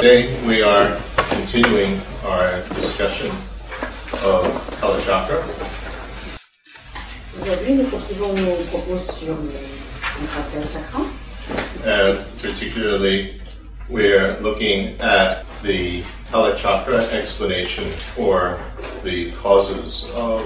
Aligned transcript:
Today 0.00 0.30
we 0.46 0.62
are 0.62 0.96
continuing 1.28 2.00
our 2.24 2.62
discussion 2.78 3.32
of 4.22 4.46
Kala 4.78 5.00
Chakra. 5.02 5.42
Aujourd'hui, 7.42 7.74
nous 7.74 7.84
poursuivons 7.90 8.32
nos 8.34 8.62
propos 8.70 9.00
sur 9.00 9.34
le 9.34 10.62
chakra. 10.72 11.00
And 11.84 12.24
particularly, 12.40 13.40
we're 13.88 14.38
looking 14.40 14.94
at 15.00 15.44
the 15.64 16.04
Kala 16.30 16.54
Chakra 16.56 17.02
explanation 17.10 17.82
for 18.14 18.60
the 19.02 19.32
causes 19.32 20.12
of 20.14 20.44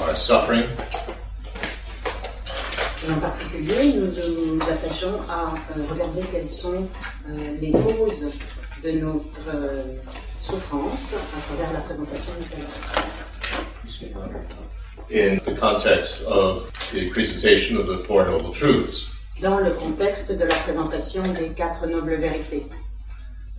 our 0.00 0.16
suffering 0.16 0.66
Et 3.06 3.12
en 3.12 3.20
particulier, 3.20 3.94
nous 3.94 4.56
nous 4.56 4.60
attachons 4.62 5.20
à 5.28 5.54
regarder 5.88 6.22
quelles 6.30 6.48
sont 6.48 6.86
euh, 7.28 7.56
les 7.60 7.70
causes 7.70 8.28
de 8.82 8.92
notre 8.92 9.48
euh, 9.54 9.82
souffrance 10.42 11.14
à 11.14 11.54
travers 11.54 11.72
la 11.72 11.80
présentation 11.80 12.32
du 12.40 12.48
Kala. 12.48 12.66
in 15.12 15.38
the 15.44 15.54
context 15.58 16.22
of 16.22 16.70
the 16.92 17.10
presentation 17.10 17.76
of 17.76 17.86
the 17.86 17.98
Four 17.98 18.26
Noble 18.26 18.52
Truths. 18.52 19.10
Dans 19.40 19.58
le 19.58 19.72
contexte 19.72 20.30
de 20.32 20.44
la 20.44 20.54
présentation 20.56 21.22
des 21.22 21.48
quatre 21.48 21.86
nobles 21.86 22.16
vérités. 22.16 22.66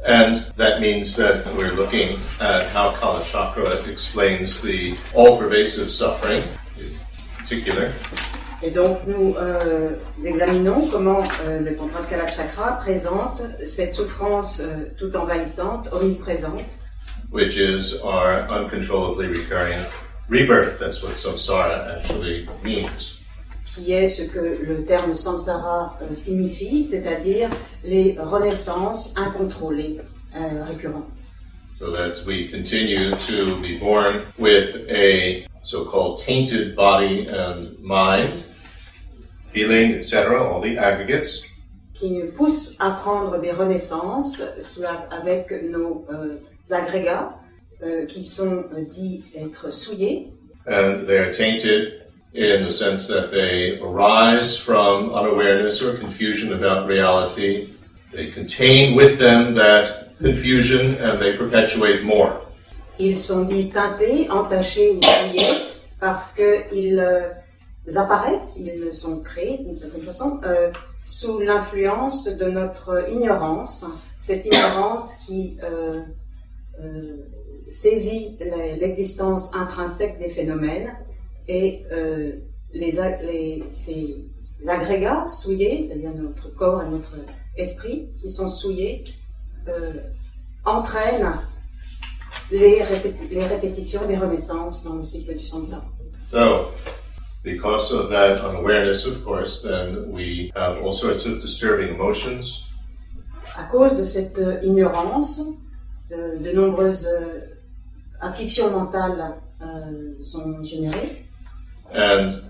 And 0.07 0.37
that 0.57 0.79
means 0.79 1.15
that 1.17 1.45
we're 1.55 1.73
looking 1.73 2.19
at 2.39 2.65
how 2.73 2.91
Kala 2.99 3.23
Chakra 3.23 3.83
explains 3.87 4.61
the 4.61 4.95
all-pervasive 5.13 5.91
suffering 5.91 6.43
in 6.79 6.89
particular, 7.37 7.91
Et 8.63 8.69
donc, 8.69 8.99
nous 9.07 9.35
euh, 9.37 9.89
examinons 10.23 10.87
comment 10.87 11.23
euh, 11.45 11.59
le 11.59 11.73
contrat 11.73 12.01
de 12.01 12.07
Kala 12.07 12.27
Chakra 12.27 12.77
présente 12.77 13.41
cette 13.65 13.95
souffrance 13.95 14.59
euh, 14.59 14.85
tout 14.97 15.15
envahissante, 15.15 15.87
omniprésente, 15.91 16.77
which 17.31 17.55
is 17.55 18.01
our 18.03 18.47
uncontrollably 18.51 19.27
recurring 19.27 19.79
rebirth. 20.29 20.79
That's 20.79 21.01
what 21.01 21.15
samsara 21.15 21.97
actually 21.97 22.47
means. 22.63 23.21
qui 23.73 23.93
est 23.93 24.07
ce 24.07 24.23
que 24.23 24.39
le 24.39 24.83
terme 24.83 25.15
samsara 25.15 25.97
euh, 26.01 26.13
signifie, 26.13 26.85
c'est-à-dire 26.85 27.49
les 27.83 28.17
renaissances 28.19 29.13
incontrôlées 29.15 29.99
euh, 30.35 30.63
récurrentes. 30.67 31.07
So 31.79 31.91
that 31.91 32.23
we 32.27 32.47
continue 32.47 33.15
to 33.27 33.59
be 33.59 33.79
born 33.79 34.21
with 34.37 34.75
a 34.87 35.47
so-called 35.63 36.19
tainted 36.19 36.75
body 36.75 37.27
and 37.27 37.75
mind, 37.81 38.43
feeling, 39.53 39.91
etc., 39.91 40.35
all 40.35 40.61
the 40.61 40.77
aggregates, 40.77 41.43
qui 41.93 42.09
nous 42.11 42.31
poussent 42.31 42.75
à 42.79 42.91
prendre 42.91 43.39
des 43.39 43.51
renaissances 43.51 44.41
soit 44.59 45.07
avec 45.11 45.51
nos 45.69 46.05
euh, 46.11 46.37
agrégats 46.71 47.35
euh, 47.83 48.05
qui 48.05 48.23
sont 48.23 48.63
euh, 48.73 48.81
dits 48.89 49.23
être 49.35 49.71
souillés. 49.71 50.31
and 50.67 51.07
they 51.07 51.17
are 51.17 51.31
tainted 51.31 52.03
in 52.33 52.63
the 52.63 52.71
sense 52.71 53.07
that 53.07 53.31
they 53.31 53.79
arise 53.79 54.57
from 54.57 55.11
unawareness 55.13 55.81
or 55.81 55.97
confusion 55.97 56.53
about 56.53 56.87
reality. 56.87 57.69
They 58.11 58.31
contain 58.31 58.95
with 58.95 59.17
them 59.17 59.53
that 59.55 60.17
confusion 60.19 60.95
and 60.95 61.19
they 61.19 61.35
perpetuate 61.35 62.03
more. 62.03 62.41
Ils 62.99 63.17
sont 63.19 63.45
dits 63.45 63.69
teintés, 63.71 64.29
entachés 64.29 64.91
ou 64.91 65.01
souillés 65.01 65.57
parce 65.99 66.33
qu'ils 66.33 66.99
euh, 66.99 67.29
apparaissent, 67.95 68.57
ils 68.59 68.93
sont 68.93 69.21
créés 69.21 69.57
d'une 69.59 69.75
certaine 69.75 70.03
façon 70.03 70.39
euh, 70.43 70.71
sous 71.03 71.39
l'influence 71.39 72.25
de 72.25 72.45
notre 72.45 73.09
ignorance, 73.09 73.85
cette 74.19 74.45
ignorance 74.45 75.15
qui 75.25 75.57
euh, 75.63 76.01
euh, 76.79 77.17
saisit 77.67 78.37
l'existence 78.79 79.53
intrinsèque 79.55 80.19
des 80.19 80.29
phénomènes 80.29 80.91
et 81.47 81.83
ces 83.67 84.25
agrégats 84.67 85.27
souillés, 85.27 85.81
c'est-à-dire 85.83 86.13
notre 86.13 86.53
corps 86.53 86.83
et 86.83 86.89
notre 86.89 87.15
esprit 87.57 88.09
qui 88.21 88.29
sont 88.29 88.49
souillés, 88.49 89.03
entraînent 90.65 91.33
les, 92.51 92.83
répéti- 92.83 93.29
les 93.31 93.45
répétitions 93.45 94.05
des 94.07 94.17
renaissances 94.17 94.83
dans 94.83 94.95
le 94.95 95.05
cycle 95.05 95.35
du 95.35 95.43
samsara. 95.43 95.85
So, 96.31 96.69
because 97.43 97.91
of 97.91 98.09
that 98.09 98.39
unawareness, 98.41 99.05
of 99.07 99.23
course, 99.25 99.61
then 99.63 100.11
we 100.11 100.51
have 100.55 100.77
all 100.81 100.93
sorts 100.93 101.25
of 101.25 101.41
disturbing 101.41 101.89
emotions. 101.95 102.67
À 103.57 103.63
cause 103.69 103.97
de 103.97 104.05
cette 104.05 104.37
euh, 104.37 104.61
ignorance, 104.63 105.41
euh, 106.11 106.37
de 106.39 106.51
nombreuses 106.53 107.05
euh, 107.07 107.39
afflictions 108.21 108.69
mentales 108.71 109.35
euh, 109.61 110.13
sont 110.21 110.63
générées 110.63 111.25
And 111.93 112.41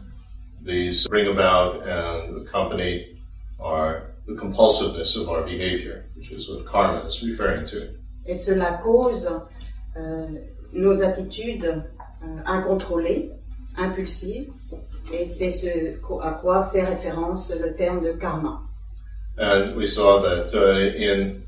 these 0.64 1.08
bring 1.08 1.28
about 1.28 1.82
and 1.88 2.46
accompany 2.46 3.18
our 3.60 4.04
the 4.28 4.36
compulsiveness 4.36 5.16
of 5.16 5.28
our 5.30 5.42
behavior, 5.44 6.06
which 6.16 6.30
is 6.32 6.48
what 6.48 6.64
karma 6.66 7.08
is 7.08 7.24
referring 7.24 7.66
to. 7.66 7.88
et 8.28 8.36
cela 8.36 8.74
cause 8.84 9.28
euh, 9.98 10.28
nos 10.74 11.02
attitudes 11.02 11.66
euh, 11.66 12.42
incontrôlées, 12.46 13.32
impulsives, 13.78 14.50
et 15.14 15.28
c'est 15.30 15.52
ce 15.52 15.98
à 16.22 16.32
quoi 16.42 16.66
fait 16.66 16.84
référence 16.84 17.52
le 17.60 17.74
terme 17.76 18.02
de 18.04 18.12
karma. 18.14 18.62
And 19.38 19.76
we 19.76 19.88
saw 19.88 20.22
that 20.22 20.54
uh, 20.54 20.96
in 20.96 21.42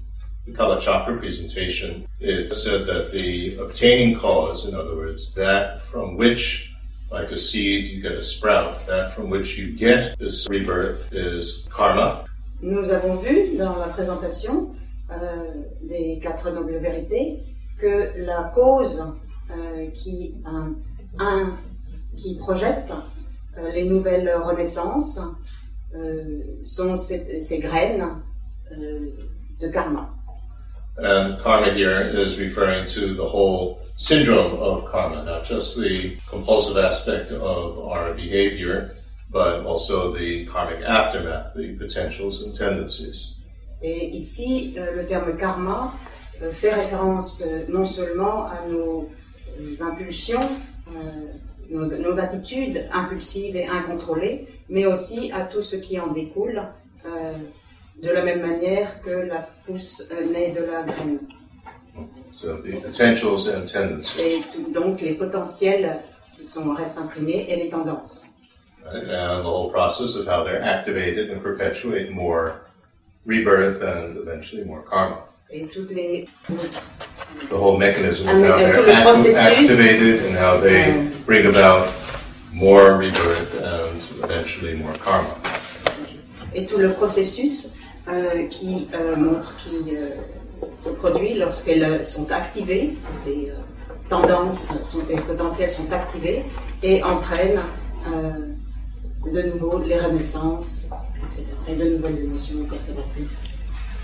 the 0.47 0.53
Kala 0.57 0.79
Chakra 0.81 1.17
presentation, 1.17 2.05
it 2.19 2.53
said 2.55 2.85
that 2.87 3.11
the 3.11 3.57
obtaining 3.57 4.17
cause, 4.17 4.67
in 4.67 4.73
other 4.75 4.95
words, 4.95 5.33
that 5.35 5.81
from 5.83 6.17
which, 6.17 6.73
like 7.11 7.29
a 7.31 7.37
seed, 7.37 7.85
you 7.89 8.01
get 8.01 8.13
a 8.13 8.23
sprout, 8.23 8.85
that 8.87 9.13
from 9.13 9.29
which 9.29 9.57
you 9.57 9.71
get 9.77 10.17
this 10.17 10.47
rebirth 10.49 11.09
is 11.13 11.67
karma. 11.71 12.25
Nous 12.61 12.89
avons 12.89 13.17
vu 13.21 13.57
dans 13.57 13.77
la 13.77 13.87
présentation 13.87 14.69
euh, 15.11 15.51
des 15.83 16.19
quatre 16.23 16.49
nobles 16.49 16.77
vérités 16.77 17.39
que 17.77 18.13
la 18.25 18.51
cause 18.55 19.03
euh, 19.51 19.87
qui, 19.93 20.35
un- 20.45 20.73
un- 21.19 21.57
qui 22.15 22.35
projette 22.35 22.91
euh, 23.57 23.71
les 23.71 23.83
nouvelles 23.85 24.33
renaissances 24.35 25.19
euh, 25.95 26.41
sont 26.61 26.95
ces, 26.95 27.41
ces 27.41 27.59
graines 27.59 28.21
euh, 28.71 29.11
de 29.59 29.67
karma. 29.67 30.09
And 30.97 31.39
karma 31.41 31.71
here 31.71 32.01
is 32.01 32.37
referring 32.37 32.85
to 32.87 33.15
the 33.15 33.27
whole 33.27 33.79
syndrome 33.97 34.59
of 34.59 34.91
karma, 34.91 35.23
not 35.23 35.45
just 35.45 35.77
the 35.77 36.15
compulsive 36.29 36.77
aspect 36.77 37.31
of 37.31 37.79
our 37.79 38.13
behavior, 38.13 38.91
but 39.31 39.65
also 39.65 40.13
the 40.13 40.45
karmic 40.45 40.83
aftermath, 40.83 41.55
the 41.55 41.75
potentials 41.77 42.43
and 42.43 42.55
tendencies. 42.55 43.33
Et 43.81 44.15
ici, 44.15 44.75
euh, 44.77 44.95
le 44.95 45.05
terme 45.05 45.35
karma 45.35 45.93
euh, 46.41 46.51
fait 46.51 46.73
référence 46.73 47.43
euh, 47.45 47.65
non 47.69 47.85
seulement 47.85 48.45
à 48.45 48.65
nos, 48.69 49.09
euh, 49.59 49.83
impulsions, 49.83 50.39
nos, 51.69 51.85
nos 51.85 52.17
attitudes 52.19 52.85
impulsives 52.93 53.55
et 53.55 53.67
incontrôlées, 53.67 54.47
mais 54.69 54.85
aussi 54.85 55.31
à 55.31 55.41
tout 55.41 55.61
ce 55.61 55.75
qui 55.75 55.99
en 55.99 56.07
découle, 56.07 56.61
euh, 57.05 57.33
de 58.01 58.09
la 58.09 58.23
même 58.23 58.41
manière 58.41 59.01
que 59.01 59.09
la 59.11 59.47
pousse 59.65 60.03
euh, 60.11 60.31
naît 60.31 60.51
de 60.51 60.63
la 60.65 60.83
graine. 60.83 61.19
So 62.33 62.57
the 62.57 62.81
potentials 62.81 63.47
and 63.49 63.67
tendencies. 63.67 64.19
Et 64.19 64.41
tout- 64.53 64.71
donc 64.71 65.01
les 65.01 65.13
potentiels 65.13 65.99
qui 66.35 66.43
sont, 66.45 66.73
restent 66.73 66.97
imprimés 66.97 67.45
et 67.49 67.55
les 67.55 67.69
tendances. 67.69 68.25
right? 68.85 69.03
And 69.09 69.43
the 69.43 69.47
whole 69.47 69.69
process 69.71 70.15
of 70.15 70.27
how 70.27 70.43
they're 70.43 70.61
activated 70.63 71.29
and 71.29 71.39
perpetuate 71.41 72.09
more 72.11 72.61
rebirth 73.25 73.81
and 73.81 74.17
eventually 74.17 74.63
more 74.65 74.81
karma. 74.81 75.19
Et 75.55 75.65
toutes 75.67 75.91
les, 75.91 76.27
The 77.49 77.53
whole 77.53 77.77
mechanism 77.77 78.27
of 78.27 78.35
And- 78.35 78.45
how 78.45 78.53
and 78.53 78.59
they're 78.59 78.75
to 78.75 78.83
the 78.85 78.91
act- 78.95 79.03
processes. 79.03 79.37
activated 79.37 80.25
and 80.25 80.35
how 80.35 80.57
they 80.59 80.89
Um, 80.91 81.11
bring 81.27 81.45
about 81.45 81.89
more 82.51 82.97
rebirth 82.97 83.61
and 83.61 84.01
eventually 84.23 84.73
more 84.75 84.93
karma. 85.03 85.29
et 86.55 86.65
tout 86.65 86.77
le 86.79 86.89
processus 86.93 87.73
euh, 88.07 88.47
qui 88.49 88.87
euh, 88.93 89.15
montre, 89.15 89.53
qui 89.57 89.95
euh, 89.95 90.09
se 90.83 90.89
produit 90.89 91.35
lorsqu'elles 91.35 92.03
sont 92.05 92.31
activées, 92.31 92.95
ces 93.13 93.51
tendances 94.09 94.69
sont, 94.83 95.01
et 95.09 95.15
potentiels 95.15 95.71
sont 95.71 95.91
activés 95.91 96.43
et 96.83 97.03
entraînent 97.03 97.61
de 99.25 99.41
nouveau 99.43 99.79
les 99.83 99.99
renaissances, 99.99 100.87
etc. 101.25 101.45
et 101.67 101.75
de 101.75 101.85
nouvelles 101.95 102.23
émotions 102.23 102.63
perturbatrices. 102.69 103.37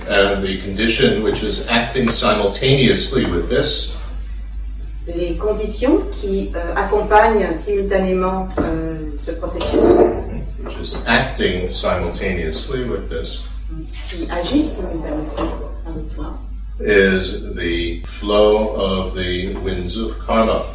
And 0.07 0.43
the 0.43 0.61
condition 0.61 1.23
which 1.23 1.43
is 1.43 1.67
acting 1.67 2.09
simultaneously 2.09 3.25
with 3.25 3.49
this 3.49 3.93
Les 5.07 5.35
conditions 5.37 6.03
qui 6.21 6.51
euh, 6.55 6.75
accompagnent 6.75 7.53
simultanément 7.55 8.47
euh, 8.59 9.11
ce 9.17 9.31
processus, 9.31 9.97
which 10.63 10.77
is 10.79 10.97
acting 11.07 11.67
simultaneously 11.69 12.83
with 12.83 13.09
this, 13.09 13.43
qui 14.09 14.27
agissent 14.29 14.81
simultanément 14.81 15.23
avec 15.87 16.09
cela, 16.09 16.37
is 16.79 17.55
the 17.55 18.01
flow 18.05 18.75
of 18.75 19.15
the 19.15 19.55
winds 19.63 19.97
of 19.97 20.15
karma 20.27 20.65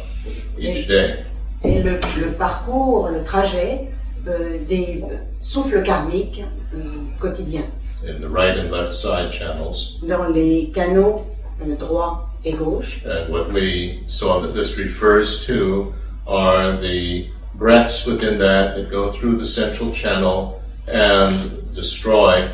each 0.59 0.87
day. 0.87 1.23
Et 1.63 1.81
le, 1.81 1.99
le 2.19 2.31
parcours, 2.37 3.09
le 3.09 3.23
trajet 3.23 3.87
euh, 4.27 4.57
des 4.67 5.01
souffles 5.41 5.81
karmiques 5.83 6.43
euh, 6.73 6.79
quotidiens 7.19 7.65
in 8.05 8.21
the 8.21 8.29
right 8.29 8.57
and 8.57 8.71
left 8.71 8.93
side 8.93 9.31
channels. 9.31 9.99
dans 10.01 10.29
les 10.33 10.71
canaux 10.73 11.25
euh, 11.61 11.75
droit 11.75 12.29
et 12.43 12.53
gauche. 12.53 13.03
And 13.05 13.29
what 13.29 13.51
we 13.51 14.03
saw 14.07 14.39
that 14.41 14.53
this 14.53 14.77
refers 14.77 15.45
to 15.47 15.93
are 16.27 16.77
the 16.77 17.27
breaths 17.55 18.05
within 18.05 18.37
that 18.39 18.75
that 18.75 18.89
go 18.89 19.11
through 19.11 19.37
the 19.37 19.45
central 19.45 19.91
channel 19.91 20.61
and 20.87 21.33
destroy 21.73 22.47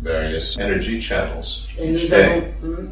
various 0.00 0.56
energy 0.58 1.00
channels 1.00 1.66
Et 1.78 1.90
nous 1.90 2.12
avons, 2.12 2.42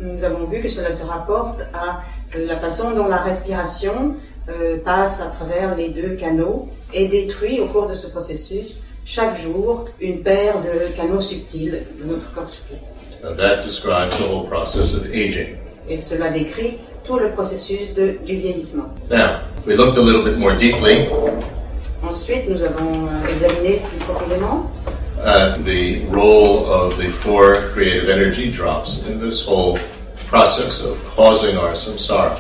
nous 0.01 0.25
avons 0.25 0.47
vu 0.47 0.61
que 0.61 0.69
cela 0.69 0.93
se 0.93 1.05
rapporte 1.05 1.61
à 1.73 2.03
la 2.37 2.57
façon 2.57 2.95
dont 2.95 3.07
la 3.07 3.19
respiration 3.19 4.17
euh, 4.49 4.79
passe 4.85 5.21
à 5.21 5.27
travers 5.27 5.77
les 5.77 5.89
deux 5.89 6.17
canaux 6.17 6.69
et 6.93 7.09
détruit 7.09 7.61
au 7.61 7.67
cours 7.67 7.89
de 7.89 7.95
ce 7.95 8.09
processus 8.09 8.83
chaque 9.07 9.39
jour 9.39 9.89
une 10.01 10.23
paire 10.23 10.57
de 10.61 10.95
canaux 10.97 11.21
subtils 11.21 11.85
de 12.01 12.05
notre 12.05 12.33
corps 12.35 12.51
subtil. 12.51 12.77
That 13.23 13.63
describes 13.63 14.19
the 14.19 14.25
whole 14.25 14.47
process 14.47 14.95
of 14.95 15.07
aging. 15.07 15.57
Et 15.89 16.01
cela 16.01 16.31
décrit 16.31 16.79
tout 17.05 17.19
le 17.19 17.31
processus 17.31 17.95
de, 17.95 18.19
du 18.27 18.37
vieillissement. 18.37 18.93
Now, 19.09 19.43
we 19.65 19.77
looked 19.77 19.97
a 19.97 20.03
little 20.03 20.25
bit 20.25 20.37
more 20.39 20.55
deeply 20.57 21.09
Ensuite, 22.03 22.49
nous 22.49 22.63
avons 22.63 23.07
euh, 23.07 23.29
examiné 23.29 23.81
plus 23.89 23.99
profondément 24.05 24.71
at 25.25 25.55
the 25.65 26.05
role 26.11 26.67
of 26.67 26.97
the 26.99 27.09
four 27.09 27.71
creative 27.73 28.09
energy 28.09 28.51
drops 28.51 29.07
in 29.09 29.19
this 29.19 29.47
whole 29.47 29.79
process 30.29 30.85
of 30.85 30.99
causing 31.17 31.57
our 31.57 31.75
samsara. 31.75 32.37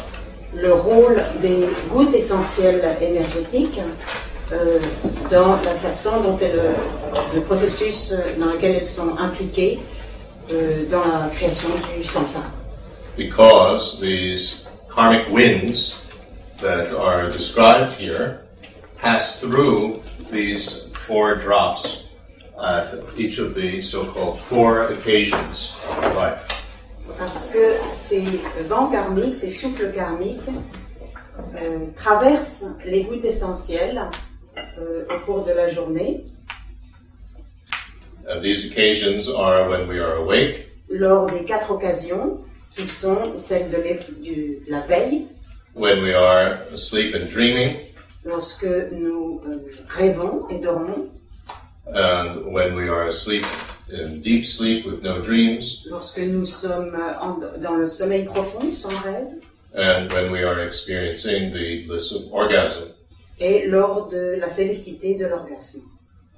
le 0.55 0.73
rôle 0.73 1.23
des 1.43 1.67
gouttes 1.91 2.15
essentielles 2.15 2.83
énergétiques 3.01 3.81
euh, 4.53 4.79
dans 5.31 5.61
la 5.63 5.75
façon 5.75 6.21
dont 6.21 6.39
elles, 6.39 6.75
le 7.35 7.41
processus 7.41 8.15
dans 8.39 8.47
lequel 8.47 8.77
elles 8.77 8.87
sont 8.87 9.17
impliquées 9.19 9.79
euh, 10.53 10.85
dans 10.91 11.01
la 11.01 11.29
création 11.35 11.69
du 11.97 12.05
samsara. 12.05 12.45
because 13.17 13.99
these 14.01 14.69
karmic 14.89 15.29
winds 15.31 16.05
that 16.59 16.93
are 16.93 17.31
described 17.31 17.93
here 17.95 18.47
pass 18.99 19.41
through 19.41 20.03
these 20.31 20.89
four 20.89 21.35
drops 21.35 22.09
at 22.63 22.95
each 23.17 23.39
of 23.39 23.55
the 23.55 23.83
so-called 23.83 24.39
four 24.39 24.89
occasions 24.89 25.75
of 25.89 26.15
life. 26.17 26.53
Parce 27.19 27.49
que 27.49 27.79
ces 27.89 28.43
vents 28.69 28.91
karmiques, 28.91 29.37
ces 29.37 29.51
souffles 29.51 29.93
karmiques, 29.93 30.41
euh, 31.57 31.87
traversent 31.97 32.65
les 32.85 33.05
gouttes 33.05 33.25
essentielles 33.25 34.11
euh, 34.57 35.05
au 35.15 35.19
cours 35.21 35.45
de 35.45 35.53
la 35.53 35.69
journée, 35.69 36.25
And 38.29 38.41
these 38.43 38.73
occasions 38.73 39.29
are 39.29 39.69
when 39.69 39.87
we 39.89 40.01
are 40.01 40.17
awake, 40.17 40.67
lors 40.89 41.31
des 41.31 41.45
quatre 41.45 41.71
occasions 41.71 42.41
qui 42.73 42.85
sont 42.87 43.37
celles 43.37 43.71
de, 43.71 43.77
l'é- 43.77 44.01
du- 44.21 44.59
de 44.67 44.71
la 44.71 44.81
veille, 44.81 45.27
when 45.75 46.03
we 46.03 46.13
are 46.13 46.59
asleep 46.75 47.15
and 47.15 47.29
dreaming, 47.31 47.77
lorsque 48.25 48.65
nous 48.91 49.41
euh, 49.47 49.71
rêvons 49.89 50.49
et 50.51 50.59
dormons, 50.59 51.09
and 51.95 52.45
when 52.53 52.75
we 52.75 52.89
are 52.89 53.07
asleep 53.07 53.45
in 53.93 54.21
deep 54.21 54.45
sleep 54.45 54.85
with 54.85 55.03
no 55.03 55.21
dreams, 55.23 55.87
lorsque 55.89 56.19
nous 56.19 56.47
sommes 56.47 56.97
euh, 56.97 57.15
en- 57.21 57.39
dans 57.63 57.77
le 57.77 57.87
sommeil 57.87 58.25
profond 58.25 58.73
sans 58.73 58.89
rêve, 59.05 59.29
and 59.77 60.11
when 60.13 60.33
we 60.33 60.43
are 60.43 60.59
experiencing 60.67 61.53
the 61.53 61.87
bliss 61.87 62.11
of 62.13 62.23
orgasm. 62.33 62.89
Et 63.41 63.67
lors 63.67 64.09
de 64.09 64.37
la 64.39 64.49
félicité 64.49 65.15
de 65.15 65.27
l'orgasme. 65.27 65.83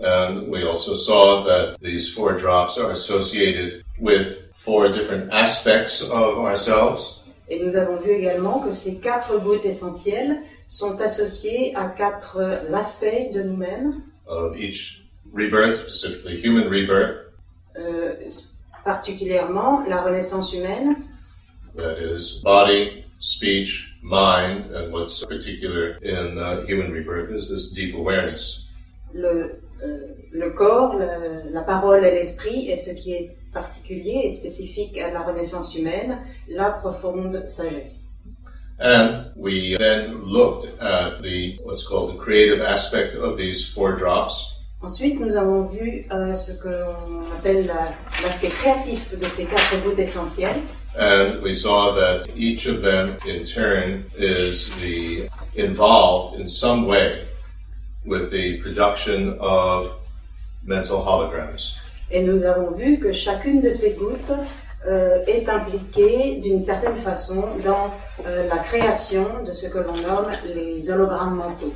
And 0.00 0.48
we 0.48 0.62
also 0.62 0.94
saw 0.94 1.44
that 1.44 1.78
these 1.80 2.12
four 2.14 2.34
drops 2.36 2.78
are 2.78 2.92
associated 2.92 3.82
with 3.98 4.52
four 4.54 4.88
different 4.90 5.32
aspects 5.32 6.02
of 6.02 6.38
ourselves. 6.38 7.24
Et 7.48 7.60
nous 7.60 7.74
avons 7.74 7.96
vu 7.96 8.10
également 8.10 8.60
que 8.60 8.74
ces 8.74 8.98
quatre 8.98 9.38
gouttes 9.40 9.64
essentielles 9.64 10.42
sont 10.68 11.00
associées 11.00 11.74
à 11.74 11.88
quatre 11.88 12.36
euh, 12.36 12.74
aspects 12.74 13.32
de 13.32 13.42
nous-mêmes, 13.42 14.02
of 14.26 14.56
each 14.56 15.02
rebirth, 15.32 15.90
specifically 15.90 16.36
human 16.36 16.68
rebirth, 16.68 17.32
euh, 17.76 18.14
particulièrement 18.84 19.84
la 19.88 20.02
renaissance 20.02 20.52
humaine, 20.52 20.96
that 21.76 21.98
is 21.98 22.40
body, 22.42 23.04
speech, 23.20 23.87
mind, 24.02 24.70
and 24.74 24.92
what's 24.92 25.24
particular 25.24 25.98
in 26.02 26.38
uh, 26.38 26.64
human 26.66 26.92
rebirth 26.92 27.30
is 27.30 27.48
this 27.48 27.70
deep 27.70 27.94
awareness. 27.94 28.64
le, 29.14 29.60
euh, 29.82 30.14
le 30.32 30.50
corps, 30.50 30.94
le- 30.96 31.50
la 31.52 31.62
parole 31.62 32.04
et 32.04 32.10
l'esprit, 32.14 32.70
et 32.70 32.76
ce 32.76 32.90
qui 32.90 33.12
est 33.14 33.36
particulier 33.52 34.26
et 34.26 34.32
spécifique 34.34 34.98
à 34.98 35.10
la 35.10 35.20
renaissance 35.22 35.74
humaine, 35.74 36.18
la 36.48 36.70
profonde 36.70 37.48
sagesse. 37.48 38.04
And 38.80 39.32
we 39.34 39.76
then 39.76 40.22
looked 40.24 40.66
at 40.80 41.18
the 41.22 41.56
what's 41.64 41.82
called 41.86 42.12
the 42.14 42.18
creative 42.18 42.60
aspect 42.60 43.14
of 43.16 43.36
these 43.36 43.66
four 43.66 43.96
drops, 43.96 44.54
Ensuite, 44.80 45.18
nous 45.18 45.34
avons 45.34 45.66
vu 45.66 46.06
euh, 46.12 46.36
ce 46.36 46.52
que 46.52 46.68
l'on 46.68 47.32
appelle 47.36 47.66
la- 47.66 47.92
l'aspect 48.22 48.46
créatif 48.50 49.18
de 49.18 49.24
ces 49.24 49.44
quatre 49.44 49.82
gouttes 49.82 49.98
essentielles. 49.98 50.60
And 50.98 51.40
we 51.42 51.52
saw 51.52 51.92
that 51.94 52.28
each 52.36 52.66
of 52.66 52.82
them 52.82 53.16
in 53.24 53.44
turn 53.44 54.04
is 54.16 54.74
the 54.76 55.28
involved 55.54 56.40
in 56.40 56.48
some 56.48 56.86
way 56.86 57.26
with 58.04 58.30
the 58.30 58.60
production 58.62 59.36
of 59.38 59.92
mental 60.64 61.00
holograms. 61.02 61.76
Et 62.10 62.22
nous 62.22 62.42
avons 62.42 62.72
vu 62.76 62.98
que 62.98 63.12
chacune 63.12 63.60
de 63.60 63.70
ces 63.70 63.94
gouttes 63.94 64.32
euh, 64.86 65.24
est 65.26 65.48
impliquée 65.48 66.40
d'une 66.40 66.60
certaine 66.60 66.96
façon 66.96 67.44
dans 67.64 67.92
euh, 68.26 68.48
la 68.48 68.58
création 68.58 69.44
de 69.44 69.52
ce 69.52 69.66
que 69.66 69.78
l'on 69.78 69.96
nomme 69.96 70.30
les 70.54 70.90
hologrammes 70.90 71.36
mentaux. 71.36 71.74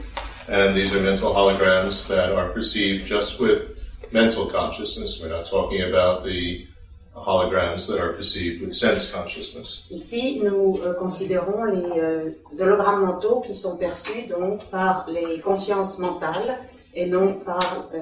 And 0.48 0.74
these 0.74 0.92
are 0.94 1.00
mental 1.00 1.32
holograms 1.32 2.08
that 2.08 2.32
are 2.32 2.48
perceived 2.48 3.06
just 3.06 3.38
with 3.38 3.78
mental 4.10 4.46
consciousness. 4.46 5.20
We're 5.22 5.28
not 5.28 5.44
talking 5.44 5.82
about 5.82 6.24
the 6.24 6.66
holograms 7.14 7.86
that 7.88 7.98
are 8.00 8.12
perceived 8.14 8.62
with 8.62 8.72
sense 8.72 9.10
consciousness. 9.12 9.84
Ici, 9.90 10.40
nous 10.42 10.80
euh, 10.82 10.94
considérons 10.94 11.64
les 11.64 12.00
euh, 12.00 12.30
hologrammes 12.58 13.04
mentaux 13.04 13.42
qui 13.46 13.54
sont 13.54 13.76
perçus 13.76 14.26
donc 14.28 14.64
par 14.70 15.06
les 15.10 15.40
consciences 15.40 15.98
mentales 15.98 16.58
et 16.94 17.06
non 17.06 17.34
par 17.34 17.88
euh, 17.94 17.98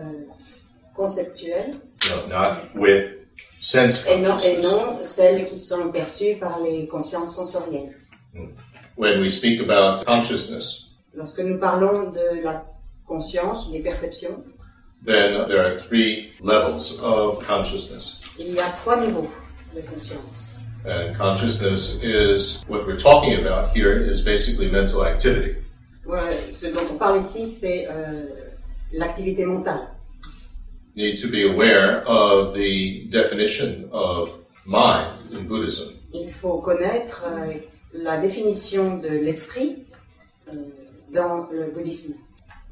conceptuelles, 0.95 1.73
No, 2.09 2.35
not 2.35 2.57
with 2.81 3.19
sense 3.61 4.07
et 4.07 4.17
non, 4.19 4.39
et 4.39 4.55
consciousness. 4.57 4.63
non 4.65 4.99
celles 5.05 5.45
qui 5.49 5.59
sont 5.59 5.91
perçues 5.93 6.37
par 6.37 6.61
les 6.61 6.87
consciences 6.87 7.35
sensorielles. 7.35 7.95
When 8.97 9.21
we 9.21 9.31
speak 9.31 9.61
about 9.61 10.05
consciousness, 10.05 10.87
Lorsque 11.15 11.41
nous 11.41 11.59
parlons 11.59 12.11
de 12.11 12.43
la 12.45 12.65
conscience, 13.07 13.71
des 13.73 13.81
perceptions, 13.81 14.45
then 15.05 15.49
there 15.49 15.67
are 15.67 15.79
three 15.79 16.33
levels 16.41 17.01
of 17.01 17.43
consciousness. 17.47 18.21
il 18.39 18.55
y 18.55 18.59
a 18.59 18.71
trois 18.83 18.97
niveaux 18.97 19.31
de 19.75 19.83
conscience. 19.83 20.47
And 20.85 21.15
consciousness 21.15 22.03
is 22.03 22.65
what 22.67 22.87
we're 22.87 22.99
talking 22.99 23.39
about 23.39 23.77
here 23.77 23.93
is 23.93 24.23
basically 24.23 24.71
mental 24.71 25.05
activity. 25.05 25.57
Ouais, 26.07 26.51
ce 26.53 26.67
dont 26.67 26.89
on 26.91 26.97
parle 26.97 27.21
ici, 27.21 27.47
c'est 27.47 27.87
euh, 27.87 28.27
l'activité 28.93 29.45
mentale. 29.45 29.89
Need 30.97 31.21
to 31.21 31.29
be 31.29 31.45
aware 31.45 32.03
of 32.07 32.55
the 32.55 33.07
definition 33.11 33.89
of 33.93 34.31
mind 34.67 35.21
in 35.33 35.47
Buddhism. 35.47 35.95
Il 36.13 36.33
faut 36.33 36.59
connaître 36.59 37.25
euh, 37.27 37.55
la 37.93 38.17
définition 38.17 38.97
de 38.97 39.09
l'esprit 39.09 39.85
euh, 40.49 40.53
dans 41.13 41.47
le 41.53 41.71
bouddhisme. 41.71 42.15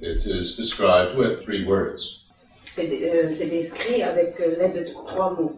It 0.01 0.27
is 0.27 0.57
described 0.57 1.17
with 1.17 1.45
three 1.45 1.65
words. 1.65 2.25
C'est 2.65 2.89
euh, 2.89 3.29
c'est 3.31 3.47
décrit 3.47 4.03
avec 4.03 4.39
euh, 4.41 4.57
l'aide 4.59 4.75
de 4.75 4.93
trois 4.93 5.31
mots. 5.31 5.57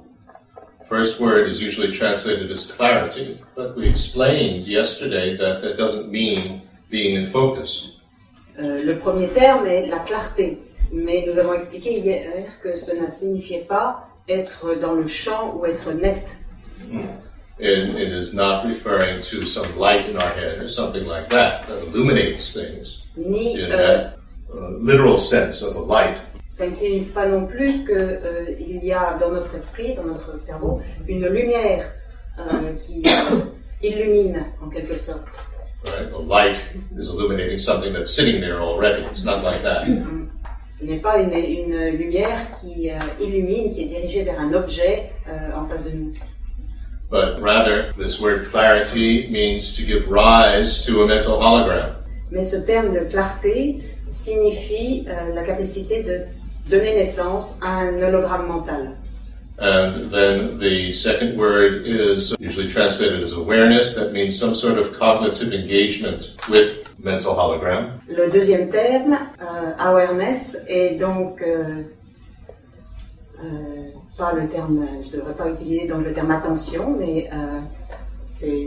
First 0.89 1.21
word 1.21 1.49
is 1.49 1.61
usually 1.61 1.93
translated 1.93 2.51
as 2.51 2.73
clarity, 2.73 3.39
but 3.55 3.77
we 3.77 3.87
explained 3.87 4.67
yesterday 4.67 5.37
that 5.37 5.61
that 5.63 5.77
doesn't 5.77 6.11
mean 6.11 6.63
being 6.91 7.17
in 7.17 7.27
focus. 7.27 7.97
Euh, 8.59 8.83
le 8.83 8.99
premier 8.99 9.29
terme 9.29 9.67
est 9.67 9.87
la 9.87 9.99
clarté, 9.99 10.59
mais 10.91 11.25
nous 11.27 11.39
avons 11.39 11.53
expliqué 11.53 12.01
hier 12.01 12.45
que 12.63 12.75
ce 12.77 12.93
ne 12.93 13.09
signifiait 13.09 13.67
pas 13.69 14.09
être 14.29 14.75
dans 14.81 14.95
le 14.95 15.07
champ 15.07 15.55
ou 15.55 15.67
être 15.67 15.93
net. 15.93 16.37
Hmm. 16.91 17.07
And 17.63 17.95
it 17.99 18.11
is 18.11 18.35
not 18.35 18.65
referring 18.67 19.21
to 19.21 19.45
some 19.45 19.79
light 19.79 20.09
in 20.09 20.17
our 20.17 20.31
head 20.31 20.61
or 20.61 20.67
something 20.67 21.07
like 21.07 21.29
that 21.29 21.67
that 21.67 21.83
illuminates 21.89 22.55
things 22.55 23.03
Ni 23.19 23.61
in 23.61 23.71
euh, 23.71 23.77
that 23.77 24.20
literal 24.81 25.19
sense 25.19 25.63
of 25.63 25.77
a 25.77 25.81
light. 25.81 26.19
ça 26.61 26.67
ne 26.67 26.75
signifie 26.75 27.11
pas 27.11 27.27
non 27.27 27.47
plus 27.47 27.87
qu'il 27.87 28.85
y 28.85 28.93
a 28.93 29.17
dans 29.19 29.31
notre 29.31 29.55
esprit, 29.55 29.95
dans 29.95 30.05
notre 30.05 30.39
cerveau, 30.39 30.83
une 31.09 31.27
lumière 31.27 31.91
euh, 32.39 32.73
qui 32.79 33.03
euh, 33.07 33.37
illumine 33.83 34.45
en 34.63 34.69
quelque 34.69 34.99
sorte. 34.99 35.27
Right? 35.85 36.13
A 36.13 36.23
light 36.23 36.59
is 36.99 37.09
illuminating 37.09 37.57
something 37.57 37.95
that's 37.95 38.15
sitting 38.15 38.43
there 38.43 38.61
already. 38.61 39.03
It's 39.05 39.25
not 39.25 39.43
like 39.43 39.63
that. 39.63 39.87
Ce 40.69 40.85
n'est 40.85 40.99
pas 41.01 41.19
une, 41.19 41.33
une 41.33 41.97
lumière 41.97 42.47
qui 42.61 42.91
euh, 42.91 42.99
illumine, 43.21 43.73
qui 43.73 43.83
est 43.83 43.87
dirigée 43.87 44.23
vers 44.25 44.39
un 44.39 44.53
objet 44.53 45.13
euh, 45.29 45.57
en 45.57 45.65
face 45.65 45.83
de 45.85 45.97
nous. 45.97 46.13
But 47.11 47.41
rather, 47.41 47.93
this 47.97 48.21
word 48.21 48.51
clarity 48.53 49.29
means 49.31 49.75
to 49.77 49.83
give 49.83 50.07
rise 50.09 50.85
to 50.85 51.03
a 51.03 51.07
mental 51.07 51.41
hologram. 51.41 51.97
Mais 52.31 52.45
ce 52.45 52.57
terme 52.59 52.93
de 52.93 53.01
clarté 53.01 53.81
signifie 54.11 55.07
euh, 55.09 55.35
la 55.35 55.43
capacité 55.43 56.03
de 56.03 56.21
donner 56.71 56.95
naissance 56.95 57.59
à 57.63 57.81
un 57.81 58.03
hologramme 58.03 58.47
mental. 58.47 58.97
And 59.63 60.11
then 60.11 60.59
the 60.59 60.91
second 60.91 61.37
word 61.37 61.87
is 61.87 62.35
usually 62.41 62.69
translated 62.69 63.23
as 63.23 63.35
awareness. 63.35 63.95
That 63.95 64.13
means 64.13 64.39
some 64.39 64.55
sort 64.55 64.79
of 64.79 64.99
cognitive 64.99 65.53
engagement 65.53 66.35
with 66.49 66.91
mental 66.99 67.35
hologram. 67.35 68.01
Le 68.09 68.31
deuxième 68.31 68.71
terme, 68.71 69.19
euh, 69.43 69.73
awareness, 69.79 70.57
est 70.67 70.99
donc 70.99 71.43
euh, 71.43 71.83
euh, 73.45 73.91
pas 74.17 74.33
le 74.33 74.49
terme, 74.49 74.87
je 75.03 75.17
ne 75.17 75.21
devrais 75.21 75.35
pas 75.35 75.51
utiliser 75.51 75.87
donc 75.87 76.05
le 76.05 76.13
terme 76.13 76.31
attention, 76.31 76.97
mais 76.99 77.29
euh, 77.33 77.61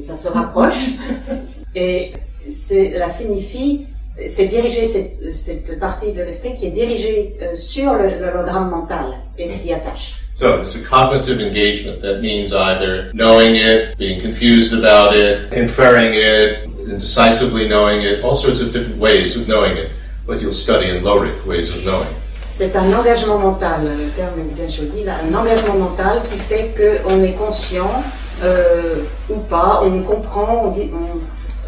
ça 0.01 0.17
se 0.17 0.27
rapproche. 0.27 0.89
Et 1.75 2.13
c'est, 2.47 2.91
la 2.91 3.09
signifie, 3.09 3.87
c'est 4.27 4.45
diriger 4.45 4.87
cette, 4.87 5.33
cette 5.33 5.79
partie 5.79 6.11
de 6.11 6.21
l'esprit 6.23 6.53
qui 6.53 6.67
est 6.67 6.71
dirigée 6.71 7.35
euh, 7.41 7.55
sur 7.55 7.93
le, 7.93 8.07
l'hologramme 8.23 8.69
mental 8.69 9.05
et 9.37 9.49
s'y 9.49 9.73
attache. 9.73 10.19
So 10.35 10.61
it's 10.61 10.75
a 10.75 10.79
cognitive 10.79 11.39
engagement. 11.39 12.01
That 12.01 12.19
means 12.21 12.53
either 12.53 13.11
knowing 13.13 13.55
it, 13.55 13.97
being 13.97 14.19
confused 14.21 14.73
about 14.73 15.15
it, 15.15 15.39
inferring 15.53 16.13
it, 16.15 16.57
indecisively 16.87 17.67
knowing 17.67 18.01
it, 18.03 18.23
all 18.23 18.33
sorts 18.33 18.59
of 18.59 18.71
different 18.73 18.97
ways 18.99 19.35
of 19.37 19.47
knowing 19.47 19.77
it. 19.77 19.89
But 20.25 20.41
you'll 20.41 20.53
study 20.53 20.89
in 20.89 21.03
Lorik 21.03 21.45
ways 21.45 21.69
of 21.69 21.83
knowing. 21.85 22.09
C'est 22.51 22.75
un 22.75 22.93
engagement 22.93 23.39
mental, 23.39 23.81
le 23.83 24.09
terme 24.11 24.39
est 24.39 24.53
bien 24.55 24.69
choisi, 24.69 25.03
là, 25.03 25.13
un 25.27 25.33
engagement 25.33 25.73
mental 25.75 26.21
qui 26.31 26.37
fait 26.37 26.71
qu'on 26.77 27.23
est 27.23 27.31
conscient 27.33 28.03
euh, 28.43 29.03
ou 29.29 29.37
pas, 29.39 29.81
on 29.83 30.01
comprend 30.03 30.65
on 30.67 30.71
dit, 30.71 30.89
on- 30.93 31.19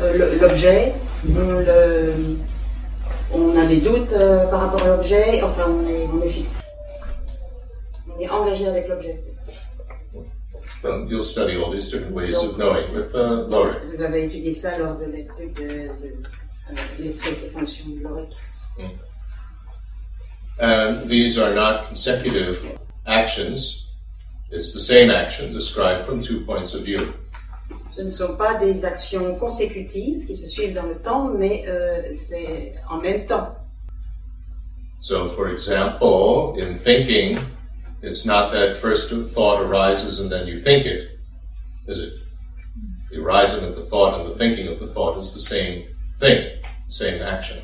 euh, 0.03 0.37
l'objet, 0.39 0.93
le- 1.33 2.37
on 3.33 3.57
a 3.57 3.65
des 3.65 3.77
doutes 3.81 4.13
euh, 4.13 4.45
par 4.47 4.61
rapport 4.61 4.83
à 4.83 4.87
l'objet, 4.95 5.41
enfin 5.43 5.65
on 5.67 5.87
est, 5.87 6.07
on 6.13 6.21
est 6.21 6.29
fixe. 6.29 6.61
On 8.15 8.19
est 8.19 8.29
engagé 8.29 8.67
avec 8.67 8.87
l'objet. 8.87 9.21
So 10.81 11.05
you'll 11.09 11.23
study 11.23 11.57
all 11.57 11.71
these 11.71 11.89
different 11.89 12.13
ways 12.13 12.37
of 12.43 12.57
knowing 12.57 12.93
with 12.93 13.13
uh, 13.15 13.47
Lorik. 13.49 13.77
Vous 13.91 14.03
avez 14.03 14.25
étudié 14.25 14.53
ça 14.53 14.77
lors 14.77 14.95
de 14.97 15.05
l'étude 15.05 15.53
de, 15.55 15.63
de, 15.63 16.13
de 16.99 17.03
l'esprit 17.03 17.31
et 17.31 17.35
ses 17.35 17.49
fonctions 17.49 17.85
loriques. 18.03 18.35
And 20.59 21.09
these 21.09 21.37
are 21.39 21.53
not 21.53 21.85
consecutive 21.87 22.63
actions. 23.07 23.87
It's 24.51 24.73
the 24.73 24.79
same 24.79 25.09
action 25.09 25.51
described 25.53 26.05
from 26.05 26.21
two 26.21 26.41
points 26.41 26.73
of 26.75 26.83
view. 26.83 27.13
Ce 27.95 28.01
ne 28.01 28.09
sont 28.09 28.35
pas 28.35 28.55
des 28.55 28.83
actions 28.83 29.35
consécutives 29.35 30.25
qui 30.27 30.35
se 30.35 30.47
suivent 30.49 30.73
dans 30.73 30.85
le 30.87 30.95
temps, 30.95 31.29
mais 31.29 31.63
euh, 31.67 32.01
c'est 32.11 32.73
en 32.89 32.97
même 32.97 33.25
temps. 33.25 33.55
So, 35.01 35.27
for 35.29 35.47
example, 35.49 36.55
in 36.59 36.75
thinking, 36.77 37.37
it's 38.03 38.25
not 38.25 38.51
that 38.51 38.73
first 38.75 39.13
thought 39.33 39.61
arises 39.61 40.19
and 40.19 40.29
then 40.29 40.45
you 40.47 40.57
think 40.57 40.85
it, 40.85 41.07
is 41.87 41.99
it? 41.99 42.13
The 43.11 43.21
arising 43.21 43.63
of 43.69 43.75
the 43.75 43.83
thought 43.89 44.19
and 44.19 44.29
the 44.29 44.35
thinking 44.37 44.67
of 44.67 44.79
the 44.79 44.87
thought 44.87 45.17
is 45.17 45.33
the 45.33 45.39
same 45.39 45.85
thing, 46.19 46.43
same 46.89 47.21
action. 47.21 47.57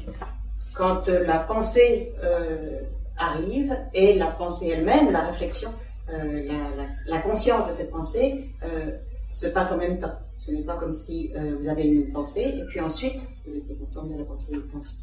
quand 0.73 1.09
euh, 1.09 1.25
la 1.27 1.39
pensée 1.39 2.13
euh, 2.23 2.79
arrive 3.17 3.75
et 3.93 4.13
la 4.17 4.27
pensée 4.27 4.69
elle-même, 4.69 5.11
la 5.11 5.25
réflexion, 5.31 5.73
euh, 6.13 6.41
la, 6.45 6.53
la- 6.77 6.89
la 7.17 7.21
conscience 7.21 7.67
de 7.67 7.73
cette 7.73 7.91
pensée 7.91 8.45
euh, 8.63 8.91
se 9.31 9.47
passe 9.47 9.71
en 9.71 9.77
même 9.77 9.99
temps. 9.99 10.13
Ce 10.45 10.51
n'est 10.51 10.63
pas 10.63 10.75
comme 10.77 10.93
si 10.93 11.31
euh, 11.35 11.55
vous 11.59 11.67
avez 11.67 11.83
une 11.83 12.11
pensée 12.11 12.53
et 12.57 12.63
puis 12.69 12.79
ensuite 12.79 13.19
vous 13.45 13.55
êtes 13.57 13.77
conscient 13.79 14.05
de 14.05 14.17
la 14.17 14.25
pensée. 14.25 14.53
pensée. 14.71 14.95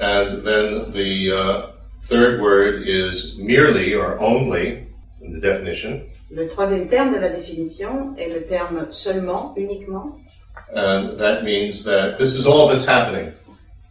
And 0.00 0.42
then 0.44 0.92
the 0.92 1.30
uh, 1.32 1.66
third 2.00 2.40
word 2.40 2.82
is 2.86 3.36
merely 3.38 3.94
or 3.94 4.18
only 4.20 4.86
in 5.22 5.32
the 5.32 5.40
definition. 5.40 6.00
Le 6.30 6.48
troisième 6.48 6.88
terme 6.88 7.12
de 7.14 7.18
la 7.20 7.28
définition 7.30 8.14
est 8.16 8.28
le 8.30 8.46
terme 8.46 8.86
seulement, 8.90 9.54
uniquement. 9.56 10.16
And 10.74 11.18
that 11.18 11.42
means 11.42 11.84
that 11.84 12.16
this 12.18 12.38
is 12.38 12.46
all 12.46 12.68
that's 12.68 12.86
happening, 12.88 13.32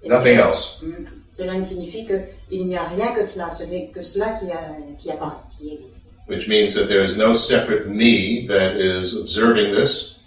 Et 0.03 0.09
nothing 0.09 0.37
cela- 0.37 0.47
else. 0.47 0.81
Mm. 0.83 1.05
Cela 1.29 1.61
signifie 1.61 2.05
qu'il 2.05 2.67
n'y 2.67 2.75
a 2.75 2.83
rien 2.83 3.13
que 3.13 3.23
cela, 3.23 3.51
ce 3.51 3.63
n'est 3.63 3.87
que 3.93 4.01
cela 4.01 4.37
qui, 4.39 4.51
a, 4.51 4.75
qui 4.97 5.11
apparaît, 5.11 5.37
qui 5.57 5.73
existe. 5.73 5.90
Which 6.31 6.47
means 6.47 6.73
that 6.75 6.87
there 6.87 7.03
is 7.03 7.17
no 7.17 7.33
separate 7.33 7.89
me 7.89 8.47
that 8.47 8.77
is 8.77 9.19
observing 9.19 9.75
this, 9.75 10.19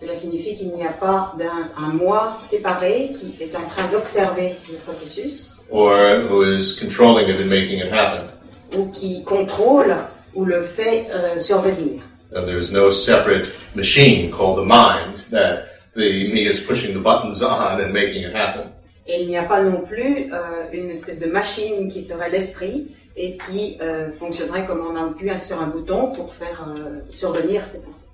Cela 0.00 0.14
signifie 0.16 0.56
qu'il 0.56 0.74
n'y 0.74 0.82
a 0.82 0.92
pas 0.92 1.34
d'un 1.38 1.70
un 1.76 1.92
moi 1.92 2.38
séparé 2.40 3.12
qui 3.20 3.36
est 3.38 3.54
en 3.54 3.68
train 3.68 3.86
d'observer 3.88 4.54
le 4.70 4.78
processus 4.78 5.50
or 5.70 6.22
who 6.26 6.42
is 6.42 6.78
controlling 6.80 7.28
it 7.28 7.38
and 7.38 7.50
making 7.50 7.80
it 7.80 7.92
happen. 7.92 8.28
ou 8.74 8.86
qui 8.86 9.22
contrôle 9.24 9.94
ou 10.34 10.46
le 10.46 10.62
fait 10.62 11.08
euh, 11.10 11.38
survenir. 11.38 12.00
And 12.34 12.46
there's 12.46 12.72
no 12.72 12.88
separate 12.88 13.52
machine 13.74 14.30
called 14.32 14.56
the 14.56 14.64
mind 14.64 15.18
that 15.30 15.66
the 15.94 16.32
me 16.32 16.48
is 16.48 16.60
pushing 16.60 16.94
the 16.94 17.00
buttons 17.00 17.42
on 17.42 17.78
and 17.78 17.92
making 17.92 18.22
it 18.22 18.34
happen. 18.34 18.72
Et 19.06 19.20
il 19.20 19.28
n'y 19.28 19.36
a 19.36 19.42
pas 19.42 19.60
non 19.60 19.82
plus 19.82 20.32
euh, 20.32 20.72
une 20.72 20.88
espèce 20.88 21.20
de 21.20 21.26
machine 21.26 21.90
qui 21.92 22.02
serait 22.02 22.30
l'esprit 22.30 22.86
et 23.16 23.36
qui 23.36 23.76
euh, 23.80 24.10
fonctionnerait 24.12 24.66
comme 24.66 24.80
on 24.80 24.96
appuie 24.96 25.30
sur 25.44 25.60
un 25.60 25.66
bouton 25.66 26.12
pour 26.12 26.34
faire 26.34 26.66
euh, 26.68 27.00
survenir 27.10 27.62
ces 27.70 27.78
pensées. 27.78 28.06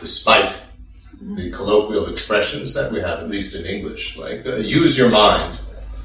Despite 0.00 0.52
the 1.36 1.50
colloquial 1.50 2.10
expressions 2.10 2.74
that 2.74 2.90
we 2.90 3.00
have, 3.00 3.20
at 3.20 3.30
least 3.30 3.54
in 3.54 3.64
English, 3.64 4.16
like 4.16 4.44
uh, 4.46 4.56
use 4.56 4.96
your 4.98 5.10
mind. 5.10 5.58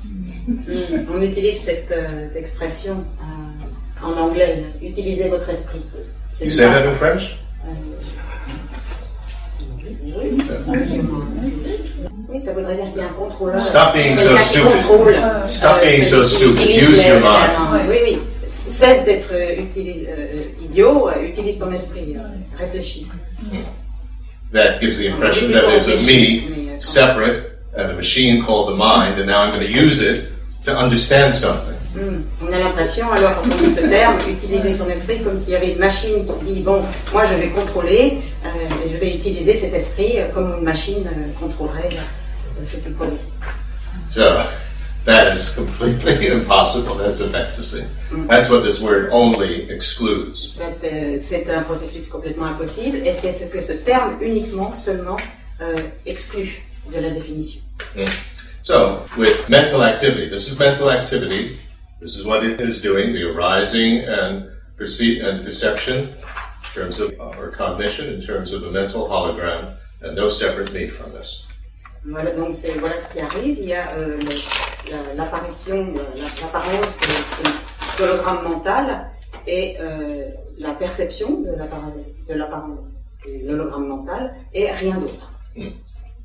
Mm. 0.05 1.07
On 1.13 1.21
utilise 1.21 1.59
cette 1.59 1.91
euh, 1.91 2.29
expression 2.35 3.03
euh, 3.21 4.05
en 4.05 4.13
anglais, 4.17 4.63
utilisez 4.81 5.27
votre 5.29 5.49
esprit. 5.49 5.81
You 6.41 6.51
say 6.51 6.65
that 6.65 6.85
in 6.85 6.95
French? 6.95 7.37
Oui, 12.29 12.41
ça 12.41 12.53
voudrait 12.53 12.75
dire 12.75 12.85
qu'il 12.91 13.01
y 13.01 13.05
a 13.05 13.07
un 13.07 13.13
contrôleur. 13.13 13.59
Stop 13.59 13.93
being 13.93 14.17
so 14.17 14.37
stupid. 14.37 14.83
Stop 15.45 15.77
euh, 15.81 15.89
being 15.89 16.03
so 16.03 16.21
qui 16.21 16.27
stupid. 16.27 16.69
Use 16.69 17.07
your 17.07 17.19
mind. 17.21 17.87
Oui, 17.89 17.97
oui. 18.03 18.19
Cesse 18.47 19.05
d'être 19.05 19.31
euh, 19.33 19.61
euh, 19.77 20.63
idiot, 20.63 21.09
euh, 21.09 21.21
utilise 21.27 21.59
ton 21.59 21.71
esprit, 21.71 22.15
euh, 22.17 22.21
réfléchis. 22.59 23.07
That 24.53 24.79
gives 24.81 24.97
the 24.97 25.07
impression 25.07 25.51
that 25.51 25.67
there's 25.67 25.87
a 25.87 25.97
me 26.05 26.79
separate 26.79 27.59
and 27.75 27.91
a 27.91 27.93
machine 27.93 28.43
called 28.43 28.69
the 28.69 28.75
mind, 28.77 29.19
and 29.19 29.27
now 29.27 29.41
I'm 29.41 29.51
going 29.51 29.65
to 29.65 29.71
use 29.71 30.01
it 30.01 30.29
to 30.63 30.77
understand 30.77 31.33
something. 31.35 31.77
Hmm. 31.93 32.21
On 32.43 32.53
a 32.53 32.59
l'impression, 32.59 33.11
alors, 33.11 33.41
quand 33.41 33.49
on 33.51 33.67
dit 33.67 33.73
ce 33.73 33.81
terme, 33.81 34.17
utiliser 34.29 34.73
son 34.73 34.87
esprit 34.89 35.19
comme 35.23 35.37
s'il 35.37 35.53
y 35.53 35.55
avait 35.55 35.71
une 35.71 35.79
machine 35.79 36.25
qui 36.25 36.53
dit 36.53 36.59
Bon, 36.61 36.81
moi 37.11 37.23
je 37.25 37.33
vais 37.33 37.49
contrôler, 37.49 38.19
euh, 38.45 38.49
vais 38.97 39.15
utiliser 39.15 39.55
cet 39.55 39.73
esprit 39.73 40.19
euh, 40.19 40.29
comme 40.33 40.55
une 40.57 40.63
machine 40.63 41.07
euh, 41.07 41.39
contrôlerait 41.39 41.89
ce 42.63 42.77
qui 42.77 42.89
produit. 42.91 43.17
So 44.09 44.41
that 45.05 45.33
is 45.33 45.55
completely 45.55 46.27
impossible. 46.31 46.95
That's 46.95 47.21
a 47.21 47.27
fantasy. 47.27 47.83
That's 48.27 48.49
what 48.49 48.63
this 48.63 48.81
word 48.81 49.09
only 49.11 49.69
excludes. 49.69 50.35
C'est, 50.55 50.77
euh, 50.83 51.17
C'est 51.21 51.49
un 51.49 51.63
processus 51.63 52.07
complètement 52.07 52.45
impossible, 52.47 52.97
et 53.05 53.13
c'est 53.13 53.31
ce 53.31 53.45
que 53.45 53.61
ce 53.61 53.73
terme 53.73 54.17
uniquement, 54.21 54.73
seulement, 54.75 55.17
euh, 55.61 55.81
exclut 56.05 56.61
de 56.91 56.99
la 56.99 57.09
définition. 57.09 57.61
So 58.61 59.01
with 59.17 59.47
mental 59.49 59.81
activity, 59.81 60.29
this 60.29 60.51
is 60.51 60.59
mental 60.59 60.89
activity. 60.89 61.57
This 62.01 62.17
is 62.17 62.25
what 62.25 62.43
it 62.43 62.59
is 62.59 62.81
doing: 62.81 63.13
the 63.13 63.23
arising 63.23 64.03
and 64.05 64.43
perceive 64.77 65.23
and 65.23 65.43
perception, 65.43 66.09
in 66.67 66.81
terms 66.81 66.99
of 66.99 67.13
or 67.19 67.49
cognition, 67.51 68.13
in 68.13 68.21
terms 68.21 68.53
of 68.53 68.63
a 68.63 68.71
mental 68.71 69.07
hologram, 69.07 69.75
and 70.01 70.15
no 70.15 70.27
separate 70.29 70.71
me 70.73 70.87
from 70.87 71.11
this. 71.13 71.47
Voilà, 72.05 72.31
donc 72.35 72.55
c'est 72.55 72.73
voilà 72.79 72.97
ce 72.99 73.11
qui 73.13 73.19
arrive. 73.19 73.57
Il 73.59 73.65
y 73.65 73.73
a 73.73 73.89
euh, 73.97 74.17
l'apparition, 75.15 75.93
euh, 75.97 76.03
la- 76.15 76.41
l'apparence 76.41 76.97
de 76.99 77.49
ce 77.97 78.03
hologramme 78.03 78.43
mental 78.47 79.09
et 79.45 79.77
euh, 79.81 80.29
la 80.59 80.73
perception 80.73 81.41
de 81.41 81.51
l'apparence 81.57 81.93
de 82.27 82.33
l'hologramme 83.47 83.87
mental 83.87 84.35
et 84.53 84.71
rien 84.71 84.97
d'autre. 84.99 85.31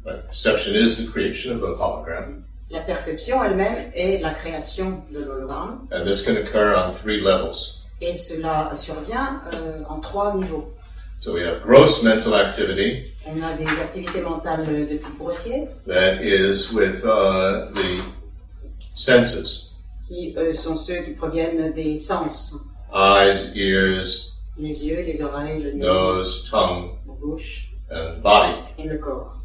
Right? 0.04 0.22
Perception 0.26 0.74
is 0.74 0.96
the 0.98 1.10
creation 1.10 1.52
of 1.56 1.62
a 1.62 1.74
hologram, 1.82 2.44
La 2.70 2.80
perception 2.80 3.42
elle-même 3.44 3.90
est 3.94 4.18
la 4.22 4.34
création 4.34 5.02
de 5.10 5.18
l'hologramme 5.24 5.88
and 5.92 6.04
this 6.04 6.22
can 6.24 6.36
occur 6.36 6.74
on 6.76 6.90
three 6.92 7.20
levels. 7.20 7.81
Et 8.02 8.14
cela 8.14 8.72
survient 8.74 9.40
euh, 9.54 9.82
en 9.88 10.00
trois 10.00 10.34
niveaux. 10.34 10.72
So 11.20 11.32
we 11.32 11.42
have 11.44 11.62
gross 11.62 12.02
mental 12.02 12.34
activity 12.34 13.04
On 13.24 13.40
a 13.42 13.54
des 13.54 13.66
activités 13.80 14.20
mentales 14.22 14.66
de 14.66 14.96
type 14.96 15.16
grossier, 15.18 15.68
that 15.86 16.20
is 16.20 16.72
with 16.72 17.04
uh, 17.04 17.70
the 17.74 18.02
senses, 18.94 19.76
qui 20.08 20.34
euh, 20.36 20.52
sont 20.52 20.74
ceux 20.76 21.02
qui 21.02 21.12
proviennent 21.12 21.72
des 21.72 21.96
sens. 21.96 22.54
eyes, 22.92 23.52
ears, 23.54 24.30
Les 24.58 24.84
yeux, 24.84 25.02
les 25.06 25.22
oreilles, 25.22 25.62
le 25.62 25.72
nez, 25.72 25.78
nose, 25.86 26.48
tongue, 26.50 26.90
la 27.06 27.14
bouche 27.14 27.70
and 27.90 28.20
body. 28.20 28.56
et 28.78 28.88
le 28.88 28.98
corps. 28.98 29.38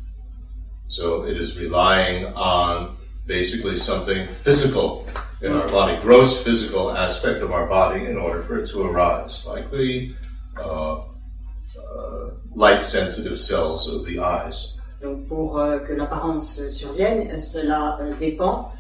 So 0.89 1.25
it 1.25 1.37
is 1.39 1.57
relying 1.59 2.25
on 2.35 2.97
basically 3.27 3.77
something 3.77 4.27
physical 4.43 5.05
in 5.41 5.51
our 5.53 5.67
body, 5.69 5.97
gross 6.01 6.43
physical 6.43 6.91
aspect 6.97 7.41
of 7.43 7.51
our 7.51 7.67
body 7.67 8.05
in 8.05 8.17
order 8.17 8.41
for 8.41 8.57
it 8.59 8.67
to 8.69 8.81
arise, 8.83 9.45
like 9.45 9.69
the 9.69 10.11
uh, 10.57 10.95
uh, 10.97 12.29
light 12.55 12.83
sensitive 12.83 13.37
cells 13.39 13.87
of 13.93 14.05
the 14.05 14.19
eyes. 14.19 14.73
Donc 15.01 15.27
pour 15.27 15.59
euh, 15.59 15.77
que 15.79 15.93
l'apparence 15.93 16.59
survienne, 16.71 17.37
cela 17.37 17.99
euh, 18.01 18.13
dépend 18.19 18.71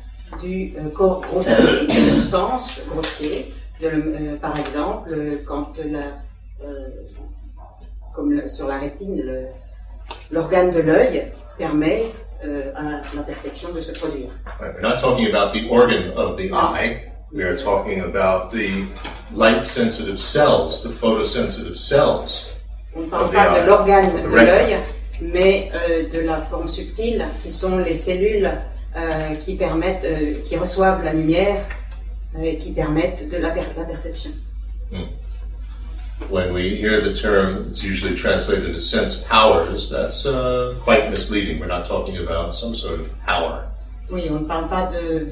du 0.41 0.73
euh, 0.77 0.89
corps 0.89 1.21
grossier, 1.21 1.85
du 1.87 2.19
sens 2.21 2.79
grossier. 2.89 3.53
De, 3.79 3.85
euh, 3.87 4.35
par 4.41 4.57
exemple, 4.57 5.15
quand 5.45 5.73
la, 5.77 6.17
euh, 6.65 6.89
comme 8.15 8.31
le- 8.31 8.47
sur 8.47 8.67
la 8.67 8.79
rétine, 8.79 9.23
l'organe 10.31 10.71
de 10.71 10.79
l'œil 10.79 11.31
permet 11.59 12.07
euh, 12.45 12.71
à 12.75 13.15
la 13.15 13.23
perception 13.23 13.69
de 13.73 13.81
se 13.81 13.91
produire. 13.99 14.29
Right, 14.59 14.73
We're 14.75 14.81
not 14.81 14.99
talking 14.99 15.27
about 15.33 15.53
the 15.53 15.67
organ 15.69 16.11
of 16.15 16.37
the 16.37 16.51
eye. 16.53 17.03
We 17.33 17.43
are 17.43 17.57
talking 17.57 18.01
about 18.01 18.51
the 18.51 18.69
light 19.35 19.63
sensitive 19.65 20.17
cells, 20.19 20.81
the 20.83 20.89
photosensitive 20.89 21.75
cells. 21.75 22.53
On 22.95 23.01
ne 23.01 23.07
parle 23.09 23.29
pas 23.31 23.59
de 23.61 23.65
l'organe 23.67 24.23
de 24.23 24.27
l'œil, 24.29 24.77
mais 25.21 25.69
euh, 25.73 26.03
de 26.09 26.21
la 26.25 26.41
forme 26.41 26.67
subtile, 26.69 27.25
qui 27.43 27.51
sont 27.51 27.77
les 27.79 27.97
cellules 27.97 28.49
euh, 28.95 29.35
qui 29.43 29.55
permettent, 29.55 30.05
euh, 30.05 30.35
qui 30.47 30.55
reçoivent 30.57 31.03
la 31.03 31.13
lumière 31.13 31.57
et 32.41 32.57
qui 32.57 32.71
permettent 32.71 33.29
de 33.29 33.37
la, 33.37 33.49
per- 33.49 33.61
la 33.77 33.83
perception. 33.83 34.31
When 36.29 36.51
we 36.53 36.75
hear 36.75 36.99
the 36.99 37.13
term, 37.13 37.67
it's 37.69 37.83
usually 37.83 38.15
translated 38.15 38.75
as 38.75 38.89
sense 38.89 39.23
powers. 39.23 39.89
That's 39.89 40.25
uh, 40.25 40.75
quite 40.83 41.09
misleading. 41.09 41.59
We're 41.59 41.67
not 41.67 41.87
talking 41.87 42.17
about 42.17 42.53
some 42.53 42.75
sort 42.75 42.99
of 42.99 43.07
power. 43.25 43.63
Oui, 44.11 44.23
on 44.29 44.39
ne 44.41 44.45
parle 44.45 44.67
pas 44.67 44.87
de, 44.91 45.27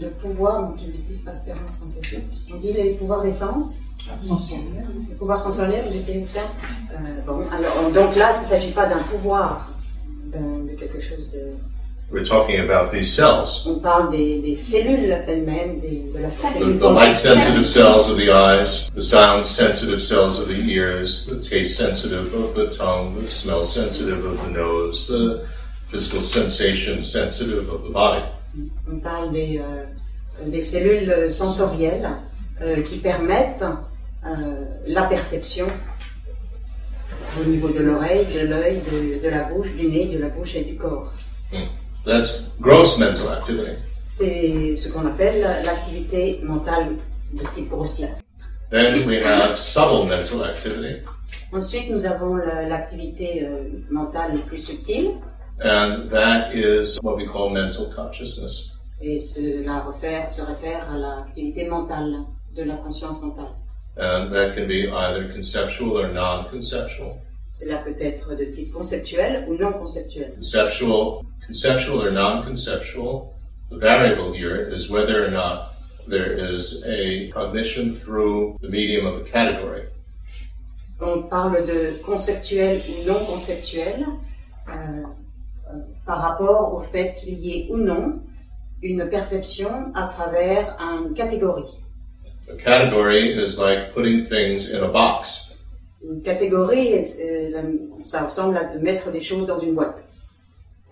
de 0.00 0.08
pouvoir, 0.20 0.60
donc 0.62 0.78
je 0.80 0.86
l'utilise 0.86 1.20
pas 1.22 1.34
ce 1.38 1.46
terme 1.46 1.58
en 1.68 1.72
français. 1.86 2.22
On 2.52 2.56
dit 2.58 2.72
les 2.72 2.94
pouvoirs 2.94 3.22
des 3.22 3.32
sens. 3.32 3.76
Les 4.22 5.14
pouvoirs 5.16 5.40
sensoriels, 5.40 5.84
vous 5.88 5.96
étiez 5.96 6.24
Euh, 6.34 6.96
Bon, 7.26 7.44
alors, 7.52 7.72
on- 7.84 7.90
donc 7.90 8.16
là, 8.16 8.32
il 8.36 8.42
ne 8.42 8.46
s'agit 8.46 8.70
pas 8.72 8.88
d'un 8.88 9.02
pouvoir, 9.02 9.68
de 10.32 10.74
quelque 10.76 11.00
chose 11.00 11.30
de. 11.32 11.52
We're 12.08 12.24
talking 12.24 12.60
about 12.60 12.92
these 12.92 13.12
cells. 13.12 13.66
On 13.66 13.80
parle 13.80 14.12
des, 14.12 14.40
des 14.40 14.54
cellules 14.54 15.10
elles-mêmes, 15.26 15.80
de 15.80 16.20
la 16.20 16.28
The, 16.28 16.32
cellule 16.32 16.78
the 16.78 16.88
light 16.88 17.16
sensitive 17.16 17.66
cells 17.66 18.08
of 18.08 18.16
the 18.16 18.30
eyes, 18.30 18.88
the 18.94 19.02
sound 19.02 19.44
sensitive 19.44 20.00
cells 20.00 20.38
of 20.38 20.46
the 20.46 20.54
ears, 20.54 21.26
the 21.26 21.40
taste 21.40 21.76
sensitive 21.76 22.32
of 22.32 22.54
the 22.54 22.70
tongue, 22.70 23.20
the 23.20 23.28
smell 23.28 23.64
sensitive 23.64 24.24
of 24.24 24.40
the 24.44 24.50
nose, 24.50 25.08
the 25.08 25.48
physical 25.88 26.22
sensation 26.22 27.02
sensitive 27.02 27.68
of 27.68 27.82
the 27.82 27.90
body. 27.90 28.24
On 28.88 29.00
parle 29.00 29.32
des, 29.32 29.58
euh, 29.60 29.84
des 30.50 30.62
cellules 30.62 31.30
sensorielles 31.30 32.08
euh, 32.62 32.82
qui 32.82 32.98
permettent 32.98 33.64
euh, 34.24 34.64
la 34.86 35.02
perception 35.02 35.66
au 37.40 37.44
niveau 37.44 37.68
de 37.68 37.80
l'oreille, 37.80 38.26
de 38.32 38.46
l'œil, 38.46 38.80
de, 38.92 39.22
de 39.22 39.28
la 39.28 39.42
bouche, 39.42 39.72
du 39.74 39.88
nez, 39.88 40.06
de 40.06 40.18
la 40.18 40.28
bouche 40.28 40.54
et 40.54 40.62
du 40.62 40.76
corps. 40.76 41.12
That's 42.06 42.44
gross 42.60 42.98
mental 42.98 43.28
activity. 43.32 43.72
C'est 44.04 44.76
ce 44.76 44.88
qu'on 44.88 45.06
appelle 45.06 45.40
l'activité 45.64 46.40
mentale 46.44 46.96
de 47.32 47.42
type 47.54 47.68
grossier. 47.68 48.08
Then 48.70 49.06
we 49.06 49.16
have 49.24 49.58
subtle 49.58 50.06
mental 50.06 50.44
activity, 50.44 51.02
Ensuite, 51.52 51.90
nous 51.90 52.04
avons 52.06 52.36
la- 52.36 52.68
l'activité 52.68 53.44
euh, 53.44 53.64
mentale 53.90 54.38
plus 54.46 54.58
subtile, 54.60 55.12
and 55.60 56.08
that 56.10 56.52
is 56.54 56.98
what 57.02 57.16
we 57.16 57.26
call 57.26 57.50
mental 57.50 57.86
consciousness. 57.94 58.72
et 59.00 59.18
cela 59.18 59.84
réfère, 59.86 60.30
se 60.30 60.42
réfère 60.42 60.86
à 60.90 60.96
l'activité 60.98 61.68
mentale, 61.68 62.24
de 62.56 62.62
la 62.62 62.76
conscience 62.76 63.20
mentale. 63.22 63.52
And 63.98 64.30
that 64.32 64.54
can 64.54 64.66
be 64.66 64.88
either 64.88 65.28
conceptual 65.32 65.96
or 65.96 66.08
non-conceptual. 66.12 67.16
Cela 67.58 67.78
peut 67.78 67.96
être 67.98 68.34
de 68.34 68.44
type 68.44 68.70
conceptuel 68.70 69.46
ou 69.48 69.54
non 69.54 69.72
conceptuel. 69.72 70.34
Conceptual, 70.34 71.24
conceptual 71.46 72.06
or 72.06 72.10
non-conceptual, 72.10 73.32
the 73.70 73.78
variable 73.78 74.30
here 74.34 74.68
is 74.70 74.90
whether 74.90 75.24
or 75.24 75.30
not 75.30 75.72
there 76.06 76.36
is 76.36 76.84
a 76.86 77.30
cognition 77.30 77.94
through 77.94 78.58
the 78.60 78.68
medium 78.68 79.06
of 79.06 79.22
a 79.22 79.24
category. 79.24 79.84
On 81.00 81.22
parle 81.30 81.64
de 81.64 81.98
conceptuel 82.04 82.82
ou 82.90 83.04
non 83.06 83.24
conceptuel 83.24 84.04
euh, 84.68 84.72
euh, 84.72 85.80
par 86.04 86.20
rapport 86.20 86.74
au 86.74 86.82
fait 86.82 87.14
qu'il 87.14 87.38
y 87.38 87.52
ait 87.52 87.68
ou 87.70 87.78
non 87.78 88.20
une 88.82 89.08
perception 89.08 89.94
à 89.94 90.08
travers 90.08 90.76
une 90.78 91.14
catégorie. 91.14 91.72
A 92.50 92.56
category 92.56 93.32
is 93.32 93.58
like 93.58 93.94
putting 93.94 94.22
things 94.22 94.74
in 94.74 94.84
a 94.84 94.88
box. 94.88 95.45
Une 96.08 96.22
catégorie, 96.22 96.94
euh, 96.94 97.62
ça 98.04 98.24
ressemble 98.24 98.56
à 98.56 98.64
de 98.64 98.78
mettre 98.78 99.10
des 99.10 99.20
choses 99.20 99.46
dans 99.46 99.58
une 99.58 99.74
boîte. 99.74 99.96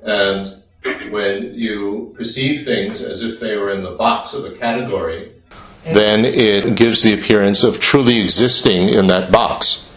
And 0.05 0.45
when 1.11 1.53
you 1.55 2.13
perceive 2.17 2.65
things 2.65 3.03
as 3.03 3.23
if 3.23 3.41
they 3.41 3.57
were 3.57 3.71
in 3.71 3.83
the 3.83 3.97
box 3.97 4.35
of 4.35 4.45
a 4.45 4.51
category, 4.51 5.31
then 5.93 6.25
it 6.25 6.75
gives 6.75 7.03
the 7.03 7.15
appearance 7.15 7.63
of 7.63 7.79
truly 7.81 8.19
existing 8.19 8.95
in 8.95 9.07
that 9.07 9.31
box. 9.31 9.89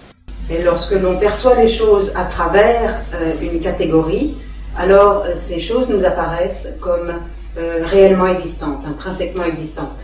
Et 0.50 0.64
lorsque 0.64 0.92
l'on 0.92 1.18
perçoit 1.20 1.56
les 1.56 1.68
choses 1.68 2.14
à 2.16 2.26
travers 2.26 3.02
euh, 3.16 3.34
une 3.42 3.60
catégorie, 3.60 4.38
alors 4.78 5.24
euh, 5.26 5.34
ces 5.36 5.60
choses 5.60 5.88
nous 5.90 6.06
apparaissent 6.06 6.70
comme 6.80 7.12
euh, 7.58 7.84
réellement 7.84 8.28
existantes, 8.28 8.86
intrinsèquement 8.88 9.44
existantes. 9.44 9.98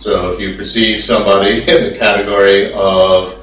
So 0.00 0.34
if 0.34 0.40
you 0.40 0.56
perceive 0.56 1.00
somebody 1.00 1.62
in 1.68 1.92
the 1.92 1.98
category 1.98 2.72
of 2.74 3.34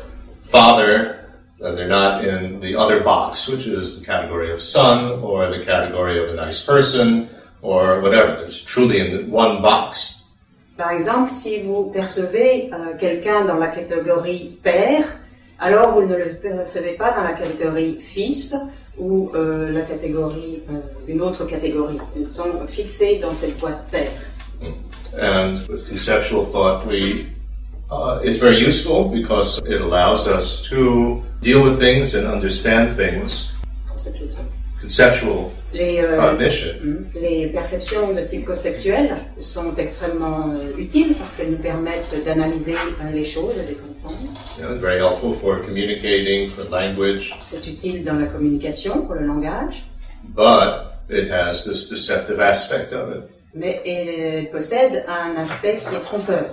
father, 0.52 1.26
then 1.60 1.76
they're 1.76 1.88
not 1.88 2.26
in 2.26 2.60
the 2.60 2.76
other 2.76 3.00
box, 3.00 3.48
which 3.48 3.66
is 3.66 4.00
the 4.00 4.06
category 4.06 4.52
of 4.52 4.62
son 4.62 5.22
or 5.22 5.48
the 5.50 5.64
category 5.64 6.22
of 6.22 6.30
a 6.30 6.36
nice 6.36 6.66
person 6.66 7.30
or 7.62 8.02
whatever. 8.02 8.42
There's 8.42 8.62
truly 8.64 9.00
in 9.00 9.16
the 9.16 9.24
one 9.32 9.62
box. 9.62 10.18
Par 10.78 10.92
exemple, 10.94 11.32
si 11.32 11.62
vous 11.62 11.92
percevez 11.94 12.72
euh, 12.74 12.98
quelqu'un 13.00 13.46
dans 13.46 13.58
la 13.58 13.68
catégorie 13.68 14.58
père, 14.64 15.06
alors 15.60 15.92
vous 15.92 16.08
ne 16.08 16.16
le 16.16 16.36
percevez 16.42 16.94
pas 16.94 17.12
dans 17.12 17.24
la 17.24 17.34
catégorie 17.34 18.02
fils 18.02 18.56
ou 18.98 19.32
euh, 19.36 19.72
la 19.72 19.82
catégorie, 19.82 20.64
euh, 20.70 20.80
une 21.08 21.22
autre 21.22 21.46
catégorie. 21.46 22.00
Ils 22.18 22.28
sont 22.28 22.66
fixés 22.68 23.20
dans 23.22 23.34
cette 23.34 23.58
boîte 23.60 23.86
père. 23.92 24.12
And 25.14 25.68
with 25.68 25.88
conceptual 25.88 26.46
thought, 26.46 26.88
we 26.88 27.26
uh, 27.92 28.20
it's 28.24 28.40
very 28.40 28.58
useful 28.58 29.10
because 29.10 29.62
it 29.66 29.82
allows 29.82 30.28
us 30.28 30.64
to 30.70 31.22
deal 31.42 31.64
with 31.64 31.80
things 31.80 32.16
and 32.16 32.28
understand 32.28 32.96
things. 32.96 33.54
Conceptual 34.80 35.52
Les, 35.74 36.00
euh, 36.02 36.18
cognition 36.18 36.74
Mm. 36.84 37.06
Les 37.22 37.48
perceptions 37.48 38.14
de 38.14 38.22
type 38.22 38.46
conceptuel 38.46 39.16
sont 39.40 39.74
extrêmement 39.78 40.54
euh, 40.54 40.78
utiles 40.78 41.14
parce 41.18 41.36
qu'elles 41.36 41.52
nous 41.52 41.62
permettent 41.62 42.14
d'analyser 42.26 42.74
euh, 42.74 43.12
les 43.14 43.24
choses 43.24 43.58
et 43.58 43.64
de 43.64 43.70
les 43.70 43.76
comprendre. 43.76 44.18
know, 44.60 44.76
very 44.80 45.00
helpful 45.00 45.34
for 45.34 45.62
communicating, 45.64 46.50
for 46.50 46.66
language, 46.70 47.34
C'est 47.46 47.66
utile 47.68 48.04
dans 48.04 48.20
la 48.20 48.26
communication, 48.28 49.06
pour 49.06 49.16
le 49.16 49.26
langage, 49.26 49.86
but 50.36 50.92
it 51.10 51.30
has 51.32 51.64
this 51.64 51.88
deceptive 51.90 52.40
aspect 52.40 52.92
of 52.92 53.16
it 53.16 53.24
mais 53.54 53.82
elle 53.86 54.50
possède 54.50 55.04
un 55.08 55.42
aspect 55.42 55.78
qui 55.78 55.96
est 55.96 56.00
trompeur 56.00 56.46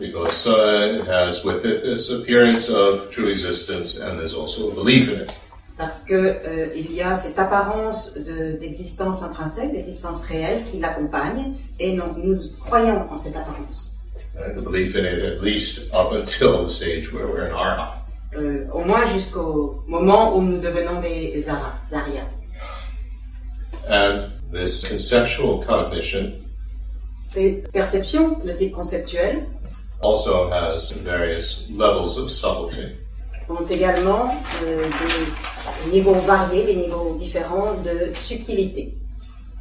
because 0.00 0.46
uh, 0.48 0.98
it 0.98 1.06
has 1.06 1.44
with 1.44 1.64
it 1.64 1.84
this 1.84 2.10
appearance 2.10 2.70
of 2.70 3.10
true 3.10 3.28
existence 3.28 4.00
and 4.00 4.18
there's 4.18 4.34
also 4.34 4.70
a 4.70 4.74
belief 4.74 5.12
in 5.12 5.20
it. 5.20 5.38
parce 5.76 6.04
que 6.04 6.14
euh, 6.14 6.74
il 6.74 6.92
y 6.92 7.00
a 7.00 7.16
cette 7.16 7.38
apparence 7.38 8.14
de- 8.14 8.58
d'existence 8.58 9.22
intrinsèque, 9.22 9.72
d'existence 9.72 10.22
réelle 10.24 10.62
qui 10.64 10.78
l'accompagne 10.78 11.54
et 11.78 11.94
non, 11.94 12.14
nous 12.18 12.38
croyons 12.66 13.06
en 13.10 13.16
cette 13.16 13.36
apparence. 13.36 13.92
And 14.36 14.56
the 14.56 14.62
belief 14.62 14.94
in 14.94 15.04
it 15.04 15.24
at 15.24 15.42
least 15.42 15.92
up 15.94 16.12
until 16.12 16.64
the 16.64 16.68
stage 16.68 17.12
where 17.12 17.26
we're 17.26 17.46
in 17.46 17.52
arha. 17.52 17.96
Euh, 18.36 18.66
au 18.72 18.84
moins 18.84 19.04
jusqu'au 19.06 19.82
moment 19.88 20.36
où 20.36 20.42
nous 20.42 20.60
devenons 20.60 21.00
des, 21.00 21.44
Arias. 21.48 22.28
And 23.88 24.20
this 24.52 24.84
conceptual 24.84 25.64
cognition 25.66 26.32
Cette 27.24 27.70
perception 27.72 28.38
de 28.44 28.52
type 28.52 28.72
conceptuel 28.72 29.46
also 30.02 30.50
has 30.50 30.92
various 30.92 31.70
levels 31.70 32.18
of 32.18 32.30
subtlety. 32.30 32.96
ont 33.50 33.66
également 33.68 34.30
euh, 34.64 34.88
des 35.84 35.90
niveaux 35.90 36.14
variés, 36.14 36.64
des 36.64 36.76
niveaux 36.76 37.16
différents 37.18 37.74
de 37.82 38.12
subtilité. 38.14 38.94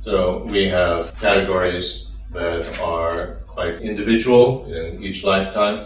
So 0.05 0.43
we 0.45 0.69
have 0.71 1.13
categories 1.19 2.09
that 2.33 2.63
are 2.81 3.37
quite 3.47 3.81
individual 3.81 4.65
in 4.67 5.01
each 5.01 5.23
lifetime. 5.23 5.85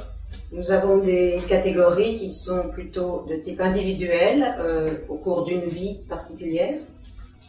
Nous 0.51 0.69
avons 0.69 0.97
des 0.97 1.41
catégories 1.47 2.19
qui 2.19 2.29
sont 2.29 2.69
plutôt 2.69 3.25
de 3.27 3.35
type 3.37 3.59
individuel 3.59 4.55
euh, 4.59 4.91
au 5.09 5.15
cours 5.15 5.45
d'une 5.45 5.67
vie 5.67 5.97
particulière. 6.07 6.75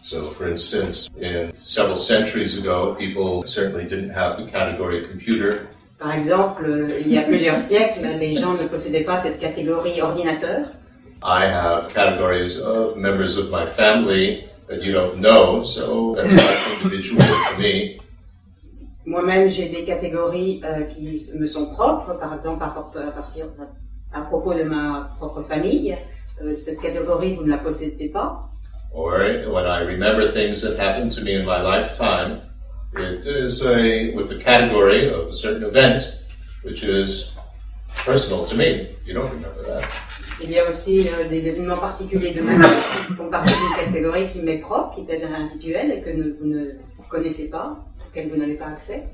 So, 0.03 0.31
for 0.31 0.49
instance, 0.49 1.09
in 1.21 1.51
several 1.53 1.99
centuries 1.99 2.59
ago, 2.59 2.95
people 2.95 3.43
certainly 3.45 3.85
didn't 3.85 4.11
have 4.11 4.37
the 4.37 4.51
category 4.51 5.03
computer. 5.07 5.67
Par 5.99 6.15
exemple, 6.15 6.69
il 7.01 7.13
y 7.13 7.19
a 7.19 7.23
plusieurs 7.23 7.59
siècles, 7.59 8.07
les 8.19 8.35
gens 8.35 8.55
ne 8.55 8.67
possédaient 8.67 9.05
pas 9.05 9.19
cette 9.19 9.39
catégorie 9.39 10.03
ordinateur. 10.03 10.67
I 11.23 11.47
have 11.47 11.89
categories 11.95 12.61
of 12.61 12.97
members 12.97 13.39
of 13.39 13.51
my 13.51 13.65
family 13.65 14.45
that 14.69 14.83
you 14.83 14.93
don't 14.93 15.21
know, 15.21 15.63
so 15.63 16.15
that's 16.15 16.35
quite 16.35 16.85
individual 16.85 17.23
to 17.23 17.59
me. 17.59 17.99
Moi-même, 19.07 19.49
j'ai 19.49 19.69
des 19.69 19.85
catégories 19.85 20.63
euh, 20.65 20.83
qui 20.85 21.21
me 21.39 21.47
sont 21.47 21.67
propres, 21.67 22.15
par 22.19 22.35
exemple 22.35 22.65
à 22.65 22.69
partir 22.69 23.47
à 24.13 24.21
propos 24.23 24.55
de 24.55 24.65
ma 24.65 25.11
propre 25.19 25.43
famille. 25.43 25.97
Euh, 26.43 26.55
cette 26.55 26.81
catégorie, 26.81 27.35
vous 27.35 27.45
ne 27.45 27.51
la 27.51 27.59
possédez 27.59 28.09
pas. 28.09 28.51
Or 28.93 29.19
when 29.19 29.67
I 29.67 29.81
remember 29.81 30.31
things 30.31 30.63
that 30.63 30.79
happened 30.79 31.13
to 31.13 31.25
me 31.25 31.35
in 31.35 31.45
my 31.45 31.61
lifetime, 31.61 32.41
it 32.97 33.27
is 33.27 33.65
a, 33.67 34.13
with 34.15 34.29
the 34.29 34.39
category 34.39 35.09
of 35.09 35.29
a 35.29 35.33
certain 35.33 35.65
event, 35.65 36.03
which 36.63 36.83
is 36.83 37.37
personal 38.05 38.45
to 38.47 38.57
me. 38.57 38.89
You 39.07 39.15
don't 39.15 39.31
remember 39.31 39.63
that. 39.67 39.85
Il 40.43 40.51
y 40.51 40.59
a 40.59 40.69
aussi 40.69 41.09
euh, 41.09 41.29
des 41.29 41.47
événements 41.47 41.77
particuliers 41.79 42.33
de 42.35 42.41
ma 42.43 42.55
vie 42.57 42.63
qui 43.09 43.15
font 43.15 43.31
partie 43.31 43.55
d'une 43.55 43.85
catégorie 43.87 44.29
qui 44.29 44.41
m'est 44.41 44.59
propre, 44.59 44.97
qui 44.97 45.11
est 45.11 45.23
individuelle 45.25 45.93
et 45.93 46.03
que 46.03 46.11
ne- 46.11 46.33
vous 46.33 46.47
ne 46.47 46.71
connaissez 47.09 47.51
pas, 47.51 47.79
auquel 48.07 48.29
vous 48.31 48.37
n'avez 48.37 48.55
pas 48.55 48.67
accès. 48.67 49.05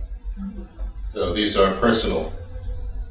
So 1.13 1.35
these 1.35 1.59
are 1.59 1.73
personal. 1.81 2.33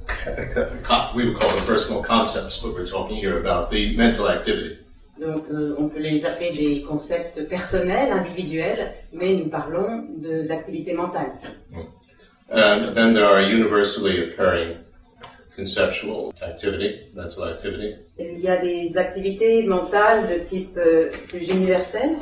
We 1.16 1.26
would 1.26 1.38
call 1.40 1.50
them 1.50 1.66
personal 1.68 2.02
concepts, 2.02 2.60
but 2.60 2.74
we're 2.74 2.88
talking 2.88 3.16
here 3.18 3.38
about 3.40 3.70
the 3.70 3.96
mental 3.96 4.28
activity. 4.28 4.78
Donc, 5.20 5.44
euh, 5.52 5.76
on 5.78 5.90
peut 5.90 6.00
les 6.00 6.26
appeler 6.26 6.52
des 6.52 6.82
concepts 6.82 7.48
personnels, 7.50 8.12
individuels, 8.12 8.94
mais 9.12 9.36
nous 9.36 9.50
parlons 9.50 10.06
de 10.18 10.48
l'activité 10.48 10.94
mentale. 10.94 11.34
And 12.52 12.96
then 12.96 13.14
there 13.14 13.26
are 13.26 13.42
universally 13.42 14.22
occurring 14.24 14.78
conceptual 15.56 16.34
activity, 16.42 17.12
mental 17.14 17.44
activity. 17.44 17.96
Il 18.18 18.40
y 18.40 18.48
a 18.48 18.58
des 18.58 18.98
activités 18.98 19.64
mentales 19.64 20.28
de 20.28 20.40
type 20.44 20.78
euh, 20.78 21.12
plus 21.28 21.48
universel. 21.50 22.18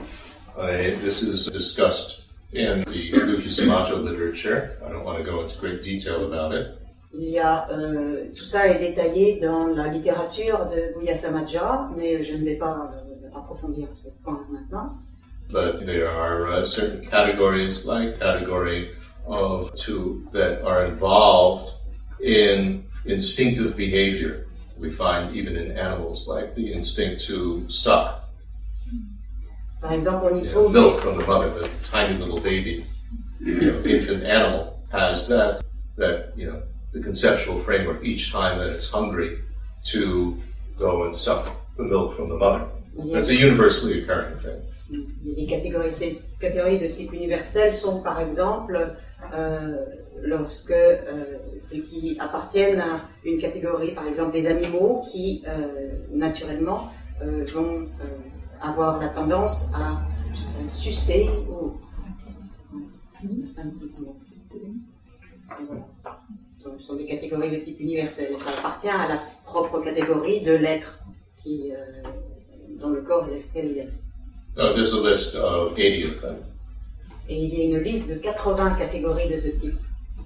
This 1.03 1.21
is 1.21 1.49
discussed 1.51 2.25
in 2.51 2.83
the 2.85 3.49
Samajo 3.49 4.03
literature. 4.03 4.77
I 4.83 4.91
don't 4.91 5.05
want 5.05 5.19
to 5.19 5.23
go 5.23 5.43
into 5.43 5.55
great 5.59 5.83
detail 5.83 6.25
about 6.25 6.51
it. 6.53 6.86
Il 7.19 7.29
y 7.29 7.39
a, 7.39 7.67
euh, 7.71 8.25
tout 8.35 8.45
ça 8.45 8.67
est 8.67 8.79
détaillé 8.79 9.39
dans 9.41 9.65
la 9.67 9.87
littérature 9.87 10.67
de 10.67 10.99
Guya 10.99 11.15
mais 11.95 12.23
je 12.23 12.35
ne 12.35 12.45
vais 12.45 12.55
pas 12.55 12.91
euh, 12.93 13.27
approfondir 13.35 13.87
ce 13.91 14.09
point 14.23 14.39
maintenant. 14.51 14.97
But 15.49 15.85
there 15.85 16.09
are 16.09 16.61
uh, 16.61 16.65
certain 16.65 17.05
categories, 17.09 17.85
like 17.87 18.19
category 18.19 18.89
of 19.25 19.73
two, 19.75 20.27
that 20.33 20.61
are 20.63 20.85
involved 20.85 21.73
in 22.21 22.83
instinctive 23.05 23.75
behavior. 23.75 24.45
We 24.77 24.91
find 24.91 25.35
even 25.35 25.55
in 25.55 25.71
animals, 25.71 26.27
like 26.27 26.53
the 26.53 26.71
instinct 26.71 27.25
to 27.27 27.63
suck 27.67 28.27
Par 29.81 29.93
exemple, 29.93 30.27
on 30.27 30.37
y 30.37 30.43
know, 30.43 30.51
trouve 30.51 30.73
milk 30.73 30.99
from 30.99 31.17
the 31.17 31.25
mother, 31.27 31.49
the 31.49 31.69
tiny 31.83 32.17
little 32.17 32.39
baby, 32.39 32.85
you 33.39 33.71
know, 33.71 33.83
infant 33.85 34.23
animal 34.23 34.79
has 34.91 35.27
that, 35.27 35.61
that, 35.97 36.33
you 36.35 36.47
know, 36.47 36.61
the 36.93 37.01
conceptual 37.01 37.59
framework 37.59 38.03
each 38.03 38.31
time 38.31 38.57
that 38.59 38.69
it's 38.71 38.91
hungry 38.91 39.39
to 39.85 40.37
go 40.77 41.05
and 41.05 41.15
suck 41.15 41.47
the 41.77 41.83
milk 41.83 42.15
from 42.15 42.29
the 42.29 42.37
mother. 42.37 42.65
That's 43.13 43.29
a 43.29 43.35
universally 43.35 44.01
occurring 44.01 44.35
thing. 44.37 44.61
il 44.89 45.05
y 45.25 45.31
a 45.31 45.35
des 45.35 45.45
catégories. 45.45 45.91
Ces 45.91 46.19
catégories 46.39 46.79
de 46.79 46.87
type 46.87 47.11
universel 47.13 47.73
sont 47.73 48.01
par 48.01 48.21
exemple 48.21 48.95
euh, 49.33 49.85
lorsque 50.21 50.71
euh, 50.71 51.37
ceux 51.61 51.81
qui 51.81 52.17
appartiennent 52.19 52.79
à 52.79 53.01
une 53.25 53.37
catégorie, 53.37 53.93
par 53.93 54.07
exemple 54.07 54.35
les 54.35 54.47
animaux 54.47 55.03
qui 55.11 55.43
euh, 55.47 55.89
naturellement 56.11 56.91
euh, 57.21 57.45
vont 57.53 57.81
euh, 57.81 58.05
avoir 58.61 58.99
la 58.99 59.09
tendance 59.09 59.69
à 59.73 59.91
euh, 59.91 60.69
sucer 60.69 61.29
ou 61.49 61.73
Et 65.59 65.63
voilà. 65.67 65.87
Sont 66.85 66.95
des 66.95 67.05
catégories 67.05 67.51
de 67.51 67.57
type 67.57 67.79
universel. 67.79 68.35
Ça 68.37 68.49
appartient 68.57 68.89
à 68.89 69.07
la 69.07 69.21
propre 69.45 69.81
catégorie 69.81 70.41
de 70.41 70.53
l'être 70.53 70.99
qui, 71.41 71.71
euh, 71.71 71.75
dans 72.79 72.89
le 72.89 73.01
corps 73.01 73.27
et 73.29 73.37
lequel 73.37 73.71
il 73.71 73.77
est. 73.79 73.89
Uh, 74.57 74.73
there's 74.73 74.93
a 74.93 75.01
list 75.01 75.35
of 75.35 75.75
80 75.75 76.05
of 76.05 76.21
them. 76.21 76.37
Et 77.29 77.43
il 77.43 77.53
y 77.53 77.61
a 77.61 77.63
une 77.65 77.83
liste 77.83 78.07
de 78.07 78.15
80 78.15 78.75
catégories 78.77 79.29
de 79.29 79.37
ce 79.37 79.49
type. 79.49 79.77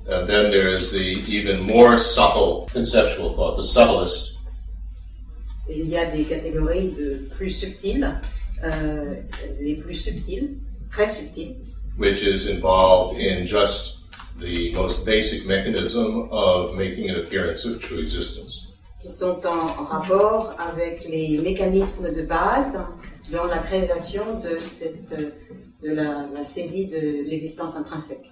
And 0.08 0.28
then 0.28 0.52
there's 0.52 0.92
the 0.92 1.24
even 1.28 1.62
more 1.62 1.98
subtle 1.98 2.68
conceptual 2.74 3.34
thought, 3.34 3.58
the 3.58 3.64
subtlest, 3.64 4.38
Et 5.70 5.80
il 5.80 5.90
y 5.90 5.98
a 5.98 6.06
des 6.06 6.24
catégories 6.24 6.90
de 6.90 7.30
plus 7.38 7.52
subtiles, 7.52 8.20
euh, 8.64 9.16
les 9.62 9.76
plus 9.76 9.96
subtiles, 9.96 10.58
très 10.92 11.08
subtiles, 11.08 11.56
which 11.98 12.24
is 12.24 12.50
involved 12.50 13.18
in 13.18 13.46
just 13.46 14.01
the 14.42 14.74
most 14.74 15.06
basic 15.06 15.48
mechanism 15.48 16.28
of 16.32 16.76
making 16.76 17.10
an 17.10 17.18
appearance 17.24 17.66
of 17.66 17.82
true 17.82 18.00
existence. 18.00 18.72
qui 19.02 19.10
sont 19.12 19.44
en, 19.46 19.84
rapport 19.84 20.54
avec 20.60 21.06
les 21.10 21.40
mécanismes 21.40 22.14
de 22.14 22.22
base 22.22 22.78
dans 23.32 23.46
la 23.46 23.58
création 23.58 24.40
de, 24.40 24.60
cette, 24.60 25.10
de 25.82 25.90
la, 25.90 26.28
la 26.34 26.46
saisie 26.46 26.86
de 26.86 27.24
l'existence 27.24 27.76
intrinsèque. 27.76 28.32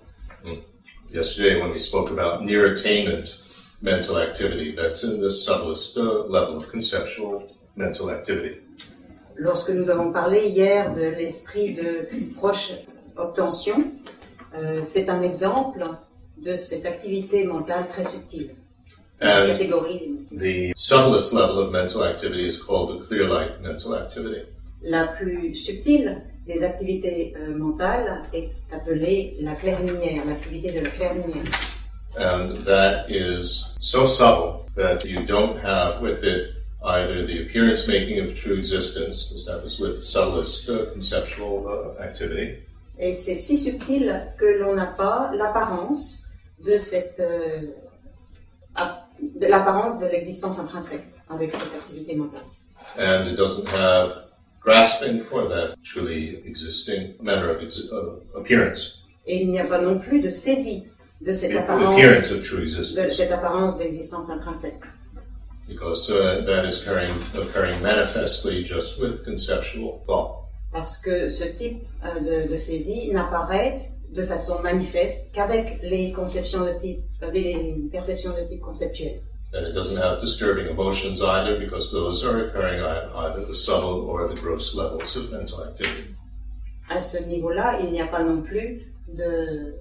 Yesterday, 1.12 1.60
when 1.60 1.72
we 1.72 1.80
spoke 1.80 2.12
about 2.12 2.46
near 2.46 2.72
attainment 2.72 3.40
mental 3.82 4.20
activity, 4.20 4.76
that's 4.76 5.04
in 5.04 5.20
the 5.20 5.32
subtlest 5.32 5.98
uh, 5.98 6.26
level 6.28 6.58
of 6.58 6.70
conceptual 6.70 7.48
mental 7.76 8.12
activity. 8.12 8.60
Lorsque 9.40 9.72
nous 9.72 9.90
avons 9.90 10.12
parlé 10.12 10.50
hier 10.50 10.94
de 10.94 11.10
l'esprit 11.18 11.74
de 11.74 12.08
proche 12.36 12.74
obtention, 13.18 13.92
euh, 14.56 14.82
c'est 14.84 15.10
un 15.10 15.22
exemple 15.22 15.84
de 16.38 16.56
cette 16.56 16.86
activité 16.86 17.44
mentale 17.44 17.88
très 17.90 18.04
subtile. 18.04 18.52
And 19.22 19.48
catégorie 19.48 20.16
the 20.32 20.72
subtlest 20.78 21.34
level 21.34 21.60
of 21.60 21.72
mental 21.72 22.04
activity 22.04 22.48
is 22.48 22.58
called 22.58 22.90
the 22.90 23.06
clear 23.06 23.28
light 23.28 23.62
mental 23.62 23.94
activity. 23.96 24.46
la 24.82 25.08
plus 25.08 25.56
subtile 25.56 26.22
des 26.48 26.64
activités 26.64 27.34
euh, 27.38 27.56
mentales 27.56 28.22
est 28.34 28.50
appelée 28.72 29.36
la 29.42 29.56
claire 29.56 29.82
lumière, 29.82 30.26
l'activité 30.26 30.72
de 30.72 30.84
la 30.84 30.90
claire 30.90 31.14
lumière. 31.14 31.44
And 32.18 32.66
that 32.66 33.10
is 33.10 33.76
so 33.80 34.08
subtle 34.08 34.66
that 34.76 35.06
you 35.06 35.26
don't 35.26 35.58
have 35.64 36.02
with 36.02 36.24
it 36.24 36.56
either 36.86 37.26
the 37.28 37.42
appearance 37.44 37.88
making 37.88 38.20
of 38.20 38.36
true 38.36 38.56
existence, 38.56 39.26
because 39.26 39.46
that 39.46 39.62
was 39.62 39.80
with 39.80 40.02
subtlest 40.02 40.70
uh, 40.70 40.86
conceptual 40.92 41.68
uh, 41.68 42.02
activity, 42.02 42.58
Et 43.02 43.14
c'est 43.16 43.36
si 43.38 43.58
subtil 43.58 44.14
que 44.38 44.46
l'on 44.46 44.76
n'a 44.76 44.86
pas 44.88 45.32
l'apparence 45.34 46.24
de 46.66 46.78
cette 46.78 47.20
euh, 47.22 47.62
de 49.22 49.48
l'apparence 49.48 50.00
de 50.00 50.06
l'existence 50.06 50.60
intrinsèque 50.60 51.06
avec 51.30 51.52
cette 51.52 51.74
activité 51.76 52.16
mentale. 52.16 52.42
and 52.98 53.28
it 53.30 53.36
doesn't 53.38 53.68
have 53.70 54.24
grasping 54.62 55.22
for 55.22 55.48
that 55.48 55.76
truly 55.84 56.42
existing 56.46 57.14
manner 57.22 57.50
of 57.50 57.62
exi- 57.62 57.90
uh, 57.92 58.20
appearance, 58.38 59.04
Et 59.28 59.42
il 59.44 59.52
n'y 59.52 59.60
a 59.60 59.66
pas 59.66 59.80
non 59.82 60.00
plus 60.00 60.22
de 60.22 60.30
saisie 60.30 60.84
de 61.22 61.34
cette 61.34 61.56
apparence 61.56 61.94
appearance 61.96 62.32
of 62.32 62.44
true 62.44 62.66
de 62.66 63.10
cette 63.10 63.32
apparence 63.32 63.78
d'existence 63.78 64.30
intrinsèque. 64.30 64.82
because 65.68 66.10
uh, 66.10 66.44
that 66.46 66.66
is 66.66 66.82
occurring, 66.82 67.14
occurring 67.38 67.80
manifestly 67.82 68.64
just 68.64 69.00
with 69.00 69.24
conceptual 69.24 70.02
thought. 70.08 70.49
Parce 70.72 70.98
que 70.98 71.30
ce 71.30 71.46
type 71.46 71.84
euh, 72.04 72.46
de, 72.46 72.52
de 72.52 72.58
saisie 72.58 73.12
n'apparaît 73.12 73.92
de 74.14 74.24
façon 74.24 74.62
manifeste 74.62 75.34
qu'avec 75.34 75.82
les 75.84 76.12
conceptions 76.12 76.66
de 76.66 76.74
type, 76.74 77.04
euh, 77.24 77.32
les 77.32 77.76
perceptions 77.92 78.32
de 78.32 78.48
type 78.48 78.62
conceptuel. 78.62 79.22
And 79.52 79.66
it 79.66 79.74
doesn't 79.74 79.98
have 79.98 80.20
disturbing 80.20 80.68
emotions 80.68 81.24
either, 81.24 81.58
because 81.58 81.92
those 81.92 82.24
are 82.24 82.38
occurring 82.46 82.82
at 82.82 83.10
either 83.16 83.44
the 83.46 83.56
subtle 83.56 84.08
or 84.08 84.28
the 84.28 84.40
gross 84.40 84.76
levels 84.76 85.16
of 85.18 85.32
mental 85.32 85.64
activity. 85.64 86.14
À 86.88 87.02
ce 87.02 87.24
niveau-là, 87.24 87.80
il 87.84 87.92
n'y 87.92 88.02
a 88.02 88.08
pas 88.08 88.24
non 88.24 88.44
plus 88.44 88.94
de, 89.12 89.74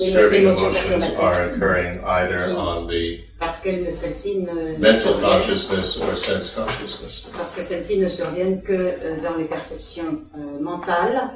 émotions 0.00 0.32
emotions 0.32 1.14
are 1.18 1.50
occurring 1.54 2.00
either 2.04 2.48
Mm. 2.48 2.56
on 2.58 2.86
the 2.88 3.20
Parce 3.38 3.60
que 3.60 3.90
celles-ci 3.92 4.40
ne, 4.40 4.76
mental 4.78 5.14
consciousness 5.20 6.00
or 6.00 6.16
sense 6.16 6.54
consciousness. 6.54 7.24
parce 7.36 7.52
que 7.52 7.62
celles-ci 7.62 7.98
ne 7.98 8.08
surviennent 8.08 8.62
que 8.62 8.72
euh, 8.72 9.20
dans 9.22 9.36
les 9.36 9.44
perceptions 9.44 10.22
euh, 10.36 10.60
mentales 10.60 11.30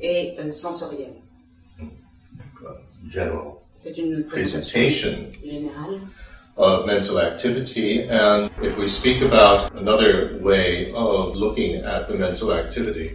et 0.00 0.34
euh, 0.38 0.52
sensorielles. 0.52 1.14
General 3.10 3.54
C'est 3.74 3.96
une 3.96 4.24
présentation 4.24 5.12
générale. 5.44 6.00
of 6.56 6.84
mental 6.86 7.18
activity, 7.18 8.06
and 8.10 8.50
if 8.62 8.76
we 8.76 8.86
speak 8.88 9.22
about 9.22 9.70
another 9.76 10.38
way 10.42 10.92
of 10.94 11.34
looking 11.36 11.82
at 11.84 12.06
the 12.08 12.14
mental 12.14 12.52
activity, 12.52 13.12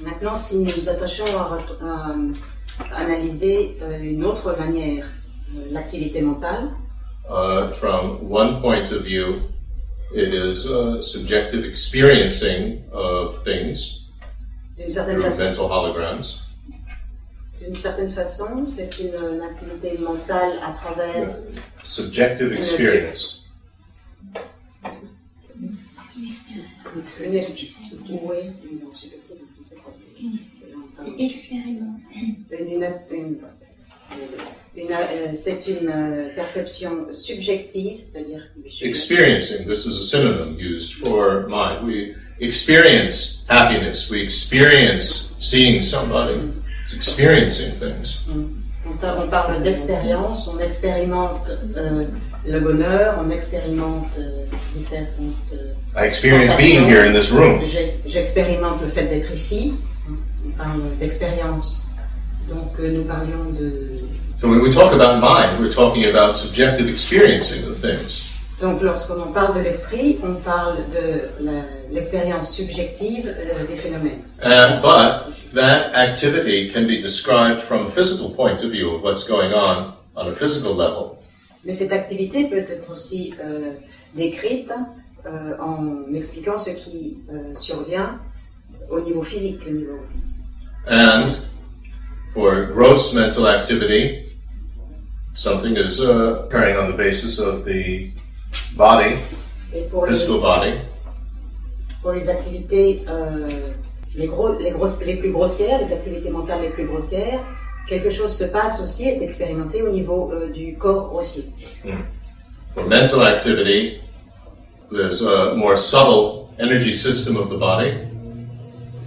Maintenant, 0.00 0.36
si 0.36 0.58
nous 0.58 0.88
attachons 0.88 1.24
à, 1.36 1.58
à, 1.84 2.14
analyser 2.94 3.76
euh, 3.82 3.98
une 4.00 4.24
autre 4.24 4.56
manière 4.58 5.06
euh, 5.56 5.66
l'activité 5.70 6.20
mentale, 6.20 6.70
uh, 7.28 7.70
from 7.72 8.18
one 8.30 8.60
point 8.60 8.90
of 8.92 9.02
view, 9.02 9.42
it 10.14 10.32
is 10.32 10.66
uh, 10.70 11.00
subjective 11.00 11.64
experiencing 11.64 12.82
of 12.92 13.42
things 13.44 14.00
d'une 14.76 14.90
through 14.90 15.22
façon, 15.22 15.44
mental 15.44 15.70
holograms. 15.70 16.24
d'une 17.60 17.74
certaine 17.74 18.10
façon, 18.10 18.64
c'est 18.66 18.98
une, 19.00 19.14
une 19.34 19.42
activité 19.42 19.98
mentale 19.98 20.52
à 20.64 20.72
travers 20.72 21.28
Subjective 21.84 22.52
experience. 22.52 23.44
une 27.20 27.40
oui, 28.22 28.36
C'est 30.98 31.24
expérimental. 31.24 31.98
Euh, 34.90 35.32
c'est 35.34 35.66
une 35.66 35.88
euh, 35.88 36.28
perception 36.36 37.08
subjective, 37.12 38.00
c'est-à-dire 38.12 38.42
Experiencing, 38.82 39.66
this 39.66 39.84
is 39.86 39.98
a 39.98 40.04
synonym 40.04 40.56
used 40.58 40.94
for 41.04 41.46
mind. 41.48 41.84
We 41.86 42.14
experience 42.40 43.44
happiness, 43.48 44.08
we 44.10 44.22
experience 44.22 45.36
seeing 45.40 45.82
somebody, 45.82 46.40
experiencing 46.94 47.72
things. 47.72 48.24
on, 48.86 48.96
par- 49.00 49.18
on 49.22 49.28
parle 49.28 49.62
d'expérience, 49.62 50.46
on 50.48 50.58
expérimente 50.60 51.42
euh, 51.76 52.04
le 52.46 52.60
bonheur, 52.60 53.18
on 53.24 53.30
expérimente 53.30 54.06
euh, 54.18 54.44
différentes. 54.76 55.34
euh, 55.52 55.74
I 55.96 56.06
experience 56.06 56.56
being 56.56 56.84
here 56.88 57.02
in 57.04 57.12
this 57.12 57.30
room. 57.32 57.60
j'ex- 57.66 58.00
J'expérimente 58.06 58.80
le 58.80 58.88
fait 58.88 59.06
d'être 59.08 59.32
ici, 59.32 59.74
d'expérience. 60.98 61.86
Donc 62.48 62.78
euh, 62.80 62.92
nous 62.92 63.04
parlions 63.04 63.50
de. 63.58 64.00
So 64.38 64.48
when 64.48 64.60
we 64.60 64.72
talk 64.72 64.92
about 64.92 65.20
mind, 65.20 65.60
we're 65.60 65.72
talking 65.72 66.06
about 66.06 66.34
subjective 66.34 66.88
experiencing 66.88 67.68
of 67.68 67.78
things. 67.78 68.22
Donc 68.60 68.82
lorsqu'on 68.82 69.32
parle 69.32 69.54
de 69.54 69.60
l'esprit, 69.60 70.18
on 70.22 70.34
parle 70.34 70.76
de 70.92 71.52
l'expérience 71.92 72.52
subjective 72.52 73.26
euh, 73.26 73.66
des 73.66 73.76
phénomènes. 73.76 74.22
And, 74.42 74.80
but 74.82 75.34
that 75.54 75.94
activity 75.94 76.70
can 76.70 76.86
be 76.86 77.00
described 77.00 77.62
from 77.62 77.86
a 77.86 77.90
physical 77.90 78.30
point 78.30 78.64
of 78.64 78.70
view 78.70 78.94
of 78.94 79.02
what's 79.02 79.28
going 79.28 79.52
on 79.52 79.92
on 80.16 80.28
a 80.28 80.32
physical 80.32 80.74
level. 80.74 81.18
Mais 81.64 81.74
cette 81.74 81.92
activité 81.92 82.44
peut 82.44 82.56
être 82.56 82.92
aussi 82.92 83.34
euh, 83.40 83.72
décrite 84.14 84.72
euh, 85.26 85.54
en 85.60 86.14
expliquant 86.14 86.56
ce 86.56 86.70
qui 86.70 87.18
euh, 87.30 87.54
survient 87.56 88.20
au 88.90 89.00
niveau 89.00 89.22
physique, 89.22 89.60
au 89.66 89.70
niveau. 89.70 89.98
And 90.88 91.36
for 92.32 92.66
gross 92.66 93.14
mental 93.14 93.46
activity, 93.46 94.30
something 95.34 95.76
is 95.76 96.00
uh, 96.00 96.44
occurring 96.44 96.76
on 96.76 96.90
the 96.90 96.96
basis 96.96 97.38
of 97.38 97.64
the 97.64 98.10
body, 98.76 99.18
physical 100.06 100.40
body, 100.40 100.80
pour 102.02 102.12
les 102.12 102.28
activités 102.28 103.04
euh, 103.08 103.72
les, 104.14 104.26
gros, 104.26 104.56
les, 104.58 104.70
grosses, 104.70 105.00
les 105.04 105.16
plus 105.16 105.30
grossières, 105.30 105.80
les 105.80 105.92
activités 105.92 106.30
mentales 106.30 106.62
les 106.62 106.70
plus 106.70 106.86
grossières, 106.86 107.40
quelque 107.88 108.10
chose 108.10 108.34
se 108.34 108.44
passe 108.44 108.80
aussi, 108.82 109.08
est 109.08 109.22
expérimenté 109.22 109.82
au 109.82 109.90
niveau 109.90 110.30
euh, 110.32 110.48
du 110.50 110.76
corps 110.76 111.08
grossier. 111.08 111.44
For 112.74 112.84
mental 112.86 113.22
activity, 113.22 114.00
there's 114.90 115.22
a 115.22 115.54
more 115.54 115.76
subtle 115.76 116.50
energy 116.58 116.92
system 116.92 117.36
of 117.36 117.50
the 117.50 117.58
body, 117.58 118.07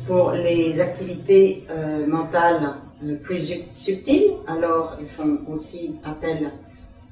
Pour 0.08 0.32
les 0.32 0.80
activités 0.82 1.66
euh, 1.70 2.06
mentales 2.08 2.74
euh, 3.06 3.16
plus 3.24 3.42
su- 3.48 3.64
subtiles, 3.72 4.32
alors 4.48 4.98
elles 5.00 5.08
font 5.08 5.40
aussi 5.52 5.96
appel, 6.04 6.52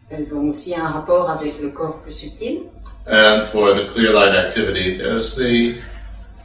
elles 0.10 0.28
ont 0.34 0.49
aussi 0.49 0.75
un 0.75 0.88
rapport 0.88 1.30
avec 1.30 1.54
le 1.62 1.69
corps 1.69 1.97
plus 2.04 2.13
subtil. 2.13 2.60
and 3.08 3.45
for 3.52 3.73
the 3.73 3.88
clear 3.93 4.13
light 4.13 4.36
activity, 4.36 4.97
there's 4.97 5.36
the 5.36 5.75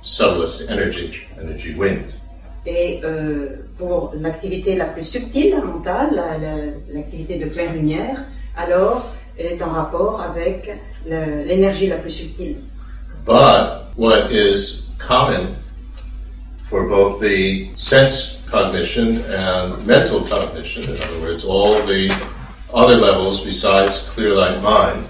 subtlest 0.03 0.71
energy, 0.71 1.13
energy 1.43 1.75
wind. 1.75 2.05
Et 2.67 3.01
euh, 3.05 3.57
pour 3.77 4.15
l'activité 4.19 4.75
la 4.77 4.87
plus 4.87 5.05
subtile 5.07 5.57
mentale, 5.63 6.11
la- 6.15 6.39
la- 6.39 6.73
l'activité 6.95 7.39
de 7.39 7.47
claire 7.47 7.73
lumière, 7.75 8.25
alors 8.57 9.11
elle 9.39 9.47
est 9.47 9.63
en 9.63 9.71
rapport 9.71 10.21
avec 10.23 10.71
l'énergie 11.07 11.89
la 11.89 11.97
plus 11.97 12.11
subtile. 12.13 12.57
But 13.27 13.89
what 13.97 14.31
is 14.31 14.89
common 14.99 15.49
for 16.75 16.89
both 16.89 17.21
the 17.21 17.71
sense 17.77 18.43
cognition 18.51 19.23
and 19.31 19.87
mental 19.87 20.27
cognition, 20.27 20.83
in 20.83 21.01
other 21.01 21.21
words, 21.21 21.45
all 21.45 21.81
the 21.87 22.11
other 22.75 22.97
levels 22.97 23.45
besides 23.45 24.11
clear 24.11 24.35
light 24.35 24.61
mind, 24.61 25.07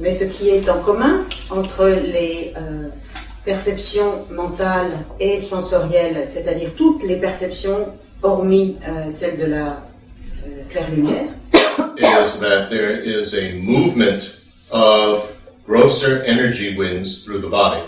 Mais 0.00 0.12
ce 0.12 0.24
qui 0.24 0.48
est 0.48 0.68
en 0.68 0.82
commun 0.82 1.24
entre 1.48 1.84
les 1.86 2.52
euh, 2.56 2.88
perceptions 3.44 4.26
mentales 4.32 4.90
et 5.20 5.38
sensorielles, 5.38 6.26
c'est-à-dire 6.26 6.70
toutes 6.76 7.04
les 7.04 7.20
perceptions 7.20 7.92
hormis 8.20 8.76
euh, 8.88 9.12
celle 9.12 9.38
de 9.38 9.46
la 9.46 9.66
euh, 9.68 10.64
claire 10.70 10.90
lumière, 10.90 11.28
is 11.98 12.40
that 12.40 12.68
there 12.68 13.00
is 13.00 13.32
a 13.34 13.52
movement 13.62 14.40
of 14.72 15.32
grosser 15.68 16.24
energy 16.26 16.76
winds 16.76 17.22
through 17.24 17.40
the 17.40 17.48
body, 17.48 17.84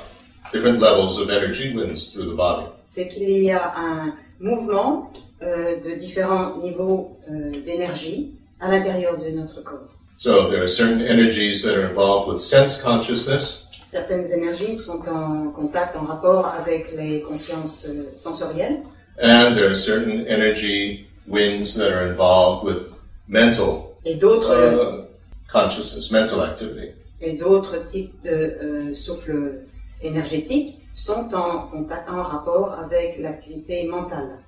different 0.53 0.79
levels 0.79 1.19
of 1.19 1.31
energy 1.31 1.75
winds 1.75 2.13
through 2.13 2.31
the 2.31 2.37
body. 2.37 2.67
C'est 2.87 3.09
qu'il 3.09 3.29
y 3.29 3.51
a 3.51 3.75
un 3.77 4.15
mouvement 4.41 5.13
euh, 5.43 5.77
de 5.81 5.97
différents 5.99 6.57
niveaux 6.57 7.19
euh, 7.29 7.51
d'énergie 7.67 8.33
à 8.61 8.71
l'intérieur 8.71 9.19
de 9.19 9.29
notre 9.31 9.63
corps. 9.63 9.91
So 10.19 10.49
there 10.49 10.63
are 10.63 10.69
certain 10.69 11.03
energies 11.03 11.63
that 11.63 11.77
are 11.77 11.85
involved 11.85 12.29
with 12.29 12.41
sense 12.41 12.81
consciousness, 12.81 13.67
Certaines 13.85 14.31
énergies 14.33 14.75
sont 14.75 15.01
en 15.09 15.53
contact, 15.53 15.97
en 15.97 16.07
rapport 16.07 16.47
avec 16.47 16.93
les 16.97 17.21
consciences 17.21 17.87
euh, 17.89 18.11
sensorielles, 18.15 18.83
and 19.23 19.55
there 19.55 19.69
are 19.69 19.77
certain 19.77 20.27
energy 20.27 21.07
winds 21.29 21.75
that 21.77 21.93
are 21.93 22.07
involved 22.07 22.65
with 22.65 22.93
mental 23.29 23.97
et 24.05 24.15
d'autres 24.15 24.53
uh, 24.53 25.05
consciousness, 25.51 26.11
mental 26.11 26.41
activity. 26.43 26.93
et 27.21 27.35
d'autres 27.35 27.85
types 27.91 28.13
de 28.25 28.31
euh, 28.31 28.95
souffles 28.95 29.61
énergétiques 30.03 30.79
sont 30.97 31.29
en 31.35 31.69
contact, 31.69 32.09
en 32.09 32.23
rapport 32.23 32.73
avec 32.73 33.19
l'activité 33.19 33.87
mentale. 33.87 34.39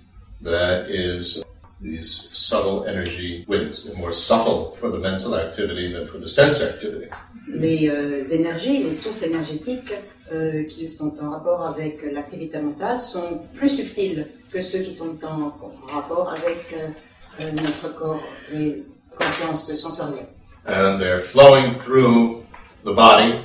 That 0.42 0.88
is 0.88 1.44
these 1.82 2.30
subtle 2.32 2.87
energy 2.88 3.44
winds. 3.46 3.84
They're 3.84 3.96
more 3.96 4.12
subtle 4.12 4.72
for 4.76 4.90
the 4.90 4.98
mental 4.98 5.34
activity 5.34 5.92
than 5.92 6.06
for 6.06 6.18
the 6.18 6.28
sense 6.28 6.62
activity. 6.62 7.08
Les 7.48 7.88
euh, 7.88 8.22
énergies, 8.30 8.82
les 8.82 8.94
souffles 8.94 9.26
énergétiques 9.26 9.92
euh, 10.32 10.64
qui 10.64 10.88
sont 10.88 11.14
en 11.22 11.30
rapport 11.30 11.66
avec 11.66 12.00
l'activité 12.12 12.58
mentale 12.61 13.00
sont 13.00 13.40
plus 13.54 13.70
subtils 13.70 14.26
que 14.50 14.62
ceux 14.62 14.80
qui 14.80 14.94
sont 14.94 15.16
en, 15.24 15.52
rapport 15.92 16.30
avec 16.32 16.74
euh, 16.74 16.88
euh, 17.40 17.52
notre 17.52 17.94
corps, 17.94 18.22
les 18.52 18.84
consciences 19.16 19.74
sensorielles. 19.74 20.28
and 20.66 21.00
they're 21.00 21.20
flowing 21.20 21.72
through 21.74 22.42
the 22.84 22.92
body. 22.92 23.44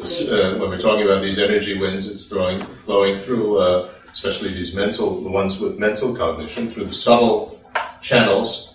Uh, 0.00 0.54
when 0.58 0.70
we're 0.70 0.78
talking 0.78 1.04
about 1.04 1.22
these 1.22 1.38
energy 1.40 1.76
winds, 1.76 2.06
it's 2.06 2.26
throwing, 2.26 2.64
flowing 2.68 3.18
through, 3.18 3.58
uh, 3.58 3.88
especially 4.12 4.52
these 4.52 4.72
mental, 4.74 5.20
the 5.22 5.28
ones 5.30 5.58
with 5.60 5.78
mental 5.78 6.14
cognition, 6.14 6.68
through 6.68 6.84
the 6.84 6.94
subtle 6.94 7.58
channels, 8.00 8.74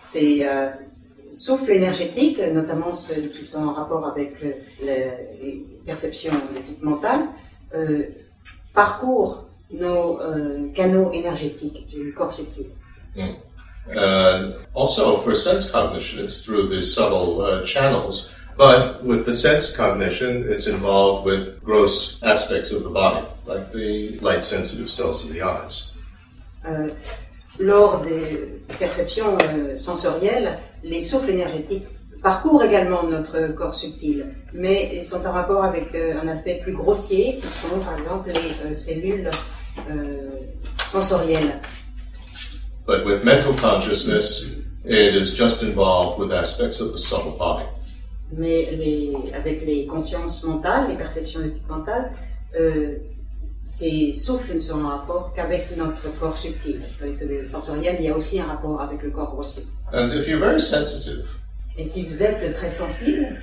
Ces 0.00 0.42
euh, 0.42 0.70
souffles 1.32 1.70
énergétiques, 1.72 2.38
notamment 2.52 2.92
ceux 2.92 3.28
qui 3.28 3.44
sont 3.44 3.68
en 3.68 3.72
rapport 3.74 4.04
avec 4.06 4.40
le- 4.42 4.54
les 4.82 5.64
perceptions 5.86 6.32
de 6.54 6.58
type 6.60 6.82
mental, 6.82 7.20
euh, 7.74 8.02
parcourent 8.74 9.44
nos 9.70 10.18
euh, 10.20 10.72
canaux 10.74 11.12
énergétiques 11.12 11.86
du 11.88 12.12
corps 12.14 12.32
subtil. 12.32 12.66
Uh, 13.94 14.52
also, 14.74 15.16
for 15.18 15.34
sense 15.34 15.70
cognition, 15.70 16.22
it's 16.24 16.44
through 16.44 16.68
these 16.68 16.92
subtle 16.92 17.40
uh, 17.42 17.64
channels. 17.64 18.34
But 18.58 19.04
with 19.04 19.24
the 19.24 19.34
sense 19.34 19.76
cognition, 19.76 20.44
it's 20.48 20.66
involved 20.66 21.24
with 21.24 21.62
gross 21.62 22.20
aspects 22.24 22.72
of 22.72 22.82
the 22.82 22.90
body, 22.90 23.24
like 23.46 23.72
the 23.72 24.18
light 24.18 24.44
sensitive 24.44 24.90
cells 24.90 25.24
of 25.24 25.32
the 25.32 25.42
eyes. 25.42 25.92
Euh, 26.66 26.88
lors 27.60 28.02
des 28.02 28.60
perceptions 28.80 29.38
euh, 29.38 29.76
sensorielles, 29.76 30.58
les 30.82 31.00
souffles 31.00 31.30
énergétiques 31.30 31.86
parcourent 32.20 32.64
également 32.64 33.04
notre 33.04 33.46
corps 33.54 33.74
subtil, 33.74 34.26
mais 34.52 34.90
ils 34.92 35.04
sont 35.04 35.24
en 35.24 35.30
rapport 35.30 35.62
avec 35.62 35.94
euh, 35.94 36.20
un 36.20 36.26
aspect 36.26 36.58
plus 36.60 36.72
grossier, 36.72 37.38
qui 37.40 37.46
sont 37.46 37.78
par 37.78 37.96
exemple 37.96 38.32
les 38.34 38.74
cellules 38.74 39.30
sensorielles. 40.90 41.60
But 42.88 43.04
with 43.06 43.22
mental 43.22 43.52
consciousness, 43.54 44.56
it 44.84 45.14
is 45.14 45.36
just 45.36 45.62
involved 45.62 46.18
with 46.18 46.32
aspects 46.32 46.80
of 46.80 46.90
the 46.90 46.98
subtle 46.98 47.36
body. 47.38 47.66
Mais 48.32 48.68
les, 48.72 49.14
avec 49.34 49.64
les 49.64 49.86
consciences 49.86 50.44
mentales, 50.44 50.88
les 50.90 50.96
perceptions 50.96 51.40
éthiques 51.40 51.68
mentales, 51.68 52.12
euh, 52.58 52.96
ces 53.64 54.12
souffles 54.14 54.54
ne 54.54 54.60
sont 54.60 54.84
en 54.84 54.88
rapport 54.88 55.32
qu'avec 55.34 55.76
notre 55.76 56.08
corps 56.18 56.36
subtil. 56.36 56.80
Avec 57.02 57.20
le 57.20 57.44
sensoriel, 57.44 57.96
il 57.98 58.06
y 58.06 58.08
a 58.08 58.16
aussi 58.16 58.40
un 58.40 58.46
rapport 58.46 58.80
avec 58.80 59.02
le 59.02 59.10
corps 59.10 59.34
grossier. 59.34 59.64
And 59.92 60.12
if 60.12 60.26
you're 60.28 60.40
very 60.40 60.60
sensitive, 60.60 61.24
Et 61.78 61.86
si 61.86 62.02
vous 62.02 62.22
êtes 62.22 62.54
très 62.54 62.70
sensible, 62.72 63.36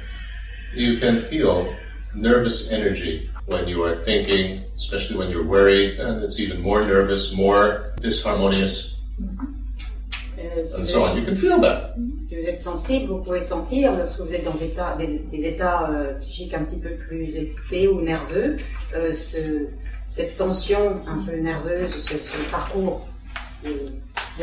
you 0.75 0.99
can 0.99 1.19
feel 1.29 1.67
nervous 2.13 2.69
energy 2.71 3.29
when 3.47 3.67
you 3.67 3.81
are 3.83 3.95
thinking, 3.95 4.61
especially 4.75 5.17
when 5.17 5.29
you're 5.29 5.47
worried, 5.47 5.99
and 5.99 6.21
it's 6.23 6.39
even 6.39 6.61
more 6.61 6.81
nervous, 6.81 7.33
more 7.33 7.93
disharmonious, 8.01 8.94
euh, 10.57 10.63
si, 10.63 10.75
and 10.75 10.79
vous 10.81 10.85
so 10.85 11.03
on. 11.03 11.07
êtes, 11.09 11.17
You 11.17 11.25
can 11.25 11.35
feel 11.35 11.61
that. 11.61 11.95
si 12.29 12.35
vous 12.35 12.47
êtes 12.47 12.59
sensible, 12.59 13.07
vous 13.07 13.17
pouvez 13.23 13.41
sentir, 13.41 13.95
lorsque 13.97 14.21
vous 14.21 14.33
êtes 14.33 14.43
dans 14.45 14.51
des 14.53 14.65
états, 14.65 14.95
des, 14.97 15.21
des 15.31 15.45
états 15.45 15.89
euh, 15.91 16.13
psychiques 16.21 16.53
un 16.53 16.63
petit 16.63 16.79
peu 16.79 16.91
plus 17.07 17.35
excités 17.37 17.87
ou 17.87 18.01
nerveux, 18.01 18.57
euh, 18.95 19.13
ce- 19.13 19.67
cette 20.07 20.37
tension 20.37 21.01
un 21.07 21.17
peu 21.25 21.35
nerveuse, 21.37 21.91
ce, 21.99 22.17
ce 22.21 22.37
parcours 22.51 23.07
de, 23.63 23.69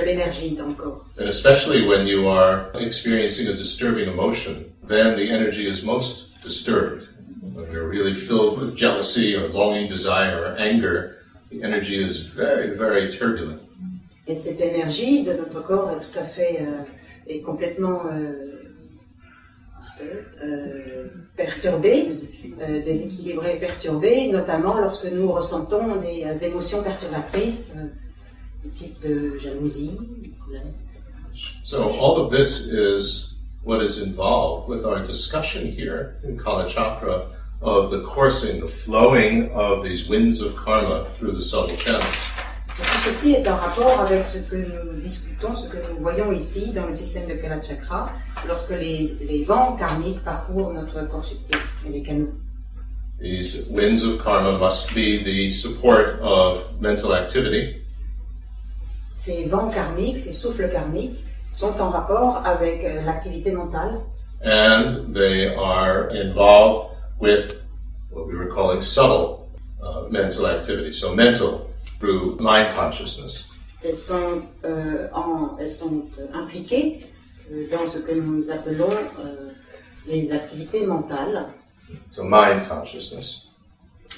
de 0.00 0.04
l'énergie 0.04 0.50
dans 0.56 0.66
le 0.68 0.74
corps. 0.74 1.04
And 1.20 1.26
especially 1.28 1.86
when 1.86 2.06
you 2.06 2.28
are 2.28 2.70
experiencing 2.80 3.48
a 3.48 3.52
disturbing 3.52 4.08
emotion, 4.08 4.64
then 4.88 5.16
the 5.16 5.30
energy 5.30 5.66
is 5.66 5.84
most 5.84 6.30
disturbed. 6.42 7.04
When 7.54 7.70
you're 7.72 7.88
really 7.88 8.14
filled 8.14 8.58
with 8.60 8.76
jealousy 8.76 9.36
or 9.36 9.48
longing 9.48 9.88
desire 9.88 10.38
or 10.42 10.56
anger, 10.58 11.16
the 11.50 11.62
energy 11.62 12.02
is 12.02 12.18
very, 12.20 12.76
very 12.76 13.10
turbulent. 13.10 13.60
Et 14.26 14.38
cette 14.38 14.60
énergie 14.60 15.24
de 15.24 15.32
notre 15.32 15.62
corps 15.62 15.90
est 15.90 15.96
tout 15.96 16.18
à 16.18 16.24
fait, 16.24 16.58
euh, 16.60 16.82
est 17.26 17.40
complètement 17.40 18.02
euh, 18.12 18.62
euh, 20.00 21.08
perturbée, 21.36 22.08
euh, 22.60 22.84
déséquilibrée, 22.84 23.58
perturbée, 23.58 24.28
notamment 24.28 24.78
lorsque 24.78 25.06
nous 25.06 25.30
ressentons 25.32 25.96
des 25.96 26.24
euh, 26.24 26.46
émotions 26.46 26.82
perturbatrices, 26.82 27.74
du 28.62 28.70
type 28.70 29.00
de 29.02 29.38
jalousie. 29.38 29.98
So 31.64 31.90
all 31.90 32.18
of 32.18 32.30
this 32.30 32.66
is 32.66 33.40
what 33.64 33.82
is 33.82 34.00
involved 34.00 34.68
with 34.68 34.84
our 34.84 35.02
discussion 35.02 35.66
here 35.66 36.16
in 36.22 36.38
Kala 36.38 36.68
Chakra 36.68 37.26
of 37.60 37.90
the 37.90 38.02
coursing, 38.02 38.60
the 38.60 38.68
flowing 38.68 39.50
of 39.52 39.82
these 39.82 40.08
winds 40.08 40.40
of 40.40 40.54
karma 40.54 41.06
through 41.10 41.32
the 41.32 41.40
subtle 41.40 41.76
channels. 41.76 42.31
Tout 42.76 43.10
ceci 43.10 43.32
est 43.32 43.48
en 43.48 43.56
rapport 43.56 44.00
avec 44.00 44.24
ce 44.24 44.38
que 44.38 44.56
nous 44.56 45.00
discutons, 45.00 45.54
ce 45.54 45.68
que 45.68 45.76
nous 45.76 46.00
voyons 46.00 46.32
ici 46.32 46.72
dans 46.72 46.86
le 46.86 46.92
système 46.92 47.28
de 47.28 47.34
Kala 47.34 47.60
Chakra, 47.60 48.10
lorsque 48.48 48.70
les, 48.70 49.14
les 49.28 49.44
vents 49.44 49.76
karmiques 49.76 50.24
parcourent 50.24 50.72
notre 50.72 51.06
corps 51.08 51.24
subtil 51.24 51.58
et 51.86 51.90
les 51.90 52.02
canaux. 52.02 52.32
These 53.20 53.70
winds 53.70 54.04
of 54.04 54.24
karma 54.24 54.58
must 54.58 54.94
be 54.94 55.22
the 55.22 55.50
support 55.50 56.18
of 56.22 56.64
mental 56.80 57.12
activity, 57.12 57.76
Ces 59.12 59.44
vents 59.44 59.70
karmiques, 59.70 60.18
ces 60.20 60.32
souffles 60.32 60.68
karmiques, 60.72 61.16
sont 61.52 61.80
en 61.80 61.90
rapport 61.90 62.42
avec 62.44 62.82
euh, 62.84 63.02
l'activité 63.02 63.52
mentale 63.52 64.00
and 64.42 65.14
they 65.14 65.54
are 65.54 66.08
involved 66.08 66.96
with 67.20 67.62
what 68.10 68.26
we 68.26 68.34
were 68.34 68.52
calling 68.52 68.82
subtle 68.82 69.48
uh, 69.82 70.08
mental 70.10 70.46
activity. 70.46 70.90
So 70.90 71.14
mental 71.14 71.71
through 72.02 72.36
mind 72.40 72.74
consciousness. 72.74 73.48
elles 73.84 73.94
sont, 73.96 74.42
euh, 74.64 75.06
en- 75.14 75.56
elles 75.58 75.70
sont 75.70 76.02
euh, 76.18 76.26
impliquées 76.34 77.00
euh, 77.52 77.66
dans 77.70 77.86
ce 77.88 77.98
que 77.98 78.12
nous 78.12 78.50
appelons 78.50 78.90
euh, 79.20 79.50
les 80.06 80.32
activités 80.32 80.84
mentales, 80.86 81.46
So 82.10 82.22
mind 82.24 82.66
consciousness. 82.68 83.50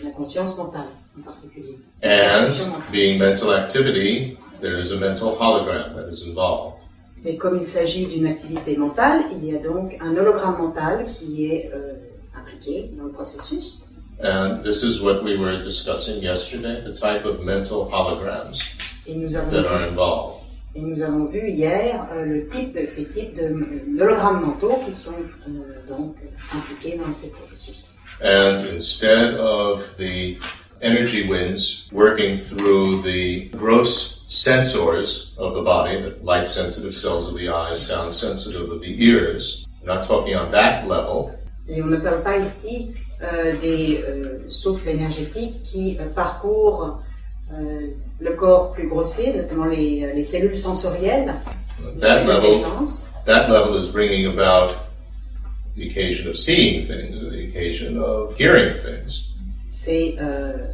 la 0.02 0.10
conscience 0.10 0.56
mentale 0.56 0.88
en 1.18 1.22
particulier. 1.22 1.78
And 2.02 2.52
being 2.90 3.18
mental 3.18 3.52
activity, 3.52 4.36
there 4.60 4.78
is 4.80 4.92
a 4.92 4.96
mental 4.98 5.36
hologram 5.38 5.94
that 5.96 6.08
is 6.10 6.26
involved. 6.26 6.78
Mais 7.24 7.36
comme 7.36 7.56
il 7.58 7.66
s'agit 7.66 8.06
d'une 8.06 8.26
activité 8.26 8.76
mentale, 8.76 9.24
il 9.32 9.44
y 9.46 9.56
a 9.56 9.58
donc 9.58 9.96
un 10.00 10.14
hologramme 10.16 10.58
mental 10.58 11.06
qui 11.06 11.46
est 11.46 11.70
euh, 11.74 11.94
impliqué 12.38 12.90
dans 12.98 13.04
le 13.04 13.12
processus. 13.12 13.80
And 14.20 14.62
this 14.64 14.82
is 14.82 15.00
what 15.02 15.22
we 15.24 15.36
were 15.36 15.60
discussing 15.60 16.22
yesterday, 16.22 16.80
the 16.84 16.94
type 16.94 17.24
of 17.24 17.42
mental 17.44 17.90
holograms 17.90 18.62
Et 19.06 19.16
nous 19.16 19.34
avons, 19.34 19.50
that 19.50 19.66
are 19.66 19.82
involved. 19.86 20.40
et 20.76 20.80
nous 20.80 21.00
avons 21.02 21.26
vu 21.30 21.50
hier 21.50 22.06
euh, 22.12 22.24
le 22.24 22.46
type, 22.46 22.78
ces 22.86 23.04
types 23.06 23.34
de- 23.36 23.42
euh, 23.42 23.98
d'hologrammes 23.98 24.40
mentaux 24.46 24.78
qui 24.86 24.92
sont 24.92 25.12
euh, 25.48 25.76
donc 25.88 26.16
impliqués 26.52 26.96
dans 26.98 27.12
ce 27.20 27.26
processus. 27.28 27.84
And 28.22 28.66
instead 28.72 29.34
of 29.34 29.82
the 29.98 30.38
energy 30.80 31.28
winds 31.28 31.88
working 31.92 32.36
through 32.36 33.02
the 33.02 33.48
gross 33.56 34.24
sensors 34.28 35.36
of 35.38 35.54
the 35.54 35.62
body, 35.62 36.00
the 36.00 36.14
light 36.22 36.48
sensitive 36.48 36.94
cells 36.94 37.28
of 37.28 37.34
the 37.36 37.48
eyes, 37.48 37.80
sound 37.84 38.12
sensitive 38.14 38.70
of 38.70 38.80
the 38.80 38.94
ears, 39.04 39.66
we're 39.82 39.92
not 39.94 40.04
talking 40.06 40.34
on 40.36 40.50
that 40.52 40.86
level, 40.88 41.32
Et 41.68 41.80
on 41.82 41.86
ne 41.86 41.96
parle 41.96 42.22
pas 42.22 42.36
ici 42.38 42.90
euh, 42.90 43.03
des 43.60 44.04
euh, 44.06 44.50
souffles 44.50 44.90
énergétiques 44.90 45.62
qui 45.64 45.96
euh, 46.00 46.08
parcourent 46.14 47.02
euh, 47.52 47.88
le 48.20 48.32
corps 48.32 48.72
plus 48.72 48.88
grossier, 48.88 49.32
notamment 49.34 49.66
les, 49.66 50.12
les 50.14 50.24
cellules 50.24 50.56
sensorielles, 50.58 51.34
les 51.94 52.00
that 52.00 52.24
level, 52.24 52.54
that 53.26 53.48
level 53.48 53.76
is 53.76 53.90
bringing 53.90 54.26
about 54.26 54.74
the 55.76 55.86
occasion 55.88 56.28
of 56.28 56.36
seeing 56.36 56.86
things, 56.86 57.10
the 57.30 57.48
occasion 57.48 57.98
of 57.98 58.34
hearing 58.38 58.74
things. 58.76 59.30
C'est 59.70 60.16
euh, 60.20 60.68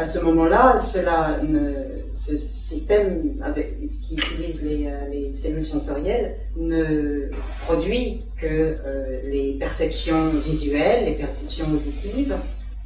à 0.00 0.04
ce 0.04 0.18
moment-là, 0.20 0.78
cela 0.80 1.38
ne- 1.42 1.74
ce 2.14 2.36
système 2.36 3.34
avec, 3.44 3.76
qui 4.02 4.14
utilise 4.14 4.62
les, 4.62 4.86
euh, 4.86 4.90
les 5.12 5.34
cellules 5.34 5.66
sensorielles 5.66 6.36
ne 6.56 7.28
produit 7.66 8.22
que 8.40 8.46
euh, 8.46 9.20
les 9.30 9.56
perceptions 9.60 10.30
visuelles, 10.44 11.04
les 11.04 11.12
perceptions 11.24 11.66
auditives. 11.66 12.34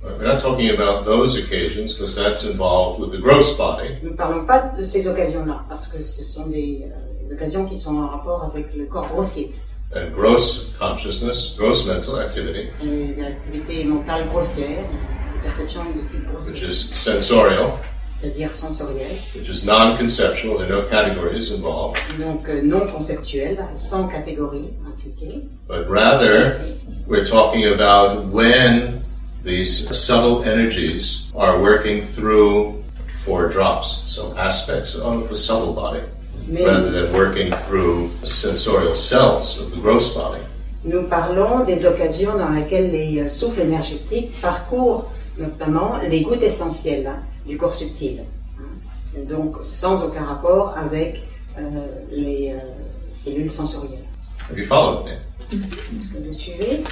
We're 0.03 0.27
not 0.27 0.38
talking 0.40 0.70
about 0.70 1.05
those 1.07 1.38
occasions 1.38 1.94
because 1.94 2.14
that's 2.16 2.44
involved 2.44 3.00
with 3.00 3.12
the 3.12 3.22
gross 3.22 3.57
body. 3.57 3.90
Nous 4.03 4.11
ne 4.11 4.16
parlons 4.16 4.44
pas 4.44 4.72
de 4.79 4.85
ces 4.85 5.07
occasions-là, 5.09 5.64
parce 5.68 5.87
que 5.88 6.03
ce 6.03 6.24
sont 6.24 6.46
des, 6.48 6.83
euh, 6.85 7.27
des 7.29 7.35
occasions 7.35 7.64
qui 7.64 7.79
sont 7.79 7.96
en 7.96 8.09
rapport 8.09 8.44
avec 8.53 8.66
le 8.77 8.85
corps 8.87 9.09
grossier. 9.09 9.53
And 9.96 10.11
gross 10.14 10.74
consciousness, 10.81 11.55
gross 11.57 11.87
mental 11.87 12.18
activity, 12.20 12.66
Et 12.83 13.14
l'activité 13.20 13.85
mentale 13.85 14.27
grossière, 14.29 14.83
de 15.44 16.09
type 16.09 16.46
which 16.46 16.62
is 16.62 16.90
sensorial, 16.94 17.78
c'est-à-dire 18.20 18.54
sensorielle, 18.54 19.18
which 19.35 19.48
is 19.48 19.64
non-conceptual. 19.64 20.59
There 20.59 20.66
are 20.72 20.83
no 20.83 20.88
categories 20.88 21.52
involved, 21.52 21.98
donc 22.18 22.48
euh, 22.48 22.62
non 22.62 22.87
conceptuelle, 22.88 23.59
sans 23.74 24.09
catégorie 24.09 24.70
impliquée. 24.87 25.42
but 25.68 25.88
rather 25.88 26.61
we're 27.07 27.24
talking 27.26 27.66
about 27.66 28.26
when 28.33 29.02
these 29.44 29.88
subtle 29.96 30.42
energies 30.44 31.30
are 31.37 31.61
working 31.61 32.02
through 32.02 32.83
four 33.24 33.48
drops, 33.48 33.88
so 33.88 34.35
aspects 34.38 34.94
of 34.96 35.28
the 35.28 35.37
subtle 35.37 35.72
body, 35.74 36.00
Mais 36.48 36.64
rather 36.64 36.90
than 36.90 37.12
working 37.12 37.52
through 37.66 38.11
sensorial 38.22 38.94
cells 38.94 39.60
of 39.60 39.71
the 39.71 39.81
gross 39.81 40.14
body. 40.14 40.40
nous 40.85 41.04
parlons 41.04 41.64
des 41.64 41.87
occasions 41.87 42.37
dans 42.37 42.50
lesquelles 42.50 42.90
les 42.90 43.18
euh, 43.21 43.29
souffles 43.31 43.62
énergétiques 43.62 44.33
parcourent 44.42 45.10
notamment 45.38 45.98
les 46.08 46.22
gouttes 46.22 46.42
essentielles 46.42 47.06
hein, 47.06 47.22
du 47.46 47.56
corps 47.58 47.74
subtil. 47.74 48.20
hein. 48.58 49.20
Donc 49.28 49.56
sans 49.70 50.02
aucun 50.04 50.24
rapport 50.24 50.74
avec 50.76 51.22
euh, 51.58 51.87
les 52.10 52.52
euh, 52.52 52.58
cellules 53.12 53.50
sensorielles. 53.50 54.04
Have 54.50 54.58
you 54.58 54.64
followed 54.66 55.04
me? 55.06 55.12
Est-ce 55.96 56.12
que 56.12 56.18
vous 56.26 56.35
suivez? 56.35 56.85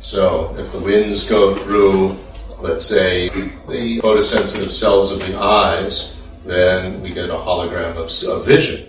So 0.00 0.54
if 0.58 0.72
the 0.72 0.78
winds 0.82 1.28
go 1.28 1.52
through, 1.54 2.14
let's 2.62 2.86
say, 2.86 3.28
the 3.68 4.00
photosensitive 4.00 4.70
cells 4.70 5.12
of 5.12 5.20
the 5.26 5.36
eyes, 5.38 6.16
then 6.46 7.02
we 7.02 7.10
get 7.10 7.28
a 7.30 7.36
hologram 7.36 7.96
of, 7.98 8.10
of 8.28 8.46
vision. 8.46 8.80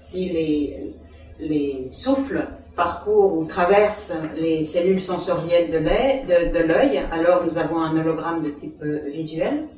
Si 0.00 0.28
les, 0.30 0.94
les 1.38 1.88
souffles 1.92 2.46
parcourent 2.76 3.38
ou 3.38 3.44
traversent 3.46 4.12
les 4.36 4.62
cellules 4.64 5.00
sensorielles 5.00 5.70
de 5.70 5.78
l'œil, 5.78 7.02
alors 7.10 7.44
nous 7.44 7.58
avons 7.58 7.80
un 7.80 7.98
hologramme 7.98 8.42
de 8.42 8.50
type 8.50 8.82
euh, 8.82 9.10
visuel. 9.10 9.68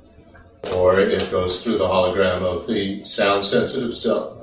or 0.75 1.01
it 1.01 1.31
goes 1.31 1.63
through 1.63 1.79
the 1.79 1.87
hologram 1.87 2.43
of 2.43 2.67
the 2.67 3.05
sound 3.05 3.45
sensitive 3.45 3.95
cell. 3.95 4.37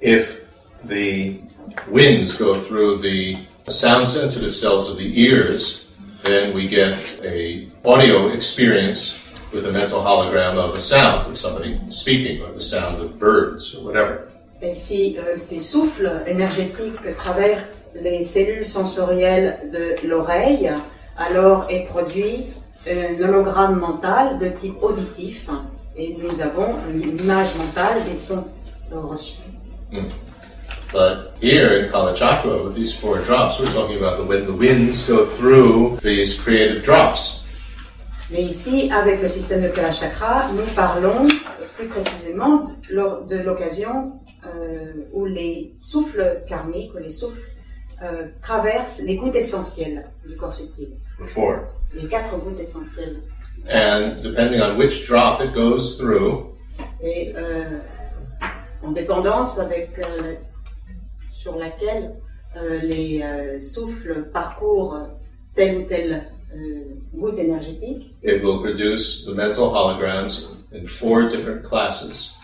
If 0.00 0.46
the 0.84 1.40
winds 1.88 2.36
go 2.36 2.60
through 2.60 3.02
the 3.02 3.38
sound 3.68 4.08
sensitive 4.08 4.54
cells 4.54 4.90
of 4.90 4.98
the 4.98 5.20
ears, 5.20 5.94
then 6.22 6.54
we 6.54 6.68
get 6.68 6.98
a 7.22 7.68
audio 7.84 8.28
experience 8.28 9.24
with 9.52 9.66
a 9.66 9.72
mental 9.72 10.02
hologram 10.02 10.56
of 10.56 10.74
a 10.74 10.80
sound 10.80 11.30
of 11.30 11.38
somebody 11.38 11.80
speaking 11.90 12.42
or 12.42 12.52
the 12.52 12.60
sound 12.60 13.00
of 13.00 13.18
birds 13.18 13.74
or 13.74 13.84
whatever. 13.84 14.27
Et 14.60 14.74
si 14.74 15.16
euh, 15.18 15.36
ces 15.40 15.60
souffles 15.60 16.10
énergétiques 16.26 17.16
traversent 17.16 17.90
les 17.94 18.24
cellules 18.24 18.66
sensorielles 18.66 19.60
de 19.72 20.06
l'oreille, 20.06 20.72
alors 21.16 21.66
est 21.70 21.84
produit 21.84 22.46
un 22.88 23.22
hologramme 23.22 23.78
mental 23.78 24.38
de 24.38 24.48
type 24.48 24.82
auditif 24.82 25.48
et 25.96 26.16
nous 26.18 26.40
avons 26.40 26.74
une 26.90 27.18
image 27.20 27.54
mentale 27.56 28.02
des 28.08 28.16
sons 28.16 28.46
reçus. 28.90 29.38
But 30.92 31.34
here 31.40 31.84
in 31.84 31.92
Kalachakra, 31.92 32.64
with 32.64 32.74
these 32.74 32.94
four 32.94 33.18
drops, 33.18 33.60
we're 33.60 33.72
talking 33.72 33.98
about 33.98 34.16
the, 34.16 34.24
when 34.24 34.46
the 34.46 34.54
winds 34.54 35.06
go 35.06 35.26
through 35.26 35.98
these 36.02 36.40
creative 36.40 36.82
drops. 36.82 37.44
Mais 38.30 38.42
ici, 38.42 38.90
avec 38.90 39.22
le 39.22 39.28
système 39.28 39.62
de 39.62 39.68
Kalachakra, 39.68 40.50
nous 40.54 40.66
parlons 40.74 41.28
plus 41.78 41.86
précisément 41.86 42.72
de 42.90 43.38
l'occasion 43.38 44.20
euh, 44.44 44.92
où 45.12 45.26
les 45.26 45.74
souffles 45.78 46.42
karmiques, 46.48 46.92
ou 46.94 46.98
les 46.98 47.12
souffles, 47.12 47.40
euh, 48.02 48.26
traversent 48.42 49.02
les 49.02 49.16
gouttes 49.16 49.36
essentielles 49.36 50.04
du 50.26 50.36
corps 50.36 50.52
subtil. 50.52 50.88
The 51.20 51.24
four. 51.24 51.58
Les 51.94 52.08
quatre 52.08 52.36
gouttes 52.38 52.60
essentielles. 52.60 53.18
And 53.70 54.20
depending 54.22 54.60
on 54.60 54.76
which 54.76 55.06
drop 55.06 55.40
it 55.40 55.52
goes 55.52 55.98
through, 55.98 56.54
Et 57.00 57.32
euh, 57.36 57.78
en 58.82 58.92
dépendance 58.92 59.58
avec 59.58 59.90
sur 61.32 61.56
laquelle 61.56 62.14
les 62.82 63.60
souffles 63.60 64.30
parcourent 64.32 64.98
telle 65.54 65.78
ou 65.78 65.82
telle 65.82 66.24
goutte 67.14 67.38
énergétique, 67.38 68.14
it 68.22 68.42
will 68.42 68.60
produce 68.60 69.26
the 69.26 69.34
mental 69.34 69.70
holograms 69.74 70.57
in 70.72 70.84
four 70.86 71.28
different 71.28 71.62
classes. 71.62 72.34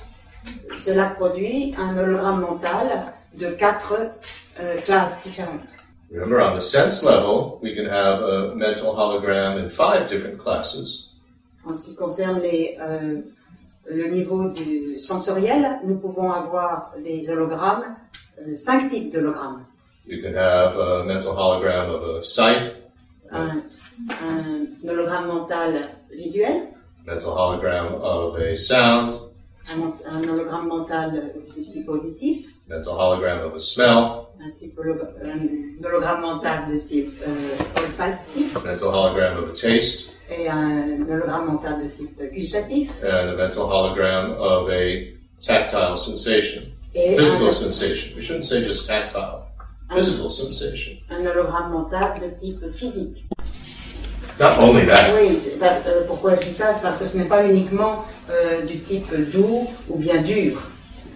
cela 0.76 1.06
produit 1.16 1.74
un 1.78 1.96
hologramme 1.96 2.40
mental 2.40 3.12
de 3.34 3.50
quatre 3.52 3.94
euh, 4.60 4.80
classes 4.82 5.22
différentes. 5.24 5.68
Remember, 6.12 6.40
on 6.40 6.54
the 6.54 6.60
sense 6.60 7.02
level, 7.02 7.58
we 7.62 7.74
can 7.74 7.86
have 7.86 8.22
a 8.22 8.54
mental 8.54 8.94
hologram 8.94 9.58
in 9.58 9.68
five 9.68 10.08
different 10.08 10.38
classes. 10.38 11.14
En 11.66 11.74
ce 11.74 11.84
qui 11.86 11.94
concerne 11.94 12.40
les, 12.40 12.76
euh, 12.80 13.22
le 13.90 14.08
niveau 14.08 14.50
du 14.50 14.98
sensoriel, 14.98 15.80
nous 15.84 15.96
pouvons 15.96 16.30
avoir 16.30 16.92
des 17.02 17.28
hologrammes, 17.30 17.96
euh, 18.38 18.54
cinq 18.54 18.90
types 18.90 19.12
d'hologrammes. 19.12 19.64
You 20.06 20.20
can 20.22 20.36
have 20.36 20.76
a 20.78 21.04
mental 21.04 21.32
hologram 21.34 21.90
of 21.90 22.16
a 22.18 22.22
sight, 22.24 22.74
Un, 23.32 23.62
un 24.22 24.66
hologramme 24.88 25.26
mental 25.26 25.88
visuel, 26.12 26.68
mental 27.06 27.36
hologram 27.36 28.00
of 28.00 28.36
a 28.36 28.56
sound, 28.56 29.20
un, 29.70 29.92
un 30.06 30.24
hologramme 30.28 30.68
mental 30.68 31.10
de 31.12 31.72
type 31.72 31.88
auditif, 31.88 32.46
mental 32.66 32.94
hologram 32.94 33.44
of 33.46 33.54
a 33.54 33.60
smell, 33.60 34.30
un, 34.40 34.52
type 34.58 34.78
un 34.78 35.84
hologramme 35.84 36.22
mental 36.22 36.66
de 36.68 36.80
type 36.88 37.12
euh, 37.26 37.82
olfactif 37.82 38.54
mental 38.64 38.90
hologram 38.90 39.42
of 39.42 39.50
a 39.50 39.52
taste, 39.52 40.12
et 40.30 40.48
un 40.48 41.02
hologramme 41.08 41.46
mental 41.46 41.78
de 41.82 41.88
type 41.88 42.32
gustatif 42.32 42.90
and 43.02 43.30
a 43.30 43.36
mental 43.36 43.68
hologram 43.68 44.32
of 44.38 44.70
a 44.70 45.14
tactile 45.40 45.96
sensation, 45.96 46.62
et 46.94 47.16
physical 47.16 47.48
un, 47.48 47.52
sensation. 47.52 48.16
We 48.16 48.22
shouldn't 48.22 48.44
say 48.44 48.64
just 48.64 48.86
tactile, 48.88 49.46
physical 49.90 50.30
sensation. 50.30 50.98
un 51.10 51.26
hologramme 51.26 51.70
mental 51.70 52.20
de 52.20 52.30
type 52.40 52.72
physique. 52.72 53.24
Not 54.40 54.58
only 54.58 54.84
that, 54.86 55.12
Oui, 55.14 55.36
euh, 55.62 56.02
pourquoi 56.06 56.34
je 56.34 56.48
dis 56.48 56.54
ça 56.54 56.74
C'est 56.74 56.82
parce 56.82 56.98
que 56.98 57.06
ce 57.06 57.16
n'est 57.16 57.24
pas 57.28 57.44
uniquement 57.46 58.04
euh, 58.30 58.62
du 58.62 58.78
type 58.80 59.12
doux 59.32 59.66
ou 59.88 59.96
bien 59.96 60.22
dur. 60.22 60.60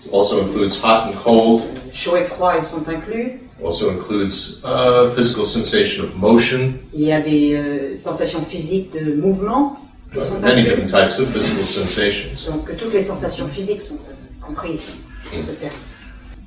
it 0.05 0.13
also 0.13 0.41
includes 0.43 0.79
hot 0.83 1.09
and 1.09 1.13
cold, 1.25 1.63
Chaud 1.93 2.17
et 2.17 2.25
froid, 2.25 2.53
ils 2.59 2.65
sont 2.65 2.89
inclus. 2.89 3.41
also 3.65 3.91
includes 3.91 4.63
uh, 4.65 5.09
physical 5.17 5.45
sensation 5.45 6.05
of 6.05 6.15
motion, 6.17 6.75
Il 6.95 7.05
y 7.05 7.13
a 7.13 7.21
des 7.21 7.55
euh, 7.55 7.95
sensations 7.95 8.45
physiques 8.49 8.93
de 8.93 9.15
mouvement. 9.21 9.77
sont 10.15 10.39
many 10.41 10.63
different 10.63 10.89
types 10.89 11.19
of 11.19 11.27
physical 11.33 11.67
sensations. 11.67 12.31
Donc 12.49 12.77
toutes 12.77 12.93
les 12.93 13.03
sensations 13.03 13.49
physiques 13.49 13.83
sont 13.83 13.97
euh, 13.97 14.47
comprises 14.47 14.91
dans 15.35 15.43
ce 15.43 15.53
terme. 15.53 15.73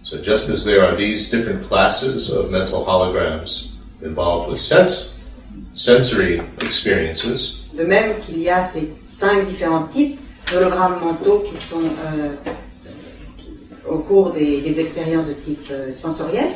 So 0.03 0.17
just 0.23 0.49
as 0.49 0.63
there 0.63 0.81
are 0.83 0.95
these 0.95 1.29
different 1.29 1.67
classes 1.67 2.31
of 2.31 2.49
mental 2.49 2.83
holograms 2.85 3.73
involved 4.03 4.49
with 4.49 4.57
sense, 4.57 5.17
sensory 5.73 6.41
experiences, 6.61 7.67
De 7.73 7.83
même 7.83 8.19
qu'il 8.25 8.39
y 8.41 8.49
a 8.49 8.63
ces 8.63 8.91
cinq 9.07 9.47
différents 9.47 9.83
types 9.83 10.19
d'hologrammes 10.51 10.99
mentaux 10.99 11.43
qui 11.49 11.57
sont 11.57 11.79
euh, 11.79 12.29
euh, 12.47 13.89
au 13.89 13.99
cours 13.99 14.31
des, 14.31 14.61
des 14.61 14.79
expériences 14.79 15.27
de 15.27 15.33
type 15.33 15.65
euh, 15.71 15.91
sensoriel, 15.93 16.49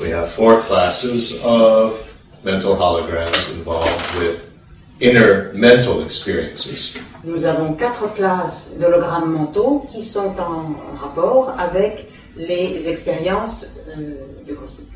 we 0.00 0.10
have 0.12 0.28
four 0.28 0.62
classes 0.66 1.04
of 1.44 2.14
mental 2.44 2.72
holograms 2.72 3.30
involved 3.58 3.90
with 4.18 4.50
inner 5.00 5.52
mental 5.54 6.02
experiences. 6.04 6.96
nous 7.24 7.44
avons 7.44 7.74
quatre 7.74 8.14
classes 8.14 8.70
d'hologrammes 8.80 9.32
mentaux 9.32 9.86
qui 9.92 10.02
sont 10.02 10.32
en 10.38 10.96
rapport 10.96 11.54
avec 11.58 12.08
les 12.36 12.88
expériences 12.88 13.66
euh, 13.96 14.14
de 14.48 14.54
conscience. 14.54 14.86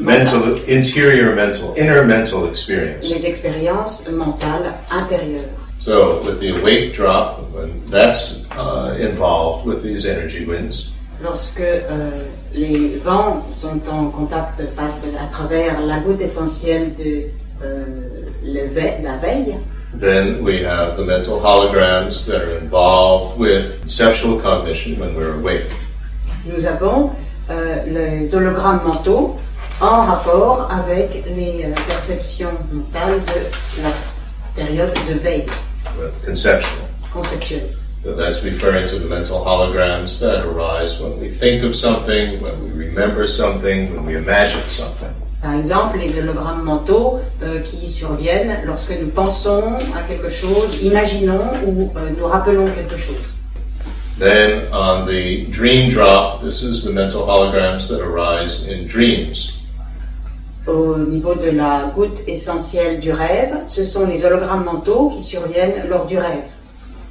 Mental, 0.00 0.56
interior 0.66 1.34
mental, 1.34 1.74
inner 1.76 2.04
mental 2.04 2.46
experience. 2.48 3.08
Les 3.08 3.24
expériences 3.24 4.08
mentales 4.10 4.74
intérieures. 4.90 5.48
So 5.80 6.20
with 6.24 6.40
the 6.40 6.50
awake 6.58 6.92
drop, 6.94 7.40
when 7.52 7.70
that's 7.90 8.50
uh, 8.52 8.96
involved 8.98 9.66
with 9.66 9.82
these 9.82 10.06
energy 10.06 10.44
winds, 10.46 10.90
Lorsque 11.22 11.60
euh, 11.60 12.24
les 12.52 12.98
vents 12.98 13.44
sont 13.50 13.80
en 13.88 14.10
contact, 14.10 14.60
passent 14.76 15.06
à 15.18 15.26
travers 15.32 15.80
la 15.80 16.00
goutte 16.00 16.20
essentielle 16.20 16.94
de 16.96 17.28
euh, 17.62 17.84
le 18.42 18.66
ve- 18.68 19.00
la 19.02 19.16
veille, 19.18 19.56
then 20.00 20.42
we 20.42 20.62
have 20.64 20.96
the 20.96 21.04
mental 21.06 21.38
holograms 21.40 22.26
that 22.26 22.42
are 22.42 22.58
involved 22.58 23.38
with 23.38 23.78
conceptual 23.82 24.40
cognition 24.40 24.98
when 24.98 25.14
we're 25.14 25.34
awake. 25.38 25.70
nous 26.46 26.66
avons 26.66 27.10
euh, 27.48 27.84
les 27.86 28.34
hologrammes 28.34 28.80
mentaux 28.84 29.36
en 29.80 30.06
rapport 30.06 30.68
avec 30.70 31.24
les 31.36 31.64
euh, 31.64 31.74
perceptions 31.88 32.52
mentales 32.72 33.20
de 33.26 33.82
la 33.82 33.90
période 34.54 34.92
de 35.08 35.18
veille 35.18 35.46
conceptual. 36.24 36.88
conceptuelle. 37.12 37.70
So 38.04 38.14
that's 38.14 38.44
referring 38.44 38.86
to 38.88 38.98
the 38.98 39.08
mental 39.08 39.38
holograms 39.42 40.20
that 40.20 40.44
arise 40.44 41.00
when 41.00 41.18
we 41.18 41.30
think 41.30 41.64
of 41.64 41.74
something, 41.74 42.38
when 42.42 42.62
we 42.62 42.86
remember 42.86 43.26
something, 43.26 43.94
when 43.94 44.04
we 44.04 44.14
imagine 44.14 44.60
something. 44.68 45.08
Par 45.40 45.54
exemple, 45.54 45.98
les 45.98 46.18
hologrammes 46.18 46.64
mentaux 46.64 47.20
euh, 47.42 47.60
qui 47.60 47.88
surviennent 47.88 48.58
lorsque 48.64 48.92
nous 48.92 49.08
pensons 49.08 49.74
à 49.94 50.02
quelque 50.06 50.30
chose, 50.30 50.82
imaginons 50.82 51.44
ou 51.66 51.92
euh, 51.96 52.10
nous 52.18 52.26
rappelons 52.26 52.66
quelque 52.66 52.96
chose. 52.96 53.24
Then 54.18 54.68
on 54.72 55.06
the 55.06 55.46
dream 55.50 55.90
drop, 55.90 56.42
this 56.42 56.62
is 56.62 56.84
the 56.84 56.92
mental 56.92 57.26
holograms 57.26 57.88
that 57.88 58.00
arise 58.00 58.68
in 58.68 58.86
dreams. 58.86 59.63
Au 60.66 60.96
niveau 60.96 61.34
de 61.34 61.50
la 61.50 61.92
goutte 61.94 62.26
essentielle 62.26 62.98
du 62.98 63.12
rêve, 63.12 63.54
ce 63.66 63.84
sont 63.84 64.06
les 64.06 64.24
hologrammes 64.24 64.64
mentaux 64.64 65.10
qui 65.10 65.22
surviennent 65.22 65.86
lors 65.90 66.06
du 66.06 66.16
rêve. 66.16 66.44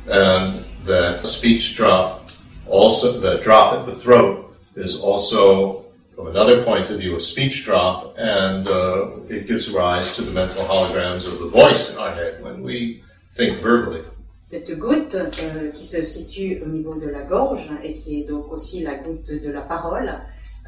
And 0.09 0.63
the 0.85 1.23
speech 1.23 1.77
drop, 1.77 2.23
also 2.67 3.19
the 3.19 3.39
drop 3.41 3.73
at 3.73 3.85
the 3.85 3.95
throat, 3.95 4.51
is 4.75 4.99
also, 4.99 5.85
from 6.15 6.27
another 6.27 6.63
point 6.63 6.89
of 6.89 6.97
view, 6.97 7.15
a 7.15 7.21
speech 7.21 7.63
drop, 7.63 8.15
and 8.17 8.67
uh, 8.67 9.19
it 9.29 9.45
gives 9.45 9.69
rise 9.69 10.15
to 10.15 10.23
the 10.23 10.31
mental 10.31 10.65
holograms 10.65 11.27
of 11.27 11.37
the 11.37 11.47
voice 11.47 11.93
in 11.93 11.99
our 11.99 12.11
head 12.11 12.43
when 12.43 12.63
we 12.63 13.03
think 13.33 13.61
verbally. 13.61 14.01
Cette 14.41 14.77
goutte 14.77 15.15
euh, 15.15 15.71
qui 15.73 15.85
se 15.85 16.03
situe 16.03 16.61
au 16.65 16.67
niveau 16.67 16.95
de 16.95 17.07
la 17.07 17.21
gorge 17.21 17.69
et 17.81 17.93
qui 17.93 18.19
est 18.19 18.23
donc 18.27 18.51
aussi 18.51 18.83
la 18.83 18.95
goutte 18.95 19.31
de 19.31 19.49
la 19.49 19.61
parole 19.61 20.11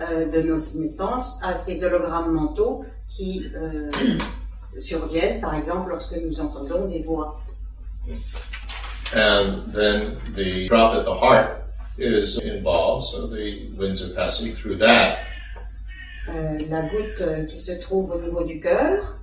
euh, 0.02 0.26
de 0.26 0.42
nos 0.42 0.58
naissances 0.76 1.40
a 1.44 1.56
ces 1.56 1.84
hologrammes 1.84 2.32
mentaux 2.32 2.86
qui 3.10 3.52
euh, 3.56 3.90
surviennent 4.78 5.42
par 5.42 5.56
exemple 5.56 5.90
lorsque 5.90 6.16
nous 6.18 6.40
entendons 6.42 6.88
des 6.88 7.02
voix. 7.02 7.40
And 9.16 9.72
then 9.74 10.18
the 10.36 10.68
drop 10.68 10.96
at 10.96 11.06
the 11.06 11.14
heart 11.14 11.62
is 11.98 12.40
involved, 12.40 13.06
so 13.06 13.28
the 13.28 13.70
winds 13.78 14.04
are 14.04 14.14
passing 14.14 14.52
through 14.52 14.78
that. 14.80 15.20
Euh, 16.28 16.58
la 16.70 16.82
goutte 16.82 17.22
euh, 17.22 17.46
qui 17.46 17.60
se 17.60 17.72
trouve 17.74 18.12
au 18.12 18.20
niveau 18.20 18.44
du 18.44 18.60
cœur 18.60 19.16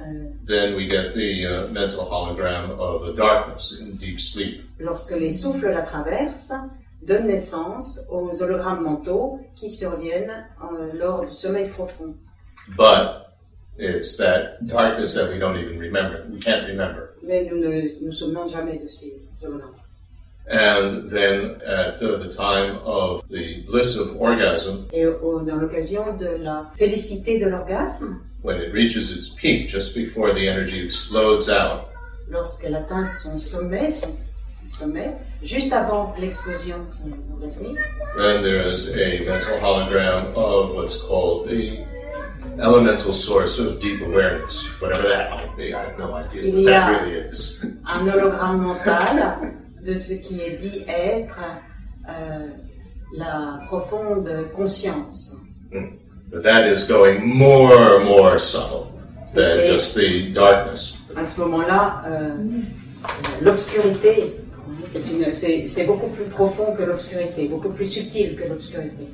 euh, 0.00 0.28
then 0.46 0.76
we 0.76 0.88
get 0.88 1.12
the 1.12 1.44
uh, 1.44 1.66
mental 1.72 2.06
hologram 2.08 2.70
of 2.78 3.08
a 3.08 3.12
darkness 3.12 3.80
in 3.80 3.96
deep 3.96 4.20
sleep. 4.20 4.62
lorsque 4.78 5.10
les 5.10 5.32
souffles 5.32 5.72
la 5.72 5.82
traversent, 5.82 6.54
donnent 7.02 7.26
naissance 7.28 8.00
aux 8.10 8.30
hologrammes 8.42 8.82
mentaux 8.84 9.40
qui 9.56 9.70
surviennent 9.70 10.44
euh, 10.62 10.92
lors 10.98 11.24
du 11.26 11.34
sommeil 11.34 11.68
profond. 11.68 12.14
But 12.76 13.26
it's 13.78 14.16
that 14.18 14.58
darkness 14.66 15.14
that 15.14 15.30
we 15.32 15.38
don't 15.38 15.56
even 15.56 15.78
remember. 15.78 16.24
We 16.30 16.38
can't 16.40 16.66
remember. 16.68 17.14
Mais 17.22 17.44
nous 17.50 17.58
ne 17.58 18.04
nous 18.04 18.12
souvenons 18.12 18.46
jamais 18.46 18.78
de 18.78 18.88
ces 18.88 19.20
hologrammes. 19.42 19.74
And 20.50 21.10
then 21.10 21.60
at 21.66 22.00
uh, 22.02 22.16
the 22.18 22.30
time 22.34 22.78
of 22.84 23.22
the 23.28 23.64
bliss 23.70 23.98
of 23.98 24.16
orgasm, 24.18 24.86
Et 24.94 25.04
au- 25.04 25.40
dans 25.40 25.56
l'occasion 25.56 26.16
de 26.16 26.26
la 26.42 26.70
félicité 26.74 27.38
de 27.38 27.46
l'orgasme, 27.50 28.20
when 28.42 28.56
it 28.58 28.72
reaches 28.72 29.10
its 29.14 29.28
peak, 29.34 29.68
just 29.68 29.94
before 29.94 30.32
the 30.32 30.48
energy 30.48 30.82
explodes 30.82 31.50
out, 31.50 31.88
lorsqu'elle 32.30 32.76
atteint 32.76 33.04
son 33.04 33.38
sommet, 33.38 33.90
son 33.90 34.08
sommet, 34.72 35.16
juste 35.42 35.72
avant 35.72 36.14
l'explosion 36.18 36.86
euh, 37.06 37.34
orgasmique, 37.34 37.78
then 38.16 38.42
there 38.42 38.70
is 38.70 38.96
a 38.96 39.24
mental 39.24 39.58
hologram 39.60 40.34
of 40.34 40.74
what's 40.74 40.96
called 40.96 41.48
the 41.48 41.84
elemental 42.60 43.12
source 43.12 43.58
of 43.58 43.80
deep 43.80 44.00
awareness, 44.02 44.66
whatever 44.80 45.08
that 45.08 45.30
might 45.30 45.56
be. 45.56 45.74
I 45.74 45.84
have 45.84 45.98
no 45.98 46.14
idea 46.14 46.52
what 46.52 46.64
that 46.64 47.00
really 47.00 47.16
is. 47.16 47.78
un 47.86 48.08
hologramme 48.08 48.66
mental 48.66 49.52
de 49.82 49.94
ce 49.94 50.14
qui 50.14 50.40
est 50.40 50.56
dit 50.60 50.84
être 50.88 51.40
euh, 52.08 52.48
la 53.16 53.60
profonde 53.66 54.50
conscience. 54.54 55.34
But 56.30 56.42
that 56.42 56.66
is 56.66 56.84
going 56.86 57.26
more 57.26 57.96
and 57.96 58.04
more 58.04 58.38
subtle 58.38 58.92
than 59.34 59.66
just 59.66 59.94
the 59.94 60.32
darkness. 60.32 60.98
À 61.16 61.24
ce 61.26 61.40
moment-là, 61.40 62.04
euh, 62.06 62.36
l'obscurité, 63.40 64.34
c'est 64.86 65.84
beaucoup 65.84 66.08
plus 66.08 66.24
profond 66.24 66.74
que 66.76 66.82
l'obscurité, 66.82 67.48
beaucoup 67.48 67.70
plus 67.70 67.86
subtil 67.86 68.36
que 68.36 68.48
l'obscurité. 68.48 69.08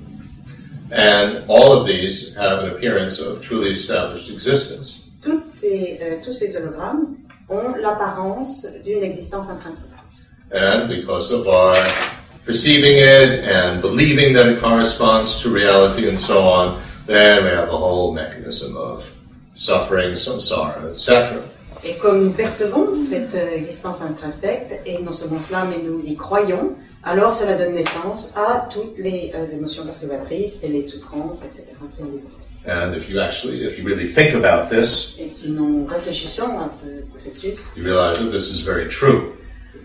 And 0.92 1.44
all 1.48 1.72
of 1.72 1.86
these 1.86 2.36
have 2.36 2.60
an 2.60 2.70
appearance 2.70 3.20
of 3.20 3.40
truly 3.40 3.72
established 3.72 4.30
existence. 4.30 5.08
Toutes 5.22 5.50
ces, 5.50 5.98
euh, 6.02 6.16
tous 6.22 6.34
ces 6.34 6.56
hologrammes 6.56 7.16
ont 7.48 7.74
l'apparence 7.80 8.66
d'une 8.84 9.02
existence 9.02 9.48
intrinsèque. 9.48 9.90
And 10.52 10.88
because 10.88 11.32
of 11.32 11.48
our 11.48 11.74
perceiving 12.44 12.98
it 12.98 13.44
and 13.44 13.80
believing 13.80 14.34
that 14.34 14.46
it 14.46 14.60
corresponds 14.60 15.40
to 15.42 15.48
reality 15.48 16.08
and 16.08 16.18
so 16.18 16.46
on, 16.46 16.80
then 17.06 17.44
we 17.44 17.50
have 17.50 17.68
a 17.68 17.76
whole 17.76 18.12
mechanism 18.12 18.76
of 18.76 19.12
suffering, 19.54 20.12
samsara, 20.12 20.86
etc. 20.86 21.42
Et 21.86 21.94
comme 21.96 22.24
nous 22.24 22.32
percevons 22.32 22.98
cette 22.98 23.34
euh, 23.34 23.56
existence 23.56 24.00
intrinsèque, 24.00 24.80
et 24.86 25.02
non 25.02 25.12
seulement 25.12 25.38
cela, 25.38 25.64
mais 25.64 25.82
nous 25.82 26.02
y 26.02 26.16
croyons, 26.16 26.72
alors 27.02 27.34
cela 27.34 27.56
donne 27.56 27.74
naissance 27.74 28.34
à 28.36 28.68
toutes 28.72 28.96
les 28.96 29.32
euh, 29.34 29.44
émotions 29.46 29.84
perturbatrices 29.84 30.64
et 30.64 30.68
les 30.68 30.86
souffrances, 30.86 31.42
etc. 31.44 31.64
qui 31.94 32.02
en 32.02 32.06
découlent. 32.06 32.30
And 32.66 32.94
if 32.94 33.10
you 33.10 33.20
actually, 33.20 33.62
if 33.66 33.78
you 33.78 33.84
really 33.84 34.06
think 34.06 34.34
about 34.34 34.70
this, 34.74 35.18
Et 35.20 35.28
si 35.28 35.50
nous 35.50 35.84
réfléchissons 35.84 36.58
à 36.58 36.70
ce 36.70 37.02
processus, 37.10 37.58
you 37.76 37.84
realize 37.84 38.20
that 38.20 38.30
this 38.30 38.48
is 38.50 38.62
very 38.62 38.88
true. 38.88 39.34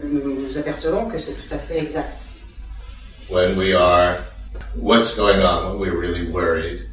nous 0.01 0.47
nous 0.47 0.57
apercevons 0.57 1.09
que 1.09 1.17
c'est 1.17 1.33
tout 1.33 1.53
à 1.53 1.57
fait 1.57 1.79
exact. 1.79 2.17
When 3.29 3.57
we 3.57 3.75
are, 3.75 4.19
what's 4.77 5.13
going 5.13 5.41
on 5.41 5.77
when 5.77 5.91
we're 5.91 5.99
really 5.99 6.31
worried? 6.31 6.85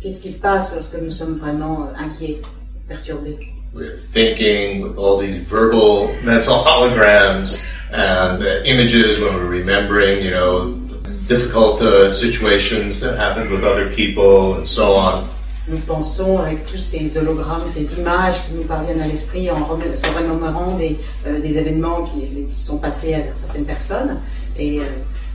Qu'est-ce 0.00 0.22
qui 0.22 0.30
se 0.30 0.40
passe 0.40 0.72
lorsque 0.72 0.94
nous 0.94 1.10
sommes 1.10 1.38
vraiment 1.38 1.88
euh, 1.88 1.98
inquiets, 1.98 2.40
perturbés? 2.86 3.38
We're 3.74 3.96
thinking 3.98 4.80
with 4.82 4.96
all 4.98 5.18
these 5.18 5.38
verbal 5.38 6.14
mental 6.22 6.54
holograms 6.66 7.64
and 7.92 8.42
uh, 8.42 8.62
images 8.64 9.18
when 9.20 9.32
we're 9.34 9.46
remembering, 9.46 10.24
you 10.24 10.30
know, 10.30 10.72
difficult 11.26 11.80
uh, 11.82 12.08
situations 12.08 13.00
that 13.00 13.16
happened 13.18 13.50
with 13.50 13.64
other 13.64 13.88
people 13.94 14.54
and 14.56 14.66
so 14.66 14.94
on. 14.96 15.28
Nous 15.70 15.78
pensons 15.80 16.38
avec 16.38 16.64
tous 16.66 16.78
ces 16.78 17.18
hologrammes, 17.18 17.66
ces 17.66 17.98
images 17.98 18.36
qui 18.46 18.54
nous 18.54 18.62
parviennent 18.64 19.02
à 19.02 19.06
l'esprit 19.06 19.50
en 19.50 19.62
rem- 19.66 19.82
se 19.94 20.06
remémorant 20.16 20.78
des, 20.78 20.98
euh, 21.26 21.40
des 21.42 21.58
événements 21.58 22.04
qui, 22.06 22.22
qui 22.46 22.54
sont 22.54 22.78
passés 22.78 23.12
avec 23.12 23.32
certaines 23.34 23.66
personnes. 23.66 24.18
Et 24.58 24.80
euh, 24.80 24.84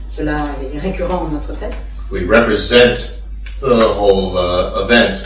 cela 0.08 0.46
est 0.74 0.78
récurrent 0.80 1.24
dans 1.26 1.30
notre 1.30 1.56
tête. 1.60 1.74
We 2.10 2.26
represent 2.26 3.20
the 3.60 3.94
whole 3.96 4.36
uh, 4.36 4.82
event 4.84 5.24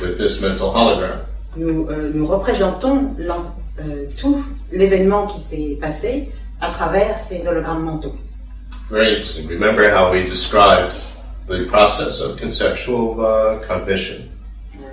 with 0.00 0.16
this 0.16 0.40
mental 0.40 0.70
hologram. 0.74 1.20
Nous, 1.56 1.86
euh, 1.88 2.10
nous 2.14 2.26
représentons 2.26 3.14
euh, 3.20 4.06
tout 4.18 4.44
l'événement 4.72 5.26
qui 5.26 5.40
s'est 5.40 5.78
passé 5.80 6.30
à 6.60 6.70
travers 6.70 7.18
ces 7.18 7.46
hologrammes 7.46 7.84
mentaux. 7.84 8.14
Very 8.90 9.12
interesting. 9.12 9.48
Remember 9.48 9.88
how 9.88 10.12
we 10.12 10.24
described 10.24 10.94
the 11.48 11.66
process 11.66 12.20
of 12.20 12.38
conceptual 12.38 13.20
uh, 13.20 13.60
cognition. 13.66 14.16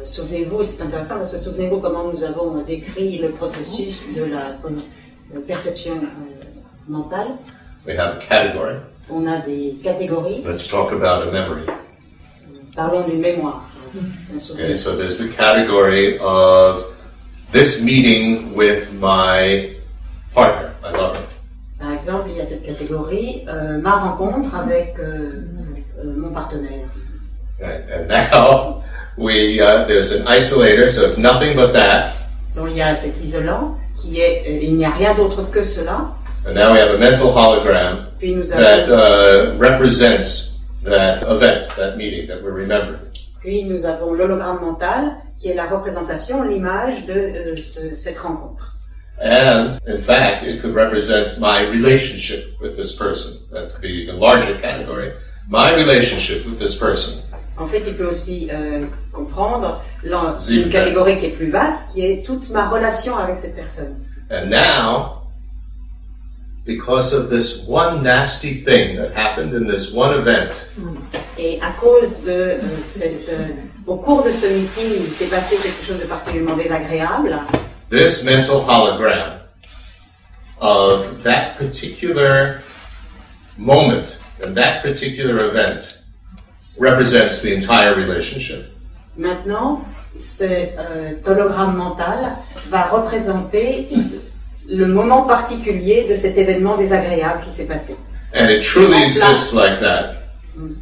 Euh, 0.02 0.06
souvenez-vous, 0.06 0.64
c'est 0.64 0.82
intéressant 0.82 1.20
parce 1.20 1.32
que 1.32 1.38
souvenez-vous 1.38 1.80
comment 1.80 2.12
nous 2.12 2.24
avons 2.24 2.62
décrit 2.62 3.20
le 3.20 3.30
processus 3.30 4.08
de 4.16 4.24
la 4.24 4.52
euh, 4.66 5.40
perception 5.48 5.94
euh, 5.94 6.46
mentale. 6.88 7.28
We 7.86 7.98
have 7.98 8.18
a 8.18 8.20
category. 8.20 8.76
On 9.10 9.26
a 9.28 9.40
des 9.40 9.76
catégories. 9.84 10.44
Let's 10.46 10.68
talk 10.68 10.92
about 10.92 11.28
a 11.28 11.32
memory. 11.32 11.66
Parlons 12.76 13.08
d'une 13.08 13.20
mémoire. 13.20 13.66
Okay, 13.92 14.78
so 14.78 14.96
there's 14.96 15.20
the 15.20 15.28
category 15.28 16.18
of 16.20 16.96
this 17.52 17.84
meeting 17.84 18.56
with 18.56 18.94
my 18.94 19.76
partner, 20.34 20.74
my 20.82 20.92
lover. 20.92 21.28
Par 21.78 21.94
exemple, 21.94 22.30
il 22.30 22.38
y 22.38 22.42
a 22.42 22.46
cette 22.46 22.66
catégorie, 22.66 23.44
euh, 23.50 23.82
ma 23.82 23.92
rencontre 23.92 24.56
avec 24.56 24.96
euh, 25.00 25.44
euh, 26.00 26.16
mon 26.16 26.32
partenaire. 26.32 26.88
Right? 27.60 27.84
And 27.92 28.08
now 28.08 28.84
we 29.18 29.60
uh, 29.60 29.86
there's 29.86 30.14
an 30.14 30.26
isolator, 30.26 30.90
so 30.90 31.06
it's 31.06 31.18
nothing 31.18 31.56
but 31.58 31.74
that. 31.74 32.14
Donc, 32.56 32.70
il 32.72 32.78
y 32.78 32.82
a 32.82 32.96
cet 32.96 33.22
isolant 33.22 33.78
qui 33.98 34.22
est, 34.22 34.46
euh, 34.48 34.60
il 34.62 34.78
n'y 34.78 34.86
a 34.86 34.92
rien 34.92 35.14
d'autre 35.16 35.44
que 35.52 35.64
cela. 35.66 36.14
And 36.48 36.54
now 36.56 36.72
we 36.72 36.80
have 36.80 36.92
a 36.92 36.98
mental 36.98 37.34
hologram 37.34 38.08
that 38.52 38.90
uh, 38.90 39.58
represents 39.58 40.62
that 40.84 41.22
event, 41.24 41.68
that 41.76 41.98
meeting 41.98 42.28
that 42.28 42.42
we're 42.42 42.52
remembering. 42.54 43.02
Puis 43.42 43.64
nous 43.66 43.86
avons 43.86 44.14
l'hologramme 44.14 44.60
mental 44.62 45.12
qui 45.40 45.50
est 45.50 45.56
la 45.56 45.66
représentation, 45.68 46.44
l'image 46.44 47.06
de 47.06 47.14
euh, 47.14 47.56
ce- 47.58 47.96
cette 47.96 48.18
rencontre. 48.20 48.76
And 49.24 49.70
in 49.88 50.00
fact, 50.00 50.44
it 50.44 50.62
could 50.62 50.76
represent 50.76 51.38
my 51.40 51.64
relationship 51.70 52.60
with 52.62 52.76
this 52.76 52.96
person. 52.96 53.34
That 53.52 53.70
could 53.74 53.82
be 53.82 54.10
a 54.10 54.14
larger 54.14 54.56
category. 54.62 55.12
My 55.50 55.74
relationship 55.76 56.46
with 56.46 56.58
this 56.60 56.76
person. 56.76 57.22
En 57.58 57.68
fait, 57.68 57.84
il 57.86 57.94
peut 57.96 58.08
aussi 58.08 58.50
euh, 58.52 58.86
comprendre 59.12 59.84
une 60.04 60.70
catégorie 60.70 61.20
qui 61.20 61.26
est 61.28 61.36
plus 61.36 61.52
vaste, 61.52 61.92
qui 61.94 62.04
est 62.04 62.26
toute 62.26 62.50
ma 62.50 62.68
relation 62.68 63.16
avec 63.18 63.38
cette 63.38 63.56
personne. 63.56 63.96
And 64.32 64.46
now, 64.50 65.21
because 66.66 67.14
of 67.14 67.30
this 67.30 67.66
one 67.68 68.04
nasty 68.04 68.54
thing 68.54 68.96
that 68.98 69.14
happened 69.14 69.54
in 69.54 69.68
this 69.68 69.94
one 69.94 70.14
event, 70.14 70.68
Et 71.38 71.60
à 71.62 71.72
cause 71.80 72.22
de 72.24 72.32
euh, 72.32 72.60
cette, 72.84 73.28
euh, 73.30 73.48
au 73.88 73.96
cours 73.96 74.24
de 74.24 74.32
ce 74.32 74.46
meeting, 74.48 75.04
il 75.06 75.10
s'est 75.12 75.26
passé 75.26 75.56
quelque 75.56 75.84
chose 75.84 76.00
de 76.00 76.06
particulièrement 76.06 76.56
désagréable. 76.56 77.36
this 77.90 78.24
mental 78.24 78.62
hologram 78.62 79.40
of 80.60 81.24
that 81.24 81.58
particular 81.58 82.62
moment 83.58 84.20
and 84.44 84.56
that 84.56 84.82
particular 84.84 85.50
event 85.50 85.98
represents 86.80 87.42
the 87.42 87.54
entire 87.54 87.96
relationship. 87.96 88.66
Maintenant, 89.18 89.82
ce 90.18 90.44
euh, 90.44 91.14
hologramme 91.26 91.76
mental 91.76 92.38
va 92.70 92.84
représenter 92.84 93.90
le 94.70 94.88
moment 94.88 95.24
particulier 95.24 96.06
de 96.10 96.16
cet 96.16 96.38
événement 96.38 96.78
désagréable 96.78 97.42
qui 97.46 97.52
s'est 97.52 97.66
passé. 97.66 97.96
And 98.34 98.50
it 98.50 98.64
truly 98.64 99.04
exists 99.04 99.54
like 99.54 99.80
that. 99.82 100.16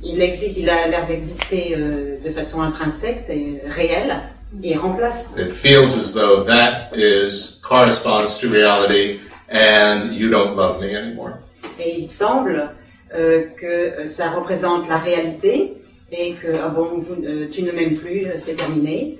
Il 0.04 0.22
existe, 0.22 0.58
il 0.58 0.70
a 0.70 0.88
l'air 0.88 1.08
d'exister 1.08 1.76
euh, 1.76 2.18
de 2.24 2.30
façon 2.32 2.62
intrinsèque 2.62 3.26
et 3.30 3.62
réelle 3.68 4.20
et 4.64 4.76
remplace. 4.76 5.30
It 5.38 5.52
feels 5.52 5.98
as 5.98 6.14
though 6.14 6.44
that 6.46 6.92
is 6.96 7.62
corresponds 7.62 8.40
to 8.40 8.50
reality 8.50 9.20
and 9.52 10.14
you 10.14 10.30
don't 10.30 10.56
love 10.56 10.80
me 10.80 10.96
anymore. 10.96 11.34
Et 11.80 12.00
il 12.00 12.10
semble 12.10 12.72
euh, 13.16 13.44
que 13.60 13.66
euh, 13.66 14.08
ça 14.08 14.32
représente 14.32 14.88
la 14.88 14.98
réalité 14.98 15.74
et 16.12 16.34
que 16.34 16.48
ah 16.64 16.70
bon, 16.70 17.00
vous, 17.00 17.24
euh, 17.24 17.48
tu 17.52 17.64
ne 17.64 17.72
m'aimes 17.72 17.96
plus, 17.96 18.28
c'est 18.36 18.56
terminé. 18.56 19.20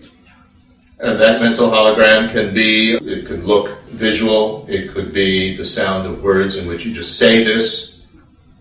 And 1.02 1.18
that 1.18 1.40
mental 1.40 1.72
hologram 1.72 2.28
can 2.30 2.52
be, 2.54 2.98
it 3.02 3.26
could 3.26 3.46
look 3.46 3.70
visual, 3.92 4.66
it 4.68 4.94
could 4.94 5.14
be 5.14 5.56
the 5.56 5.66
sound 5.66 6.08
of 6.08 6.24
words 6.24 6.58
in 6.58 6.68
which 6.68 6.86
you 6.86 6.94
just 6.94 7.18
say 7.18 7.44
this. 7.44 8.06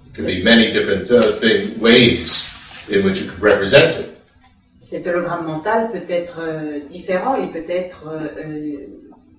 It 0.06 0.14
could 0.14 0.26
be 0.26 0.42
many 0.42 0.70
different 0.72 1.10
uh, 1.10 1.32
thing, 1.38 1.78
ways 1.80 2.48
in 2.88 3.04
which 3.04 3.20
you 3.20 3.30
could 3.30 3.40
represent 3.40 3.96
it. 3.98 4.14
Cet 4.80 5.06
hologramme 5.06 5.46
mental 5.46 5.90
peut 5.90 6.08
être 6.08 6.38
euh, 6.40 6.80
différent, 6.88 7.36
il 7.36 7.50
peut 7.50 7.68
être 7.68 8.08
euh, 8.08 8.28
euh, 8.38 8.86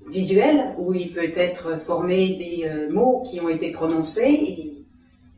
visuel, 0.09 0.73
ou 0.77 0.93
il 0.93 1.11
peut 1.11 1.31
être 1.35 1.79
formé 1.79 2.35
des 2.35 2.67
euh, 2.67 2.91
mots 2.91 3.23
qui 3.29 3.39
ont 3.41 3.49
été 3.49 3.71
prononcés, 3.71 4.21
et 4.21 4.75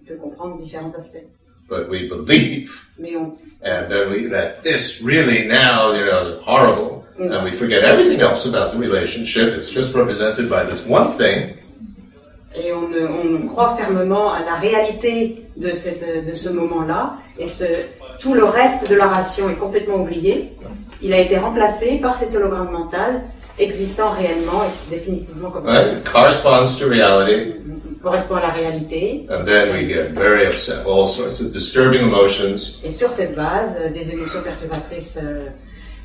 il 0.02 0.06
peut 0.06 0.16
comprendre 0.16 0.60
différents 0.62 0.94
aspects. 0.98 1.28
But 1.70 1.88
we 1.90 2.10
believe 2.10 2.86
Mais 3.00 3.16
on, 3.16 3.38
and 3.64 3.88
then 3.88 4.10
we 4.10 4.28
that 4.30 4.62
this 4.64 5.02
really 5.02 5.48
now, 5.48 5.94
you 5.94 6.06
know, 6.06 6.36
is 6.36 7.01
horrible. 7.18 7.36
And 7.36 7.44
we 7.46 7.52
forget 7.52 7.84
everything 7.84 8.22
else 8.22 8.46
about 8.46 8.74
the 8.74 8.80
relationship. 8.80 9.54
It's 9.58 9.70
just 9.70 9.96
represented 9.96 10.50
by 10.50 10.64
this 10.66 10.86
one 10.86 11.12
thing. 11.14 11.58
et 12.56 12.74
on, 12.74 12.84
on 12.84 13.48
croit 13.48 13.78
fermement 13.78 14.34
à 14.34 14.40
la 14.40 14.56
réalité 14.56 15.46
de, 15.56 15.72
cette, 15.72 16.28
de 16.28 16.34
ce 16.34 16.50
moment-là, 16.50 17.14
et 17.40 17.48
ce, 17.48 17.64
tout 18.20 18.34
le 18.34 18.44
reste 18.44 18.90
de 18.90 18.96
la 18.96 19.08
ration 19.08 19.50
est 19.50 19.56
complètement 19.56 20.02
oublié. 20.02 20.52
Il 21.02 21.14
a 21.14 21.20
été 21.20 21.38
remplacé 21.38 21.98
par 22.02 22.18
cet 22.18 22.36
hologramme 22.36 22.72
mental 22.72 23.22
existant 23.58 24.12
réellement, 24.12 24.64
et 24.66 24.70
c'est 24.70 24.96
définitivement 24.96 25.50
comme 25.50 25.66
ça. 25.66 25.72
Right? 25.72 26.04
Corresponds 26.04 26.78
to 26.80 26.88
reality. 26.88 27.54
correspond 28.02 28.36
à 28.38 28.42
la 28.42 28.50
réalité. 28.50 29.28
And 29.30 29.44
then 29.44 29.74
we 29.74 29.88
get 29.88 30.10
very 30.14 30.48
upset. 30.48 30.84
All 30.88 31.06
sorts 31.08 31.40
of 31.40 31.52
disturbing 31.52 32.02
emotions. 32.02 32.80
Et 32.84 32.90
sur 32.90 33.12
cette 33.12 33.36
base, 33.36 33.78
euh, 33.80 33.90
des 33.90 34.12
émotions 34.12 34.42
perturbatrices 34.42 35.20
euh, 35.22 35.50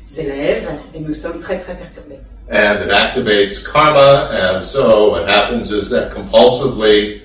s'élèvent 0.07 0.71
et 0.95 0.99
nous 0.99 1.13
sommes 1.13 1.39
très 1.39 1.59
très 1.59 1.75
perturbés. 1.75 2.19
And 2.49 2.81
it 2.81 2.89
activates 2.89 3.61
karma. 3.63 4.29
And 4.31 4.61
so 4.61 5.11
what 5.11 5.27
happens 5.27 5.71
is 5.71 5.89
that 5.91 6.13
compulsively 6.15 7.21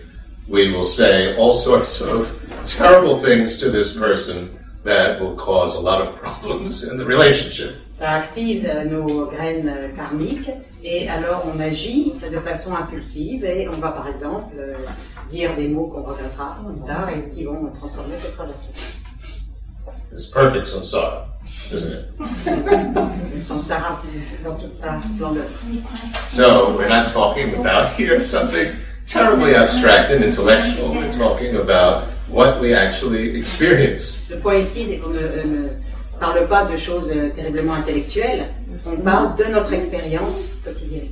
we 0.49 0.71
will 0.73 0.85
say 0.85 1.35
all 1.37 1.53
sorts 1.53 2.03
of 2.03 2.29
terrible 2.67 3.17
things 3.17 3.59
to 3.61 3.71
this 3.71 3.97
person 3.97 4.51
that 4.85 5.21
will 5.21 5.37
cause 5.37 5.77
a 5.77 5.81
lot 5.81 6.03
of 6.03 6.17
problems 6.23 6.91
in 6.91 6.99
the 6.99 7.05
relationship. 7.05 7.77
Ça 7.89 8.11
active 8.11 8.69
nos 8.91 9.27
graines 9.27 9.93
karmiques 9.95 10.51
et 10.83 11.09
alors 11.09 11.45
on 11.55 11.61
agit 11.61 12.15
de 12.21 12.41
façon 12.41 12.75
impulsive 12.75 13.45
et 13.45 13.69
on 13.69 13.79
va 13.79 13.93
par 13.93 14.09
exemple 14.09 14.57
dire 15.29 15.55
des 15.55 15.69
mots 15.69 15.87
qu'on 15.87 16.03
regrettera 16.03 16.59
plus 16.65 16.87
tard 16.87 17.09
et 17.11 17.31
qui 17.33 17.45
vont 17.45 17.71
transformer 17.79 18.17
cette 18.17 18.35
relation. 18.35 18.73
It's 20.13 20.27
perfect 20.27 20.67
samsara, 20.67 21.29
isn't 21.73 21.93
it? 21.93 23.43
Samsara 23.43 24.01
dans 24.45 24.57
toute 24.57 24.73
sa 24.73 25.01
splendeur. 25.03 25.45
So 26.29 26.77
we're 26.77 26.89
not 26.89 27.09
talking 27.09 27.55
about 27.55 27.93
here 27.97 28.21
something 28.21 28.69
terribly 29.07 29.55
abstract 29.55 30.11
and 30.11 30.25
intellectual. 30.25 30.95
We're 30.95 31.13
talking 31.13 31.57
about 31.57 32.05
what 32.29 32.61
we 32.61 32.75
actually 32.75 33.37
experience. 33.37 34.31
Le 34.31 34.39
point 34.39 34.59
ici, 34.59 34.87
c'est 34.87 34.99
qu'on 34.99 35.11
ne, 35.11 35.19
euh, 35.19 35.45
ne 35.45 35.69
parle 36.21 36.47
pas 36.47 36.65
de 36.65 36.77
choses 36.77 37.11
euh, 37.15 37.31
terriblement 37.31 37.75
intellectuelles, 37.75 38.47
on 38.87 38.97
parle 38.97 39.37
de 39.37 39.45
notre 39.53 39.73
expérience 39.73 40.55
quotidienne. 40.65 41.09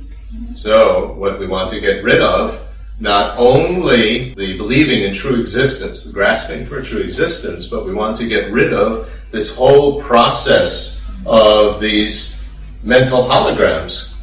So 0.55 1.15
what 1.17 1.39
we 1.39 1.47
want 1.47 1.67
to 1.69 1.79
get 1.79 2.03
rid 2.03 2.21
of, 2.21 2.57
not 2.99 3.35
only 3.37 4.33
the 4.35 4.57
believing 4.57 5.03
in 5.03 5.13
true 5.13 5.39
existence, 5.41 6.05
the 6.05 6.13
grasping 6.13 6.65
for 6.65 6.81
true 6.81 7.01
existence, 7.01 7.67
but 7.67 7.85
we 7.85 7.93
want 7.93 8.15
to 8.17 8.25
get 8.25 8.51
rid 8.51 8.73
of 8.73 9.09
this 9.31 9.55
whole 9.55 10.01
process 10.01 11.01
of 11.25 11.79
these 11.79 12.41
mental 12.83 13.23
holograms. 13.23 14.15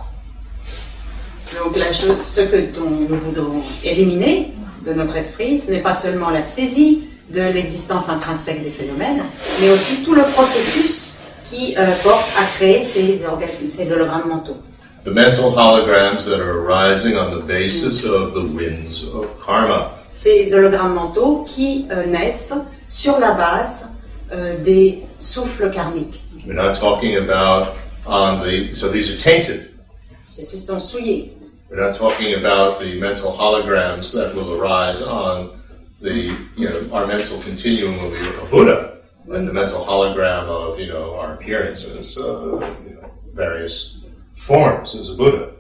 Donc 1.54 1.76
la 1.76 1.92
chose, 1.92 2.22
ce 2.22 2.42
que 2.42 2.68
nous 2.78 3.16
voudrons 3.16 3.62
éliminer 3.82 4.52
de 4.84 4.92
notre 4.92 5.16
esprit, 5.16 5.59
ce 5.59 5.70
n'est 5.70 5.82
pas 5.82 5.94
seulement 5.94 6.30
la 6.30 6.42
saisie 6.42 7.04
de 7.30 7.40
l'existence 7.40 8.09
intrinsèque 8.09 8.62
des 8.62 8.70
phénomènes, 8.70 9.22
mais 9.61 9.70
aussi 9.70 10.02
tout 10.02 10.14
le 10.14 10.22
processus 10.22 11.14
qui 11.50 11.74
euh, 11.76 11.86
porte 12.02 12.28
à 12.38 12.44
créer 12.56 12.84
ces, 12.84 13.24
hologrammes 13.90 14.28
mentaux. 14.28 14.56
The 15.04 15.11
mental 15.11 15.50
holograms 15.50 16.26
that 16.26 16.40
are 16.40 16.66
arising 16.66 17.16
on 17.16 17.30
the 17.30 17.42
basis 17.42 18.04
of 18.04 18.34
the 18.34 18.42
winds 18.42 19.04
of 19.14 19.26
karma. 19.44 19.92
Ces 20.11 20.52
hologrammes 20.52 20.94
mentaux 20.94 21.44
qui 21.46 21.86
euh, 21.90 22.06
naissent 22.06 22.54
sur 22.88 23.18
la 23.18 23.32
base 23.32 23.86
des 24.30 25.06
souffles 25.18 25.70
karmiques. 25.72 26.18
We're 26.46 26.54
not 26.54 26.76
talking 26.76 27.16
about 27.16 27.76
on 28.06 28.42
the, 28.42 28.74
so 28.74 28.88
these 28.88 29.12
are 29.12 29.18
tainted. 29.18 29.74
Ceux-ci 30.22 30.58
sont 30.58 30.80
souillés. 30.80 31.32
We're 31.70 31.80
not 31.80 31.94
talking 31.94 32.34
about 32.34 32.80
the 32.80 32.98
mental 32.98 33.32
holograms 33.32 34.12
that 34.14 34.34
will 34.34 34.54
arise 34.54 35.02
on 35.02 35.60
the, 36.00 36.34
you 36.56 36.68
know, 36.68 36.88
our 36.92 37.06
mental 37.06 37.38
continuum 37.40 37.98
of 37.98 38.12
the 38.12 38.42
of 38.42 38.50
Buddha, 38.50 38.98
and 39.30 39.46
the 39.46 39.52
mental 39.52 39.84
hologram 39.84 40.48
of, 40.48 40.80
you 40.80 40.86
know, 40.86 41.14
our 41.16 41.34
appearances, 41.34 42.16
uh, 42.16 42.54
you 42.86 42.94
know, 42.94 43.10
various 43.34 44.04
forms 44.34 44.94
as 44.94 45.10
a 45.10 45.14
Buddha. 45.14 45.52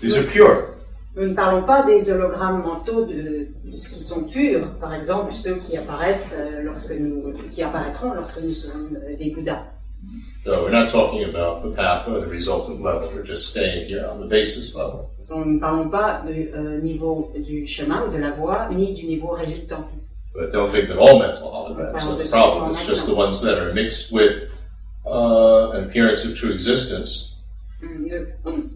These 0.00 0.16
are 0.16 0.24
pure. 0.24 0.75
Nous 1.16 1.28
ne 1.28 1.34
parlons 1.34 1.62
pas 1.62 1.82
des 1.82 2.10
hologrammes 2.10 2.62
mentaux 2.62 3.06
de, 3.06 3.48
de 3.64 3.76
ce 3.78 3.88
qui 3.88 4.00
sont 4.00 4.24
purs, 4.24 4.68
par 4.78 4.92
exemple 4.92 5.32
ceux 5.32 5.54
qui 5.54 5.74
apparaissent 5.78 6.36
euh, 6.38 6.62
lorsque 6.62 6.92
nous, 6.92 7.32
qui 7.54 7.62
apparaîtront 7.62 8.12
lorsque 8.12 8.38
nous 8.42 8.52
serons 8.52 8.88
euh, 8.94 9.16
des 9.16 9.30
Bouddhas. 9.30 9.64
So 10.44 10.62
we're 10.62 10.70
not 10.70 10.88
talking 10.88 11.24
about 11.24 11.62
the 11.64 11.74
path 11.74 12.06
or 12.06 12.20
the 12.20 12.28
resultant 12.28 12.82
level. 12.82 13.08
We're 13.14 13.26
just 13.26 13.48
staying 13.48 13.88
here 13.88 14.06
on 14.12 14.20
the 14.20 14.28
basis 14.28 14.76
level. 14.76 15.08
Nous 15.30 15.54
ne 15.54 15.58
parlons 15.58 15.88
pas 15.88 16.22
du 16.26 16.50
euh, 16.54 16.80
niveau 16.82 17.32
du 17.34 17.66
chemin 17.66 18.04
ou 18.06 18.12
de 18.12 18.18
la 18.18 18.30
voie, 18.30 18.68
ni 18.70 18.92
du 18.94 19.06
niveau 19.06 19.28
résultant. 19.28 19.88
But 20.34 20.52
don't 20.52 20.70
think 20.70 20.88
that 20.88 20.98
all 20.98 21.18
mental 21.18 21.48
holograms 21.50 22.04
are 22.04 22.22
the 22.22 22.28
problem. 22.28 22.68
It's 22.68 22.86
just 22.86 23.06
the 23.06 23.14
ones 23.14 23.40
that 23.40 23.58
are 23.58 23.72
mixed 23.72 24.12
with 24.12 24.50
uh, 25.06 25.70
an 25.70 25.84
appearance 25.84 26.26
of 26.26 26.36
true 26.36 26.52
existence. 26.52 27.38
Hum. 28.44 28.75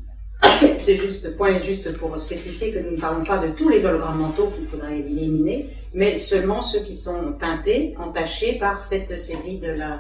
C'est 0.78 0.96
juste, 0.96 1.36
point 1.36 1.58
juste 1.58 1.96
pour 1.98 2.18
spécifier 2.18 2.72
que 2.72 2.78
nous 2.80 2.92
ne 2.92 3.00
parlons 3.00 3.24
pas 3.24 3.38
de 3.38 3.52
tous 3.52 3.68
les 3.68 3.86
hologrammes 3.86 4.18
mentaux 4.18 4.52
qu'il 4.56 4.66
faudrait 4.66 4.98
éliminer, 4.98 5.68
mais 5.94 6.18
seulement 6.18 6.62
ceux 6.62 6.80
qui 6.80 6.96
sont 6.96 7.32
teintés, 7.38 7.94
entachés 7.98 8.58
par 8.58 8.82
cette 8.82 9.18
saisie 9.18 9.58
de 9.58 9.68
euh, 9.68 9.96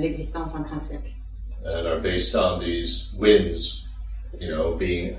l'existence 0.00 0.54
intrinsèque. 0.54 1.14
and 1.64 1.86
are 1.86 2.00
based 2.00 2.34
on 2.34 2.60
these 2.60 3.14
winds, 3.18 3.88
you 4.38 4.48
know, 4.48 4.74
being 4.74 5.16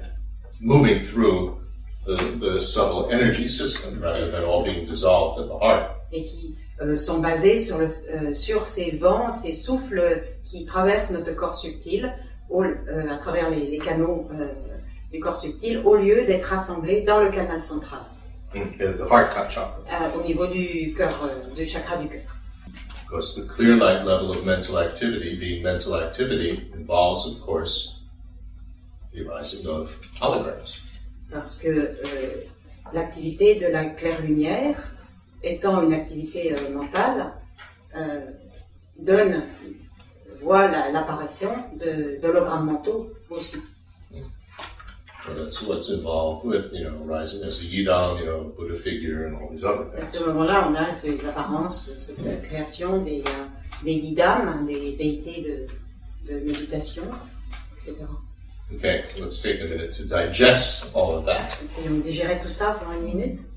moving 0.61 0.99
through 0.99 1.59
the, 2.05 2.37
the 2.39 2.59
subtle 2.59 3.09
energy 3.11 3.47
system 3.47 3.99
rather 3.99 4.29
than 4.29 4.43
all 4.43 4.63
being 4.63 4.85
dissolved 4.85 5.41
at 5.41 5.47
the 5.47 5.57
heart. 5.57 5.91
et 6.11 6.23
qui 6.25 6.55
euh, 6.81 6.95
sont 6.95 7.19
basés 7.19 7.59
sur, 7.59 7.77
le, 7.79 7.89
euh, 8.13 8.33
sur 8.33 8.67
ces 8.67 8.91
vents, 8.91 9.31
ces 9.31 9.53
souffles 9.53 10.23
qui 10.43 10.65
traversent 10.65 11.09
notre 11.11 11.33
corps 11.33 11.57
subtil 11.57 12.13
au- 12.49 12.63
euh, 12.63 13.09
à 13.11 13.17
travers 13.17 13.49
les, 13.49 13.67
les 13.67 13.77
canaux 13.79 14.27
euh, 14.33 14.47
du 15.11 15.19
corps 15.19 15.35
subtil, 15.39 15.81
au 15.85 15.95
lieu 15.95 16.25
d'être 16.25 16.45
rassemblés 16.45 17.01
dans 17.01 17.21
le 17.21 17.29
canal 17.31 17.61
central, 17.61 18.01
In 18.53 18.65
the 18.77 19.01
heart 19.11 19.33
chakra. 19.33 19.77
euh, 19.91 20.19
au 20.19 20.23
niveau 20.25 20.45
du 20.47 20.93
cœur, 20.95 21.13
du 21.55 21.65
chakra 21.65 21.97
du 21.97 22.07
cœur. 22.07 22.21
Because 23.07 23.35
the 23.35 23.47
clear 23.47 23.75
light 23.75 24.03
level 24.05 24.29
of 24.31 24.43
mental 24.45 24.77
activity, 24.77 25.35
being 25.35 25.61
mental 25.63 25.95
activity, 25.95 26.71
involves, 26.73 27.25
of 27.27 27.39
course, 27.45 28.01
the 29.13 29.21
arising 29.27 29.67
of 29.67 29.95
holograms. 30.19 30.79
Parce 31.31 31.57
que 31.57 31.67
euh, 31.67 31.95
l'activité 32.93 33.55
de 33.59 33.67
la 33.67 33.85
claire 33.85 34.21
lumière, 34.21 34.75
étant 35.43 35.81
une 35.83 35.93
activité 35.93 36.53
euh, 36.53 36.73
mentale, 36.73 37.31
euh, 37.95 38.21
donne, 38.99 39.43
voit 40.45 40.67
la- 40.67 40.91
l'apparition 40.91 41.51
de- 41.79 42.19
d'hologrammes 42.21 42.67
mentaux 42.71 43.09
aussi. 43.29 43.57
That's 45.35 45.59
what's 45.63 45.89
involved 45.89 46.45
with, 46.45 46.71
you 46.71 46.83
know, 46.87 47.03
rising 47.03 47.43
as 47.47 47.57
a 47.59 47.63
yidam, 47.63 48.19
you 48.19 48.25
know, 48.25 48.53
Buddha 48.55 48.75
figure, 48.75 49.25
and 49.25 49.35
all 49.35 49.49
these 49.49 49.63
other 49.65 49.87
À 49.97 50.01
things. 50.05 50.11
ce 50.19 50.23
moment-là, 50.23 50.67
on 50.69 50.75
a 50.75 50.93
ces 50.93 51.17
apparences, 51.27 51.89
cette 51.97 52.43
création 52.47 52.99
des, 53.01 53.23
euh, 53.25 53.45
des 53.83 53.93
yidam, 53.93 54.67
des 54.67 54.95
déités 54.95 55.67
de, 56.27 56.31
de 56.31 56.39
méditation, 56.45 57.05
etc. 57.75 57.95
Okay, 58.75 59.03
let's 59.19 59.41
take 59.41 59.61
a 59.61 59.65
minute 59.65 59.91
to 59.97 60.03
digest 60.03 60.91
all 60.95 61.15
of 61.17 61.25
that. 61.25 61.47
Essayons 61.63 61.95
de 61.97 62.01
digérer 62.01 62.39
tout 62.39 62.49
ça 62.49 62.77
pendant 62.79 62.95
une 62.99 63.05
minute. 63.15 63.39